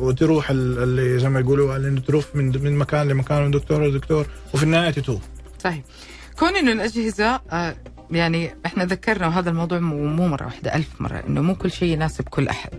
وتروح 0.00 0.50
ال- 0.50 0.82
اللي 0.82 1.18
زي 1.18 1.28
ما 1.28 1.40
يقولوا 1.40 1.76
اللي 1.76 2.00
تروح 2.00 2.24
من 2.34 2.62
من 2.62 2.76
مكان 2.76 3.08
لمكان. 3.08 3.42
من 3.44 3.50
دكتور 3.50 3.86
لدكتور 3.86 4.26
وفي 4.54 4.62
النهاية 4.62 4.90
تتوه. 4.90 5.20
صحيح 5.64 5.82
كون 6.38 6.56
إنه 6.56 6.72
الأجهزة 6.72 7.40
آه، 7.52 7.76
يعني 8.10 8.54
إحنا 8.66 8.84
ذكرنا 8.84 9.26
وهذا 9.26 9.50
الموضوع 9.50 9.78
مو 9.78 10.28
مرة 10.28 10.44
واحدة 10.44 10.74
ألف 10.74 10.88
مرة 11.00 11.22
إنه 11.28 11.40
مو 11.42 11.54
كل 11.54 11.70
شيء 11.70 11.88
يناسب 11.92 12.24
كل 12.28 12.48
أحد. 12.48 12.70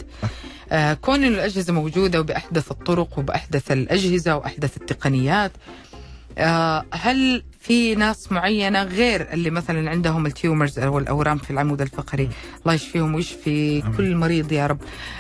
آه، 0.71 0.93
كون 0.93 1.23
إنه 1.23 1.35
الأجهزة 1.35 1.73
موجودة 1.73 2.19
وبأحدث 2.19 2.71
الطرق 2.71 3.19
وبأحدث 3.19 3.71
الأجهزة 3.71 4.35
وأحدث 4.35 4.77
التقنيات 4.77 5.51
آه، 6.37 6.85
هل 6.93 7.43
في 7.59 7.95
ناس 7.95 8.31
معينة 8.31 8.83
غير 8.83 9.27
اللي 9.33 9.49
مثلا 9.49 9.89
عندهم 9.89 10.25
التيومرز 10.25 10.79
أو 10.79 10.97
الأورام 10.99 11.37
في 11.37 11.51
العمود 11.51 11.81
الفقري. 11.81 12.29
الله 12.61 12.73
يشفيهم 12.73 13.15
ويشفي. 13.15 13.81
كل 13.97 14.15
مريض 14.15 14.51
يا 14.51 14.67
رب. 14.67 14.77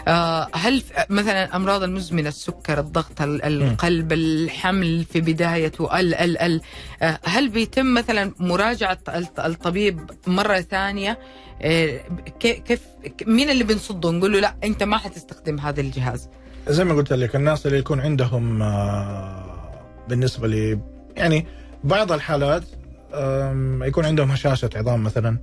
آه، 0.07 0.47
هل 0.53 0.83
مثلا 1.09 1.55
أمراض 1.55 1.83
المزمنة 1.83 2.27
السكر 2.29 2.79
الضغط 2.79 3.21
ال- 3.21 3.43
القلب 3.43 4.13
الحمل 4.13 5.05
في 5.13 5.21
بدايته 5.21 5.99
ال 5.99 6.15
ال 6.15 6.37
ال 6.37 6.61
آه، 7.01 7.19
هل 7.23 7.49
بيتم 7.49 7.93
مثلا 7.93 8.31
مراجعة 8.39 8.97
الط- 9.15 9.39
الطبيب 9.39 9.99
مرة 10.27 10.61
ثانية؟ 10.61 11.19
آه، 11.61 11.99
كي- 12.39 12.53
كيف 12.53 12.81
مين 13.27 13.49
اللي 13.49 13.63
بنصده؟ 13.63 14.11
نقول 14.11 14.33
له 14.33 14.39
لا 14.39 14.55
أنت 14.63 14.83
ما 14.83 14.97
حتستخدم 14.97 15.59
هذا 15.59 15.81
الجهاز. 15.81 16.29
زي 16.67 16.83
ما 16.83 16.93
قلت 16.93 17.13
لك 17.13 17.35
الناس 17.35 17.65
اللي 17.65 17.77
يكون 17.77 17.99
عندهم 17.99 18.59
بالنسبة 20.09 20.47
لي 20.47 20.79
يعني 21.15 21.45
بعض 21.83 22.11
الحالات 22.11 22.63
يكون 23.87 24.05
عندهم 24.05 24.31
هشاشة 24.31 24.69
عظام 24.75 25.03
مثلا. 25.03 25.37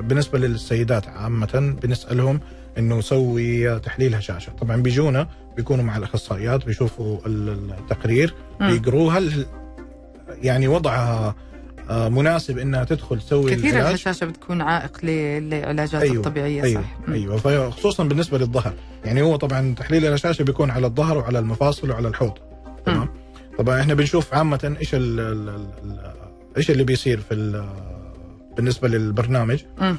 بالنسبة 0.00 0.38
للسيدات 0.38 1.08
عامة 1.08 1.76
بنسألهم 1.82 2.40
إنه 2.78 3.00
سوي 3.00 3.78
تحليل 3.80 4.14
هشاشة. 4.14 4.52
طبعا 4.52 4.76
بيجونا 4.82 5.28
بيكونوا 5.56 5.84
مع 5.84 5.96
الأخصائيات 5.96 6.66
بيشوفوا 6.66 7.18
ال- 7.26 7.72
التقرير. 7.78 8.34
بيقروه 8.60 9.18
هل 9.18 9.46
يعني 10.42 10.68
وضعها 10.68 11.34
آه، 11.90 12.08
مناسب 12.08 12.58
إنها 12.58 12.84
تدخل 12.84 13.18
تسوي 13.20 13.50
كثير 13.56 13.70
العلاج 13.70 13.86
الهشاشة 13.86 14.26
بتكون 14.26 14.60
عائق 14.60 15.04
للعلاجات 15.04 16.02
أيوة، 16.02 16.16
الطبيعية 16.16 16.62
أيوه 16.62 16.82
صح. 16.82 17.12
أيوه. 17.12 17.36
فخصوصا 17.36 18.04
بالنسبة 18.04 18.38
للظهر. 18.38 18.72
يعني 19.04 19.22
هو 19.22 19.36
طبعا 19.36 19.74
تحليل 19.78 20.06
الهشاشة 20.06 20.42
بيكون 20.42 20.70
على 20.70 20.86
الظهر 20.86 21.18
وعلى 21.18 21.38
المفاصل 21.38 21.90
وعلى 21.90 22.08
الحوض. 22.08 22.32
طبعا 23.58 23.80
إحنا 23.80 23.94
بنشوف 23.94 24.34
عامة 24.34 24.76
إيش 24.80 24.94
إيش 26.56 26.70
اللي 26.70 26.84
بيصير 26.84 27.20
في 27.20 27.34
ال- 27.34 27.64
بالنسبة 28.56 28.88
للبرنامج 28.88 29.60
مم. 29.80 29.98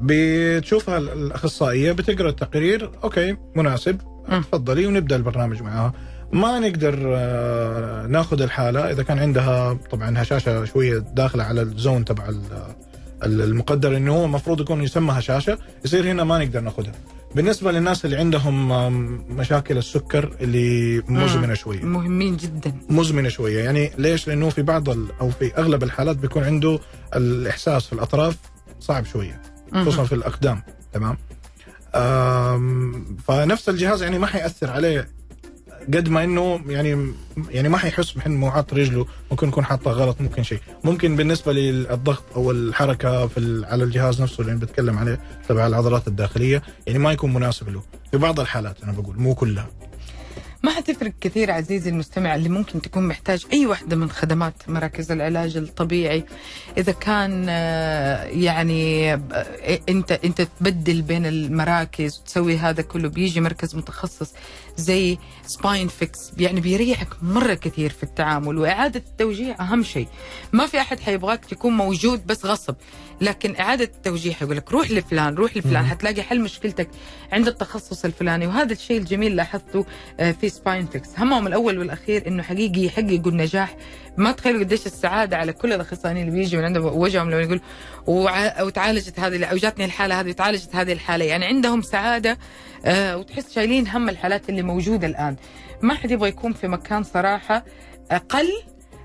بتشوفها 0.00 0.98
ال- 0.98 1.08
الأخصائية 1.12 1.92
بتقرأ 1.92 2.28
التقرير 2.28 2.90
أوكي 3.04 3.36
مناسب. 3.56 4.00
تفضلي 4.30 4.86
ونبدأ 4.86 5.16
البرنامج 5.16 5.62
معها 5.62 5.92
ما 6.32 6.58
نقدر 6.58 7.12
آه، 7.16 8.06
ناخذ 8.06 8.42
الحالة 8.42 8.90
إذا 8.90 9.02
كان 9.02 9.18
عندها 9.18 9.72
طبعا 9.90 10.22
هشاشة 10.22 10.64
شوية 10.64 10.98
داخلة 10.98 11.44
على 11.44 11.62
الزون 11.62 12.04
تبع 12.04 12.28
ال- 12.28 12.40
ال- 13.24 13.40
المقدر 13.42 13.96
إنه 13.96 14.14
هو 14.16 14.24
المفروض 14.24 14.60
يكون 14.60 14.82
يسمى 14.82 15.12
هشاشة 15.12 15.58
يصير 15.84 16.06
هنا 16.06 16.24
ما 16.24 16.38
نقدر 16.44 16.60
ناخذها 16.60 16.92
بالنسبة 17.34 17.72
للناس 17.72 18.04
اللي 18.04 18.16
عندهم 18.16 18.68
مشاكل 19.36 19.78
السكر 19.78 20.36
اللي 20.40 21.02
مزمنة 21.08 21.54
شوية. 21.54 21.82
مهمين 21.82 22.36
جدا. 22.36 22.72
مزمنة 22.88 23.28
شوية. 23.28 23.64
يعني 23.64 23.90
ليش؟ 23.98 24.28
لأنه 24.28 24.48
في 24.48 24.62
بعض 24.62 24.88
ال- 24.88 25.08
أو 25.20 25.30
في 25.30 25.54
أغلب 25.58 25.82
الحالات 25.82 26.16
بيكون 26.16 26.44
عنده 26.44 26.78
الإحساس 27.16 27.86
في 27.86 27.92
الأطراف 27.92 28.36
صعب 28.80 29.04
شوية 29.04 29.42
خصوصا 29.74 30.04
في 30.04 30.14
الأقدام 30.14 30.62
تمام؟ 30.92 31.16
فنفس 33.28 33.68
الجهاز 33.68 34.02
يعني 34.02 34.18
ما 34.18 34.26
حيأثر 34.26 34.70
عليه 34.70 35.08
قد 35.94 36.08
ما 36.08 36.24
إنه 36.24 36.60
يعني 36.66 37.12
يعني 37.50 37.68
ما 37.68 37.78
حيحس 37.78 38.12
بحين 38.12 38.32
مو 38.32 38.50
حاط 38.50 38.74
رجله 38.74 39.06
ممكن 39.30 39.48
يكون 39.48 39.64
حاطها 39.64 39.92
غلط 39.92 40.20
ممكن 40.20 40.42
شيء. 40.42 40.60
ممكن 40.84 41.16
بالنسبة 41.16 41.52
للضغط 41.52 42.24
أو 42.36 42.50
الحركة 42.50 43.26
في 43.26 43.64
على 43.66 43.84
الجهاز 43.84 44.22
نفسه 44.22 44.40
اللي 44.40 44.56
بتكلم 44.56 44.98
عليه 44.98 45.20
تبع 45.48 45.66
العضلات 45.66 46.08
الداخلية 46.08 46.62
يعني 46.86 46.98
ما 46.98 47.12
يكون 47.12 47.32
مناسب 47.32 47.68
له. 47.68 47.82
في 48.10 48.16
بعض 48.18 48.40
الحالات 48.40 48.82
أنا 48.82 48.92
بقول 48.92 49.16
مو 49.18 49.34
كلها. 49.34 49.68
ما 50.62 50.70
حتفرق 50.70 51.12
كثير 51.20 51.50
عزيزي 51.50 51.90
المستمع 51.90 52.34
اللي 52.34 52.48
ممكن 52.48 52.80
تكون 52.80 53.08
محتاج 53.08 53.46
أي 53.52 53.66
واحدة 53.66 53.96
من 53.96 54.10
خدمات 54.10 54.54
مراكز 54.68 55.12
العلاج 55.12 55.56
الطبيعي. 55.56 56.24
إذا 56.78 56.92
كان 56.92 57.46
آه، 57.48 58.24
يعني 58.24 59.14
آه، 59.14 59.18
أنت 59.88 60.12
أنت 60.12 60.42
تبدل 60.60 61.02
بين 61.02 61.26
المراكز 61.26 62.18
وتسوي 62.18 62.56
هذا 62.56 62.82
كله 62.82 63.08
بيجي 63.08 63.40
مركز 63.40 63.76
متخصص 63.76 64.32
زي 64.76 65.18
Spine 65.46 65.88
Fix 65.88 66.18
يعني 66.38 66.60
بيريحك 66.60 67.08
مرة 67.22 67.54
كثير 67.54 67.90
في 67.90 68.02
التعامل 68.02 68.58
وإعادة 68.58 69.02
التوجيه 69.10 69.52
أهم 69.52 69.82
شيء. 69.82 70.06
ما 70.52 70.66
في 70.66 70.80
أحد 70.80 71.00
حيبغاك 71.00 71.44
تكون 71.44 71.72
موجود 71.72 72.26
بس 72.26 72.46
غصب 72.46 72.74
لكن 73.20 73.56
إعادة 73.60 73.84
التوجيه 73.84 74.36
يقول 74.42 74.56
لك 74.56 74.72
روح 74.72 74.90
لفلان 74.90 75.34
روح 75.34 75.56
لفلان 75.56 75.86
حتلاقي 75.86 76.22
حل 76.22 76.40
مشكلتك 76.40 76.88
عند 77.32 77.48
التخصص 77.48 78.04
الفلاني. 78.04 78.46
وهذا 78.46 78.72
الشيء 78.72 78.98
الجميل 78.98 79.36
لاحظته 79.36 79.86
آه، 80.20 80.32
في 80.32 80.48
سباين 80.48 80.86
فيكس 80.86 81.08
همهم 81.18 81.46
الأول 81.46 81.78
والأخير 81.78 82.26
إنه 82.28 82.42
حقيقي 82.42 82.84
يحققوا 82.84 83.30
النجاح 83.32 83.76
ما 84.16 84.32
تخيلوا 84.32 84.60
قديش 84.60 84.86
السعادة 84.86 85.36
على 85.36 85.52
كل 85.52 85.72
الأخصائيين 85.72 86.28
اللي 86.28 86.38
بيجوا 86.40 86.60
من 86.60 86.66
عندهم 86.66 86.84
وجههم 86.98 87.30
لما 87.30 87.40
يقول 87.40 87.60
وع- 88.06 88.62
وتعالجت 88.62 89.20
هذه 89.20 89.44
أو 89.44 89.56
جاتني 89.56 89.84
الحالة 89.84 90.20
هذه 90.20 90.28
وتعالجت 90.28 90.76
هذه 90.76 90.92
الحالة. 90.92 91.24
يعني 91.24 91.44
عندهم 91.46 91.82
سعادة 91.82 92.38
آه، 92.84 93.16
وتحس 93.16 93.52
شايلين 93.54 93.88
هم 93.88 94.08
الحالات 94.08 94.48
اللي 94.48 94.62
موجودة 94.62 95.06
الآن. 95.06 95.36
ما 95.82 95.94
حد 95.94 96.10
يبغى 96.10 96.28
يكون 96.28 96.52
في 96.52 96.68
مكان 96.68 97.02
صراحة 97.02 97.64
أقل 98.10 98.48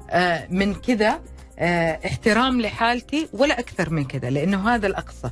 آه، 0.09 0.47
من 0.49 0.73
كذا 0.73 1.19
آه، 1.59 1.99
احترام 2.05 2.61
لحالتي 2.61 3.27
ولا 3.33 3.59
أكثر 3.59 3.89
من 3.89 4.05
كذا 4.05 4.29
لأنه 4.29 4.69
هذا 4.75 4.87
الأقصى. 4.87 5.29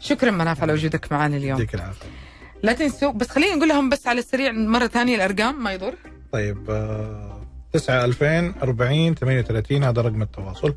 شكرا 0.00 0.30
مناف 0.30 0.62
على 0.62 0.72
وجودك 0.72 1.12
معنا 1.12 1.36
اليوم. 1.36 1.58
يديك 1.60 1.74
العافية. 1.74 2.06
لا 2.62 2.72
تنسوا 2.72 3.12
بس 3.12 3.28
خلينا 3.28 3.54
نقول 3.54 3.68
لهم 3.68 3.88
بس 3.88 4.06
على 4.06 4.18
السريع 4.18 4.52
مرة 4.52 4.86
ثانية 4.86 5.16
الأرقام 5.16 5.62
ما 5.64 5.72
يضر. 5.72 5.94
طيب 6.32 6.70
آه، 6.70 7.41
9 7.72 8.04
2000 8.04 8.54
40 8.62 9.14
38 9.14 9.84
هذا 9.84 10.02
رقم 10.02 10.22
التواصل. 10.22 10.74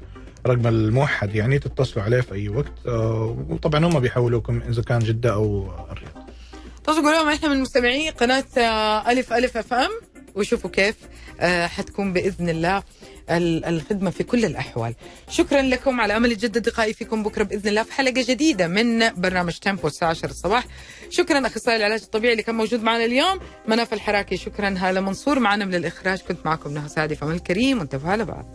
رقم 0.48 0.68
الموحد 0.68 1.36
يعني 1.36 1.60
تتصلوا 1.60 2.06
عليه 2.06 2.22
في 2.22 2.34
أي 2.34 2.50
وقت. 2.50 2.74
آه، 2.88 3.46
وطبعا 3.50 3.86
هم 3.86 4.00
بيحولوكم 4.00 4.62
إذا 4.70 4.82
كان 4.82 5.00
جدة 5.00 5.34
أو 5.34 5.72
الرياض. 5.92 6.30
قولوا 6.88 7.12
لهم 7.12 7.28
إحنا 7.28 7.50
من 7.50 7.62
مستمعي 7.62 8.10
قناة 8.10 8.46
آه، 8.58 9.12
ألف 9.12 9.34
ألف 9.34 9.58
أف 9.58 9.74
أم. 9.74 9.90
وشوفوا 10.36 10.70
كيف 10.70 10.96
آه، 11.40 11.68
حتكون 11.68 12.14
بإذن 12.14 12.50
الله 12.50 12.84
ال- 13.30 13.66
الخدمة 13.66 14.10
في 14.10 14.24
كل 14.24 14.46
الأحوال. 14.46 14.96
شكرا 15.30 15.62
لكم 15.62 16.02
على 16.02 16.18
أمل 16.18 16.32
يتجدد 16.32 16.68
لقائي 16.70 16.94
فيكم 16.94 17.24
بكرة 17.24 17.44
بإذن 17.44 17.70
الله 17.70 17.84
في 17.84 17.94
حلقة 17.94 18.26
جديدة 18.28 18.68
من 18.68 19.10
برنامج 19.22 19.54
تيمبو 19.58 19.88
الساعة 19.88 20.10
10 20.10 20.30
الصباح. 20.30 20.66
شكرا 21.10 21.48
أخصائي 21.48 21.78
العلاج 21.78 22.02
الطبيعي 22.02 22.32
اللي 22.34 22.44
كان 22.44 22.56
موجود 22.56 22.84
معنا 22.84 23.06
اليوم 23.06 23.40
مناف 23.68 23.94
الحراكي. 23.94 24.38
شكرا 24.38 24.76
هالة 24.78 25.02
منصور 25.02 25.40
معنا 25.40 25.66
من 25.66 25.76
الإخراج. 25.76 26.20
كنت 26.20 26.46
معكم 26.46 26.74
نهى 26.74 26.90
سعدي 26.90 27.16
فمن 27.16 27.36
الكريم 27.36 27.80
وانتبهوا 27.80 28.12
على 28.12 28.26
بعض. 28.26 28.46